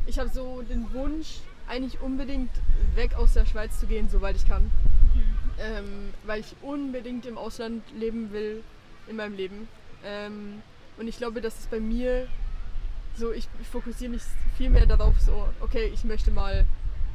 [0.07, 2.51] ich habe so den Wunsch, eigentlich unbedingt
[2.97, 4.71] weg aus der Schweiz zu gehen, soweit ich kann
[5.61, 8.63] ähm, weil ich unbedingt im Ausland leben will
[9.09, 9.69] in meinem Leben.
[10.05, 10.63] Ähm,
[10.99, 12.27] und ich glaube, dass es bei mir
[13.17, 14.23] so, ich, ich fokussiere mich
[14.57, 16.65] viel mehr darauf, so, okay, ich möchte mal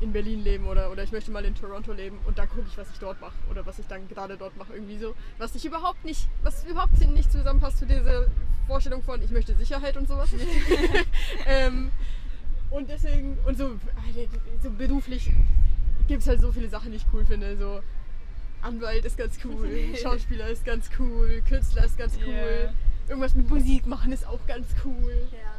[0.01, 2.77] in Berlin leben oder, oder ich möchte mal in Toronto leben und dann gucke ich,
[2.77, 5.15] was ich dort mache oder was ich dann gerade dort mache, irgendwie so.
[5.37, 8.25] Was ich überhaupt nicht, was überhaupt nicht zusammenpasst zu dieser
[8.67, 10.29] Vorstellung von, ich möchte Sicherheit und sowas.
[11.47, 11.91] ähm,
[12.69, 13.79] und deswegen, und so,
[14.61, 15.31] so beruflich
[16.07, 17.55] gibt es halt so viele Sachen, die ich cool finde.
[17.57, 17.79] So
[18.61, 19.69] Anwalt ist ganz cool,
[20.01, 22.73] Schauspieler ist ganz cool, Künstler ist ganz cool, Ja.
[23.07, 25.27] irgendwas mit Musik machen ist auch ganz cool.
[25.31, 25.54] Ja.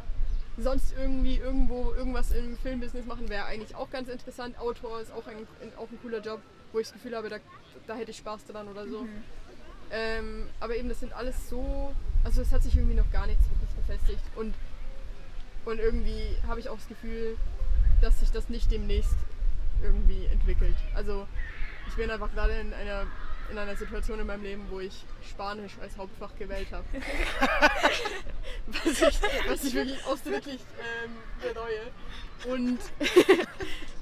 [0.57, 4.57] Sonst irgendwie irgendwo irgendwas im Filmbusiness machen wäre eigentlich auch ganz interessant.
[4.59, 5.35] Autor ist auch ein,
[5.77, 6.41] auch ein cooler Job,
[6.71, 7.37] wo ich das Gefühl habe, da,
[7.85, 9.07] da hätte ich Spaß dran oder so.
[9.91, 11.93] Ähm, aber eben, das sind alles so,
[12.23, 14.23] also es hat sich irgendwie noch gar nichts wirklich gefestigt.
[14.35, 14.53] Und,
[15.65, 17.37] und irgendwie habe ich auch das Gefühl,
[18.01, 19.15] dass sich das nicht demnächst
[19.81, 20.75] irgendwie entwickelt.
[20.95, 21.27] Also
[21.87, 23.05] ich bin einfach gerade in einer,
[23.49, 26.85] in einer Situation in meinem Leben, wo ich Spanisch als Hauptfach gewählt habe.
[28.67, 32.53] was, ich, was ich wirklich ausdrücklich ähm, bereue.
[32.53, 32.79] Und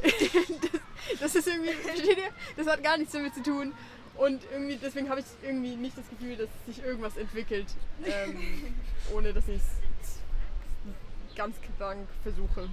[0.01, 2.31] das, das ist irgendwie, versteht ihr?
[2.57, 3.73] Das hat gar nichts damit zu tun.
[4.15, 7.67] Und irgendwie, deswegen habe ich irgendwie nicht das Gefühl, dass sich irgendwas entwickelt,
[8.05, 8.73] ähm,
[9.13, 9.61] ohne dass ich
[10.01, 12.69] es ganz krank versuche.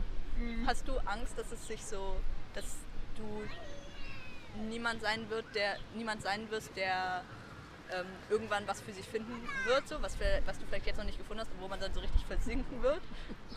[0.67, 2.17] Hast du Angst, dass es sich so,
[2.55, 2.65] dass
[3.17, 3.43] du
[4.69, 7.23] niemand sein wird, der niemand sein wirst, der
[7.93, 11.05] ähm, irgendwann was für sich finden wird, so was, für, was du vielleicht jetzt noch
[11.05, 13.03] nicht gefunden hast und wo man dann so richtig versinken wird,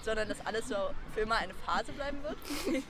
[0.03, 0.75] sondern dass alles so
[1.13, 2.37] für immer eine Phase bleiben wird?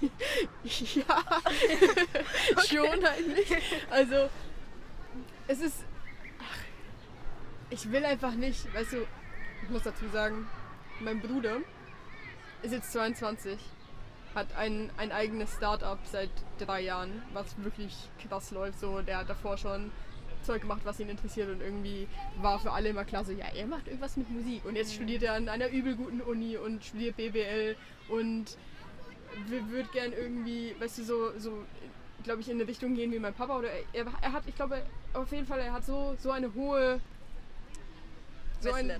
[0.63, 1.23] Ja,
[2.67, 3.55] schon eigentlich.
[3.89, 4.29] Also,
[5.47, 5.83] es ist.
[6.39, 6.57] Ach,
[7.69, 9.07] ich will einfach nicht, weißt du,
[9.63, 10.47] ich muss dazu sagen,
[10.99, 11.57] mein Bruder
[12.61, 13.59] ist jetzt 22,
[14.35, 16.29] hat ein, ein eigenes Start-up seit
[16.59, 17.95] drei Jahren, was wirklich
[18.27, 18.79] krass läuft.
[18.79, 19.91] So, der hat davor schon
[20.43, 22.07] Zeug gemacht, was ihn interessiert und irgendwie
[22.41, 25.23] war für alle immer klar so, ja, er macht irgendwas mit Musik und jetzt studiert
[25.23, 27.75] er an einer übel guten Uni und studiert BWL
[28.09, 28.57] und
[29.47, 31.65] würde gern irgendwie, weißt du, so, so
[32.25, 33.57] glaube ich, in eine Richtung gehen wie mein Papa.
[33.57, 34.81] Oder er, er hat, ich glaube,
[35.13, 36.99] auf jeden Fall, er hat so, so eine hohe.
[38.59, 38.91] So ein.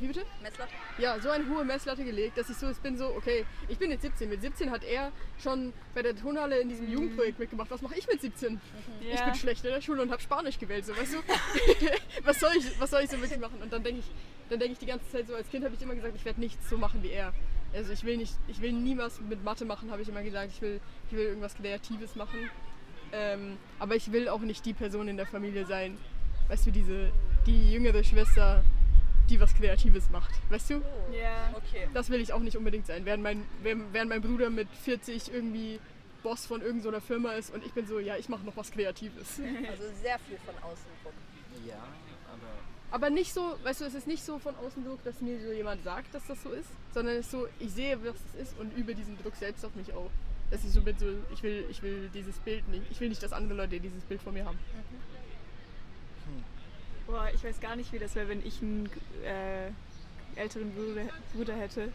[0.00, 0.24] Wie bitte?
[0.42, 0.72] Messlatte?
[0.98, 3.90] Ja, so eine hohe Messlatte gelegt, dass ich so jetzt bin, so, okay, ich bin
[3.90, 4.28] jetzt 17.
[4.28, 5.12] Mit 17 hat er
[5.42, 7.70] schon bei der Tonhalle in diesem Jugendprojekt mitgemacht.
[7.70, 8.60] Was mache ich mit 17?
[9.00, 11.18] Ich bin schlecht in der Schule und habe Spanisch gewählt, so, weißt du?
[12.24, 13.60] was, soll ich, was soll ich so wirklich machen?
[13.60, 14.10] Und dann denke ich,
[14.50, 16.40] dann denke ich die ganze Zeit so, als Kind habe ich immer gesagt, ich werde
[16.40, 17.32] nichts so machen wie er.
[17.74, 20.52] Also ich will nicht, ich will nie was mit Mathe machen, habe ich immer gesagt.
[20.52, 20.80] Ich will,
[21.10, 22.50] ich will irgendwas Kreatives machen.
[23.12, 25.96] Ähm, aber ich will auch nicht die Person in der Familie sein,
[26.48, 27.10] weißt du, diese,
[27.46, 28.62] die jüngere Schwester,
[29.30, 30.76] die was Kreatives macht, weißt du?
[30.76, 31.14] Oh.
[31.14, 31.54] Ja.
[31.54, 31.88] Okay.
[31.94, 33.04] Das will ich auch nicht unbedingt sein.
[33.04, 35.80] Während mein, während mein Bruder mit 40 irgendwie
[36.22, 38.70] Boss von irgendeiner so Firma ist und ich bin so, ja, ich mache noch was
[38.70, 39.40] Kreatives.
[39.68, 41.12] Also sehr viel von außen Druck.
[41.66, 41.82] Ja,
[42.26, 45.40] aber Aber nicht so, weißt du, es ist nicht so von außen Druck, dass mir
[45.40, 48.48] so jemand sagt, dass das so ist, sondern es ist so, ich sehe, was das
[48.48, 50.10] ist und übe diesen Druck selbst auf mich auf.
[50.50, 53.22] Dass ich so bin, so, ich will, ich will dieses Bild nicht, ich will nicht,
[53.22, 54.58] dass andere Leute dieses Bild von mir haben.
[57.08, 58.90] Boah, ich weiß gar nicht, wie das wäre, wenn ich einen
[59.24, 59.70] äh,
[60.38, 61.02] älteren Bruder,
[61.32, 61.90] Bruder hätte.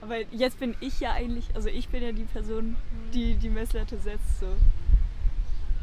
[0.00, 2.76] Aber jetzt bin ich ja eigentlich, also ich bin ja die Person,
[3.14, 4.40] die die Messlatte setzt.
[4.40, 4.48] So.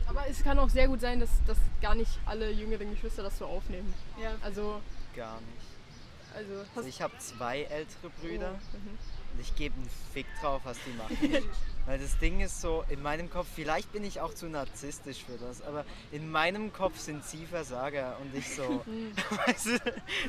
[0.07, 3.37] Aber es kann auch sehr gut sein, dass, dass gar nicht alle jüngeren Geschwister das
[3.37, 3.93] so aufnehmen.
[4.21, 4.35] Ja.
[4.41, 4.81] Also,
[5.15, 6.35] gar nicht.
[6.35, 8.97] also, Also ich habe zwei ältere Brüder Oh, mhm.
[9.35, 11.43] Und ich gebe einen Fick drauf, was die machen.
[11.85, 15.37] Weil das Ding ist so, in meinem Kopf, vielleicht bin ich auch zu narzisstisch für
[15.37, 18.83] das, aber in meinem Kopf sind sie Versager und ich so,
[19.45, 19.79] weißt du,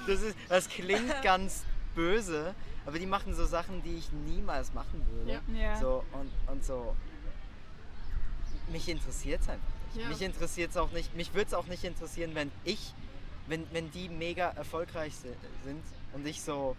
[0.07, 1.65] das, ist, das klingt ganz
[1.95, 2.55] böse,
[2.85, 5.41] aber die machen so Sachen, die ich niemals machen würde.
[5.55, 5.59] Ja.
[5.59, 5.81] Ja.
[5.81, 6.95] So und, und so.
[8.71, 9.65] Mich interessiert es einfach
[9.95, 10.03] nicht.
[10.03, 10.09] Ja.
[10.09, 11.15] Mich interessiert es auch nicht.
[11.17, 12.93] Mich würde es auch nicht interessieren, wenn ich,
[13.47, 15.29] wenn, wenn die mega erfolgreich si-
[15.65, 16.77] sind und ich so,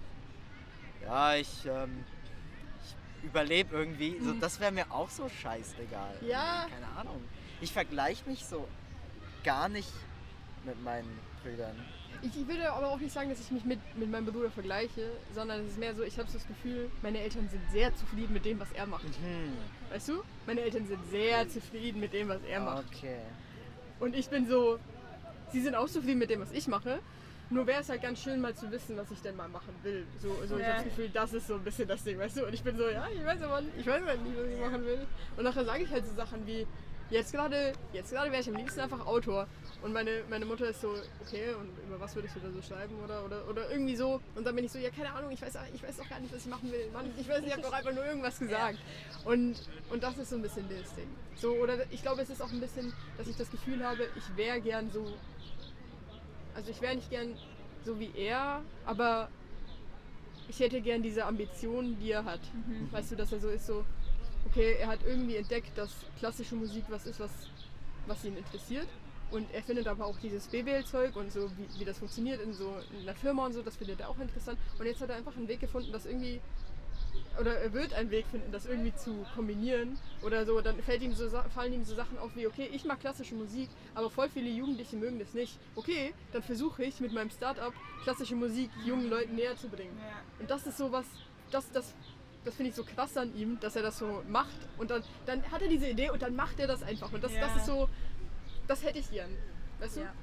[1.04, 2.17] ja, ich, ähm, ich
[3.24, 4.18] überlebe irgendwie.
[4.22, 6.16] So, das wäre mir auch so scheißegal.
[6.22, 6.68] Ja.
[6.70, 7.22] Keine Ahnung.
[7.62, 8.68] Ich vergleiche mich so
[9.44, 9.92] gar nicht
[10.66, 11.76] mit meinen Brüdern.
[12.22, 15.12] Ich, ich würde aber auch nicht sagen, dass ich mich mit, mit meinem Bruder vergleiche,
[15.36, 18.34] sondern es ist mehr so, ich habe so das Gefühl, meine Eltern sind sehr zufrieden
[18.34, 19.04] mit dem, was er macht.
[19.04, 19.54] Hm.
[19.92, 20.24] Weißt du?
[20.46, 22.86] Meine Eltern sind sehr zufrieden mit dem, was er macht.
[22.94, 23.20] Okay.
[24.00, 24.80] Und ich bin so,
[25.52, 27.00] sie sind auch zufrieden mit dem, was ich mache.
[27.50, 30.06] Nur wäre es halt ganz schön, mal zu wissen, was ich denn mal machen will.
[30.22, 30.74] So, so ich Ja.
[30.74, 32.46] habe das Gefühl, das ist so ein bisschen das Ding, weißt du?
[32.46, 34.86] Und ich bin so, ja, ich weiß aber ich weiß halt nicht, was ich machen
[34.86, 35.08] will.
[35.38, 36.68] Und nachher sage ich halt so Sachen wie,
[37.10, 39.48] jetzt gerade, jetzt gerade wäre ich am liebsten einfach Autor.
[39.82, 40.90] Und meine, meine Mutter ist so,
[41.22, 44.20] okay, und über was würdest du da so schreiben oder, oder, oder irgendwie so.
[44.36, 46.34] Und dann bin ich so, ja, keine Ahnung, ich weiß, ich weiß auch gar nicht,
[46.34, 46.90] was ich machen will.
[46.92, 48.80] Mann, ich weiß nicht, ich habe doch einfach nur irgendwas gesagt.
[49.24, 49.56] Und,
[49.90, 51.08] und das ist so ein bisschen das Ding.
[51.36, 54.36] So, oder ich glaube, es ist auch ein bisschen, dass ich das Gefühl habe, ich
[54.36, 55.06] wäre gern so
[56.58, 57.36] also ich wäre nicht gern
[57.86, 59.30] so wie er, aber
[60.50, 62.40] ich hätte gern diese Ambitionen, die er hat.
[62.92, 63.86] Weißt du, dass er so ist, so,
[64.48, 67.32] okay, er hat irgendwie entdeckt, dass klassische Musik was ist, was,
[68.08, 68.88] was ihn interessiert.
[69.30, 72.74] Und er findet aber auch dieses BWL-Zeug und so, wie, wie das funktioniert in so
[72.94, 74.58] in einer Firma und so, das findet er auch interessant.
[74.80, 76.42] Und jetzt hat er einfach einen Weg gefunden, das irgendwie
[77.40, 81.14] oder er wird einen Weg finden, das irgendwie zu kombinieren oder so, dann fällt ihm
[81.14, 84.50] so, fallen ihm so Sachen auf wie, okay, ich mag klassische Musik, aber voll viele
[84.50, 85.58] Jugendliche mögen das nicht.
[85.76, 87.74] Okay, dann versuche ich mit meinem Startup
[88.04, 89.98] klassische Musik jungen Leuten näher zu bringen.
[90.00, 90.22] Ja.
[90.40, 91.06] Und das ist so was,
[91.52, 91.94] das, das,
[92.46, 95.44] das finde ich so krass an ihm, dass er das so macht und dann, dann
[95.52, 97.42] hat er diese Idee und dann macht er das einfach und das, Ja.
[97.42, 97.90] das ist so,
[98.68, 99.30] das hätte ich gern,
[99.80, 100.02] weißt du?
[100.02, 100.14] Ja.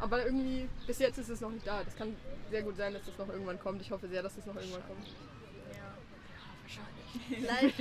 [0.00, 1.84] Aber irgendwie, bis jetzt ist es noch nicht da.
[1.84, 2.16] Das kann
[2.50, 3.82] sehr gut sein, dass das noch irgendwann kommt.
[3.82, 5.06] Ich hoffe sehr, dass es noch irgendwann kommt.
[7.28, 7.74] Vielleicht,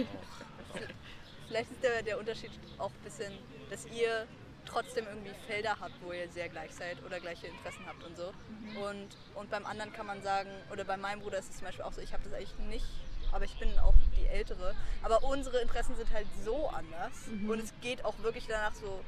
[1.48, 3.34] vielleicht ist der, der Unterschied auch ein bisschen,
[3.70, 4.28] dass ihr
[4.66, 8.34] trotzdem irgendwie Felder habt, wo ihr sehr gleich seid oder gleiche Interessen habt und so.
[8.80, 11.84] Und, und beim anderen kann man sagen, oder bei meinem Bruder ist es zum Beispiel
[11.84, 12.86] auch so, ich habe das eigentlich nicht,
[13.32, 14.76] aber ich bin auch die Ältere.
[15.02, 19.02] Aber unsere Interessen sind halt so anders und es geht auch wirklich danach so,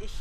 [0.00, 0.12] ich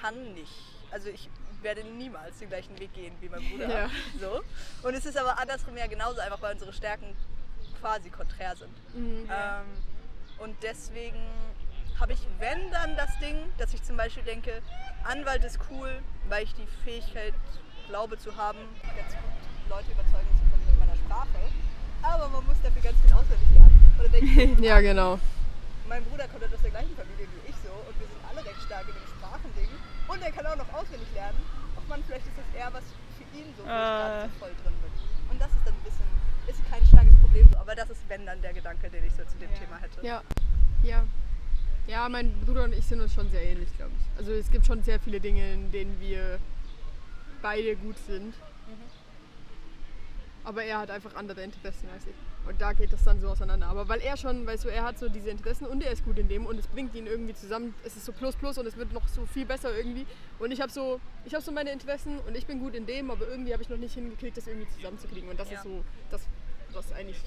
[0.00, 0.52] kann nicht,
[0.90, 1.28] also ich
[1.62, 3.68] werde niemals den gleichen Weg gehen wie mein Bruder.
[3.68, 3.90] Ja.
[4.18, 4.42] So.
[4.86, 7.14] Und es ist aber andersrum ja genauso einfach, weil unsere Stärken
[7.80, 8.74] quasi konträr sind.
[8.94, 9.66] Ähm,
[10.38, 11.18] und deswegen
[11.98, 14.62] habe ich, wenn dann das Ding, dass ich zum Beispiel denke,
[15.04, 15.90] Anwalt ist cool,
[16.28, 17.34] weil ich die Fähigkeit
[17.88, 19.34] glaube zu haben, ganz gut
[19.68, 21.40] Leute überzeugen zu können mit meiner Sprache.
[22.02, 23.94] Aber man muss dafür ganz viel auswendig lernen.
[23.98, 25.18] Oder denke ich, Ja, genau.
[25.88, 28.40] mein Bruder kommt halt aus der gleichen Familie wie ich so und wir sind alle
[28.46, 29.68] recht stark in dem Sprachending.
[30.08, 31.38] Und er kann auch noch auswendig lernen.
[31.76, 32.84] Ach man, vielleicht ist das eher was
[33.20, 34.28] für ihn so, wo ich gerade Äh.
[34.32, 34.92] so voll drin bin.
[35.30, 35.76] Und das ist dann
[36.50, 39.24] ist kein starkes Problem, so, aber das ist wenn dann der Gedanke, den ich so
[39.24, 39.58] zu dem Ja.
[39.58, 40.06] Thema hätte.
[40.06, 40.22] Ja.
[40.82, 41.04] Ja.
[41.86, 44.18] Ja, mein Bruder und ich sind uns schon sehr ähnlich, glaube ich.
[44.18, 46.38] Also es gibt schon sehr viele Dinge, in denen wir
[47.42, 48.34] beide gut sind.
[50.44, 52.14] Aber er hat einfach andere Interessen als ich.
[52.48, 53.66] Und da geht das dann so auseinander.
[53.66, 56.18] Aber weil er schon, weißt du, er hat so diese Interessen und er ist gut
[56.18, 57.74] in dem und es bringt ihn irgendwie zusammen.
[57.84, 60.06] Es ist so plus plus und es wird noch so viel besser irgendwie.
[60.38, 63.10] Und ich habe so, ich habe so meine Interessen und ich bin gut in dem,
[63.10, 65.28] aber irgendwie habe ich noch nicht hingekriegt, das irgendwie zusammenzukriegen.
[65.28, 65.56] Und das Ja.
[65.58, 66.22] ist so das,
[66.74, 67.20] was eigentlich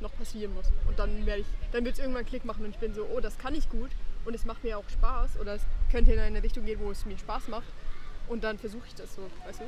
[0.00, 0.66] noch passieren muss.
[0.88, 3.06] Und dann werde ich, dann wird es irgendwann einen Klick machen und ich bin so,
[3.14, 3.90] oh, das kann ich gut
[4.24, 7.04] und es macht mir auch Spaß oder es könnte in eine Richtung gehen, wo es
[7.06, 7.66] mir Spaß macht.
[8.28, 9.64] Und dann versuche ich das so, weißt du?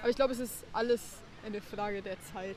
[0.00, 1.00] Aber ich glaube, es ist alles
[1.44, 2.56] eine Frage der Zeit.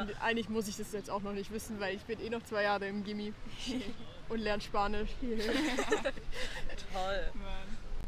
[0.00, 2.42] Und eigentlich muss ich das jetzt auch noch nicht wissen, weil ich bin eh noch
[2.44, 3.32] zwei Jahre im Gimmi
[4.28, 5.10] und lerne Spanisch.
[6.92, 7.32] Toll.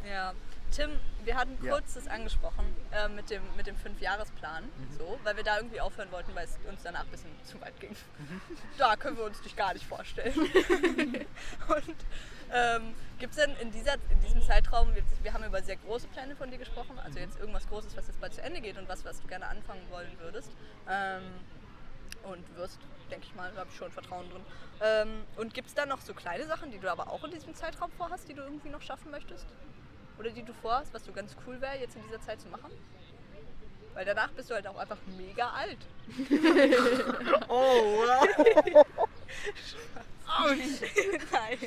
[0.09, 0.32] Ja.
[0.71, 0.91] Tim,
[1.25, 1.73] wir hatten Ja.
[1.73, 4.65] kurz das angesprochen äh, mit dem, mit dem Fünfjahresplan,
[4.99, 7.79] so, weil wir da irgendwie aufhören wollten, weil es uns danach ein bisschen zu weit
[7.81, 7.95] ging.
[8.77, 10.35] Da können wir uns dich gar nicht vorstellen.
[11.69, 11.97] Und
[12.53, 16.09] ähm, gibt es denn in, dieser, in diesem Zeitraum, jetzt, wir haben über sehr große
[16.09, 18.89] Pläne von dir gesprochen, also jetzt irgendwas Großes, was jetzt bald zu Ende geht und
[18.89, 20.51] was, was du gerne anfangen wollen würdest.
[20.89, 21.23] Ähm,
[22.25, 22.79] und wirst,
[23.11, 24.45] denke ich mal, da habe ich schon Vertrauen drin.
[24.81, 27.55] Ähm, und gibt es da noch so kleine Sachen, die du aber auch in diesem
[27.55, 29.47] Zeitraum vorhast, die du irgendwie noch schaffen möchtest?
[30.19, 32.71] Oder die du vorhast, was so ganz cool wäre, jetzt in dieser Zeit zu machen?
[33.95, 35.79] Weil danach bist du halt auch einfach mega alt.
[37.49, 38.87] Oh, wow.
[41.33, 41.59] Nein.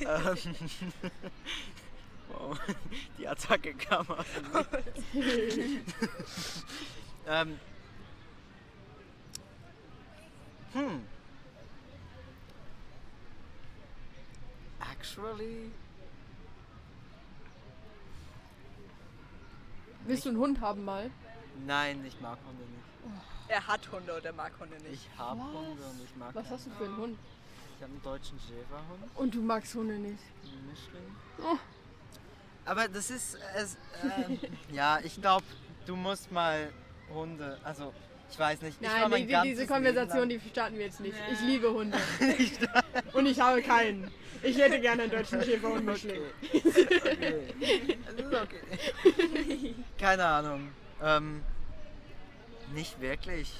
[0.00, 0.54] Ähm,
[2.28, 2.58] wow.
[3.18, 4.06] Die Attacke kam
[5.12, 6.64] Nichts.
[7.26, 7.58] ähm.
[10.72, 11.02] Hm.
[14.92, 15.72] Actually.
[20.06, 21.10] Willst du einen Hund haben mal?
[21.66, 22.82] Nein, ich mag Hunde nicht.
[23.48, 24.92] Er hat Hunde und er mag Hunde nicht.
[24.92, 25.46] Ich habe Was?
[25.46, 26.54] Hunde und ich mag Was keine.
[26.56, 27.18] hast du für einen Hund?
[27.76, 30.22] Ich habe einen deutschen Schäferhund, Und du magst Hunde nicht.
[30.42, 31.14] einen Mischling.
[31.42, 31.58] Oh.
[32.64, 33.76] Aber das ist es.
[34.02, 34.38] ähm,
[34.72, 35.44] ja, ich glaube,
[35.86, 36.72] du musst mal
[37.12, 37.58] Hunde.
[37.62, 37.92] Also,
[38.30, 38.76] ich weiß nicht.
[38.80, 41.14] ich war Nein, mein die, die, diese Konversation, die starten wir jetzt nicht.
[41.14, 41.34] Nee.
[41.34, 41.98] Ich liebe Hunde.
[43.12, 44.10] Und ich habe keinen.
[44.42, 46.20] Ich hätte gerne einen deutschen Schäferhund lang- Mischling.
[46.52, 46.62] Okay.
[46.64, 47.98] okay.
[48.08, 49.74] Es ist okay.
[49.98, 50.68] Keine Ahnung.
[51.02, 51.42] Ähm,
[52.74, 53.52] nicht wirklich.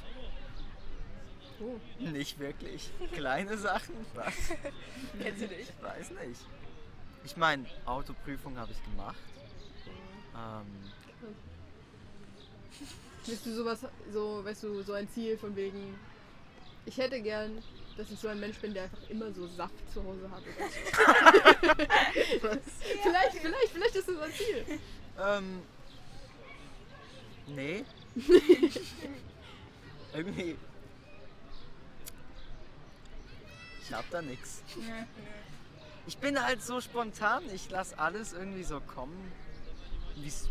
[1.60, 1.78] Oh.
[1.98, 2.90] Nicht wirklich.
[3.14, 3.94] Kleine Sachen.
[4.14, 4.34] Was?
[5.20, 5.70] Kennst du nicht?
[5.70, 6.40] Ich weiß nicht.
[7.24, 9.16] Ich meine, Autoprüfung habe ich gemacht.
[10.34, 10.66] Ähm,
[13.26, 13.80] Bist du sowas,
[14.12, 15.98] so, weißt du, so ein Ziel von wegen,
[16.84, 17.60] ich hätte gern,
[17.96, 20.42] dass ich so ein Mensch bin, der einfach immer so Saft zu Hause hat
[22.40, 24.78] vielleicht, vielleicht, vielleicht ist das ein Ziel.
[25.20, 25.62] ähm,
[27.48, 27.84] nee.
[30.14, 30.56] Irgendwie.
[33.82, 34.62] Ich hab da nix.
[36.06, 37.42] Ich bin halt so spontan.
[37.52, 39.32] Ich lasse alles irgendwie so kommen,
[40.16, 40.48] wie es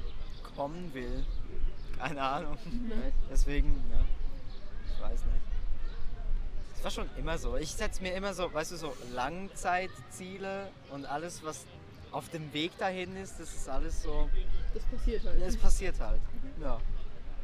[0.56, 1.26] kommen will.
[2.00, 2.58] Keine Ahnung.
[3.30, 4.00] Deswegen, ja.
[4.96, 5.42] Ich weiß nicht.
[6.78, 7.56] Es war schon immer so.
[7.58, 11.66] Ich setze mir immer so, weißt du, so Langzeitziele und alles, was
[12.12, 14.30] auf dem Weg dahin ist, das ist alles so.
[14.74, 15.42] Das passiert halt.
[15.42, 16.22] Es passiert halt.
[16.62, 16.80] Ja.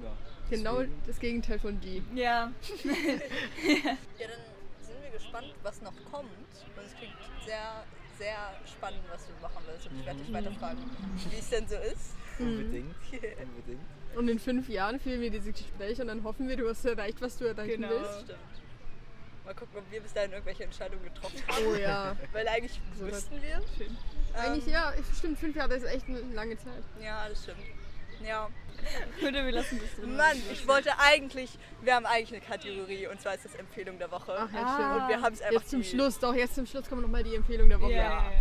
[0.03, 0.11] ja.
[0.49, 2.03] genau Deswegen- das Gegenteil von die.
[2.15, 2.51] Ja.
[3.63, 4.41] Ja, dann
[4.81, 6.29] sind wir gespannt, was noch kommt.
[6.29, 7.13] Und es klingt
[7.45, 7.83] sehr,
[8.17, 9.87] sehr spannend, was du machen willst.
[9.87, 10.77] Und ich werde dich weiter fragen,
[11.29, 12.11] wie es denn so ist.
[12.39, 12.95] Unbedingt.
[13.11, 13.81] Unbedingt.
[14.15, 17.21] Und in fünf Jahren führen wir diese Gespräche und dann hoffen wir, du hast erreicht,
[17.21, 17.89] was du erreichen Genau.
[17.89, 18.21] willst.
[18.25, 18.39] Stimmt.
[19.45, 21.65] Mal gucken, ob wir bis dahin irgendwelche Entscheidungen getroffen haben.
[21.67, 22.15] Oh ja.
[22.33, 23.61] Weil eigentlich So müssten wir.
[23.77, 23.97] Schön.
[24.33, 26.83] Eigentlich Ähm, ja, ich- stimmt, fünf Jahre ist echt eine lange Zeit.
[27.01, 27.59] Ja, das stimmt.
[28.25, 28.49] Ja.
[29.27, 30.15] Oder wir lassen das drin.
[30.15, 34.11] Mann, ich wollte eigentlich, wir haben eigentlich eine Kategorie und zwar ist das Empfehlung der
[34.11, 34.33] Woche.
[34.37, 34.73] Ach ja, Ah.
[34.75, 35.01] stimmt.
[35.03, 37.35] Und wir haben es einfach Jetzt zum Schluss, doch, jetzt zum Schluss kommt nochmal die
[37.35, 37.93] Empfehlung der Woche.
[37.93, 38.31] Ja.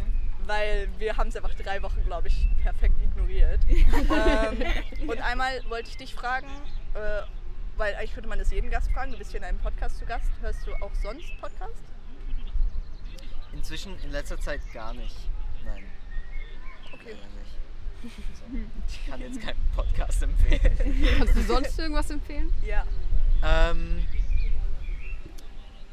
[0.51, 3.61] Weil wir haben es einfach drei Wochen, glaube ich, perfekt ignoriert.
[3.69, 6.49] ähm, und einmal wollte ich dich fragen,
[6.95, 7.23] äh,
[7.77, 10.07] weil eigentlich könnte man das jeden Gast fragen, du bist hier in einem Podcast zu
[10.07, 10.29] Gast.
[10.41, 11.85] Hörst du auch sonst Podcast?
[13.53, 15.15] Inzwischen in letzter Zeit gar nicht.
[15.65, 15.85] Nein.
[16.95, 17.13] Okay.
[17.13, 18.17] Leider nicht.
[18.35, 18.45] So.
[18.89, 21.07] Ich kann jetzt keinen Podcast empfehlen.
[21.19, 22.53] Kannst du sonst irgendwas empfehlen?
[22.67, 22.85] Ja.
[23.45, 24.05] ähm,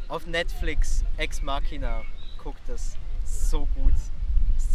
[0.07, 2.01] auf Netflix Ex Machina.
[2.39, 2.97] Guck das.
[3.23, 3.93] So gut.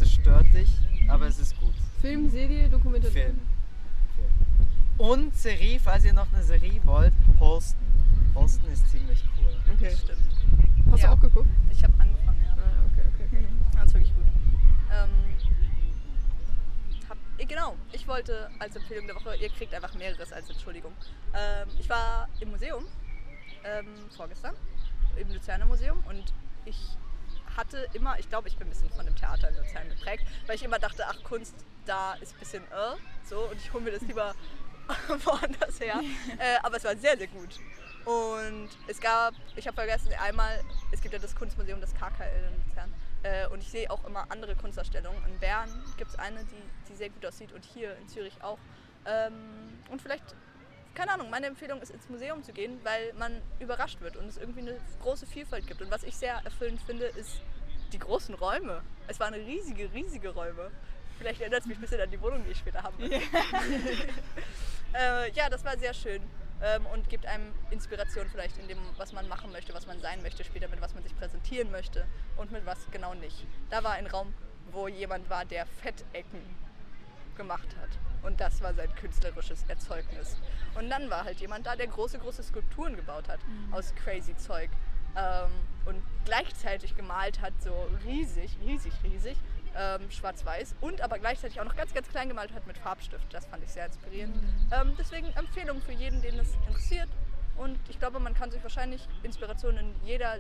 [0.03, 0.69] Es zerstört dich,
[1.09, 1.75] aber es ist gut.
[2.01, 3.13] Film, Serie, Dokumentation?
[3.13, 3.41] Film.
[4.17, 4.29] Film.
[4.99, 7.79] Und Serie, falls ihr noch eine Serie wollt, Holsten.
[8.35, 9.57] Holsten ist ziemlich cool.
[9.75, 9.95] Okay.
[9.97, 10.19] Stimmt.
[10.91, 11.11] Hast Ja.
[11.11, 11.49] du auch geguckt?
[11.71, 12.53] Ich habe angefangen, ja.
[12.53, 13.29] Ah, okay, okay.
[13.31, 13.47] okay.
[13.77, 14.25] Das ist wirklich gut.
[14.93, 15.11] Ähm,
[17.09, 20.93] hab, eh, genau, ich wollte als Empfehlung der Woche, ihr kriegt einfach mehreres als Entschuldigung.
[21.33, 22.85] Ähm, ich war im Museum
[23.65, 24.55] ähm, vorgestern,
[25.17, 26.33] im Luzerner Museum und
[26.65, 26.77] ich
[27.57, 30.57] hatte immer, ich glaube, ich bin ein bisschen von dem Theater in Luzern geprägt, weil
[30.57, 31.55] ich immer dachte, ach, Kunst,
[31.87, 34.35] da ist ein bisschen äh, so und ich hole mir das lieber
[35.25, 36.01] woanders her.
[36.39, 37.61] Äh, aber es war sehr, sehr gut.
[38.05, 40.61] Und es gab, ich habe vergessen, einmal,
[40.91, 42.93] es gibt ja das Kunstmuseum, das KKL in Luzern.
[43.23, 45.23] Äh, und ich sehe auch immer andere Kunstausstellungen.
[45.27, 48.59] In Bern gibt es eine, die, die sehr gut aussieht und hier in Zürich auch.
[49.07, 50.35] Ähm, und vielleicht,
[50.95, 54.37] keine Ahnung, meine Empfehlung ist ins Museum zu gehen, weil man überrascht wird und es
[54.37, 55.83] irgendwie eine große Vielfalt gibt.
[55.83, 57.41] Und was ich sehr erfüllend finde, ist
[57.93, 58.83] die großen Räume.
[59.09, 60.71] Es waren riesige, riesige Räume.
[61.19, 63.13] Vielleicht erinnert es mich ein bisschen an die Wohnung, die ich später haben will.
[64.95, 66.23] äh, ja, das war sehr schön
[66.63, 70.23] ähm, und gibt einem Inspiration vielleicht in dem, was man machen möchte, was man sein
[70.23, 72.07] möchte, später mit was man sich präsentieren möchte
[72.37, 73.47] und mit was genau nicht.
[73.71, 74.35] Da war ein Raum,
[74.71, 76.41] wo jemand war, der Fettecken
[77.37, 77.91] gemacht hat.
[78.23, 80.37] Und das war sein künstlerisches Erzeugnis.
[80.79, 83.41] Und dann war halt jemand da, der große, große Skulpturen gebaut hat
[83.73, 84.71] aus crazy Zeug.
[85.17, 85.51] Ähm,
[85.85, 89.37] und gleichzeitig gemalt hat, so riesig, riesig, riesig,
[89.77, 90.77] ähm, schwarz-weiß.
[90.81, 93.27] Und aber gleichzeitig auch noch ganz, ganz klein gemalt hat mit Farbstift.
[93.33, 94.37] Das fand ich sehr inspirierend.
[94.71, 97.09] Ähm, deswegen Empfehlung für jeden, den es interessiert.
[97.57, 100.39] Und ich glaube, man kann sich wahrscheinlich Inspiration in jeder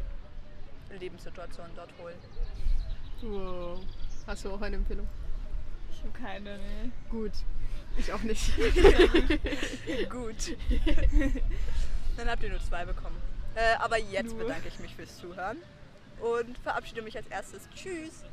[0.90, 2.19] Lebenssituation dort holen.
[3.23, 3.81] Wow.
[4.27, 5.09] Hast du auch eine Empfehlung?
[6.02, 6.90] Ich habe keine, nee.
[7.10, 7.32] Gut.
[7.96, 8.52] Ich auch nicht.
[10.10, 10.56] Gut.
[12.16, 13.16] Dann habt ihr nur zwei bekommen.
[13.54, 14.44] Äh, aber jetzt Nur.
[14.44, 15.58] bedanke ich mich fürs Zuhören
[16.20, 17.68] und verabschiede mich als erstes.
[17.74, 18.24] Tschüss.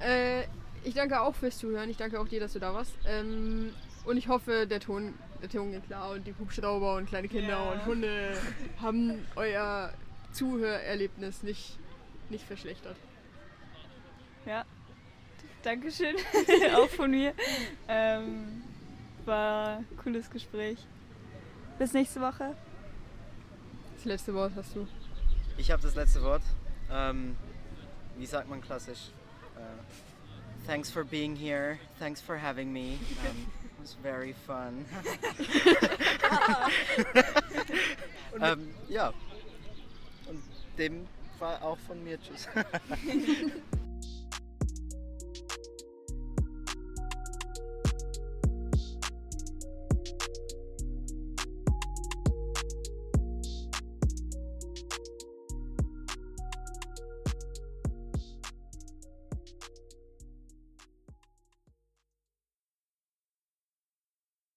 [0.00, 0.42] Äh,
[0.84, 1.90] ich danke auch fürs Zuhören.
[1.90, 2.92] Ich danke auch dir, dass du da warst.
[3.04, 3.72] Ähm,
[4.04, 7.48] und ich hoffe, der Ton, der Ton geht klar und die Hubschrauber und kleine Kinder
[7.50, 7.70] Ja.
[7.72, 8.32] und Hunde
[8.80, 9.92] haben euer
[10.32, 11.78] Zuhörerlebnis nicht,
[12.30, 12.96] nicht verschlechtert.
[14.46, 14.64] Ja.
[15.62, 16.16] Dankeschön.
[16.74, 17.34] auch von mir.
[17.88, 18.62] Ähm,
[19.24, 20.78] war ein cooles Gespräch.
[21.78, 22.56] Bis nächste Woche.
[23.96, 24.86] Das letzte Wort hast du.
[25.58, 26.42] Ich habe das letzte Wort.
[26.90, 27.36] Ähm,
[28.16, 29.10] wie sagt man klassisch?
[29.56, 31.78] Äh, thanks for being here.
[31.98, 32.98] Thanks for having me.
[33.28, 34.86] Um, it was very fun.
[38.40, 39.12] ähm, ja.
[40.26, 40.42] Und
[40.78, 41.06] dem
[41.38, 42.48] war auch von mir Tschüss.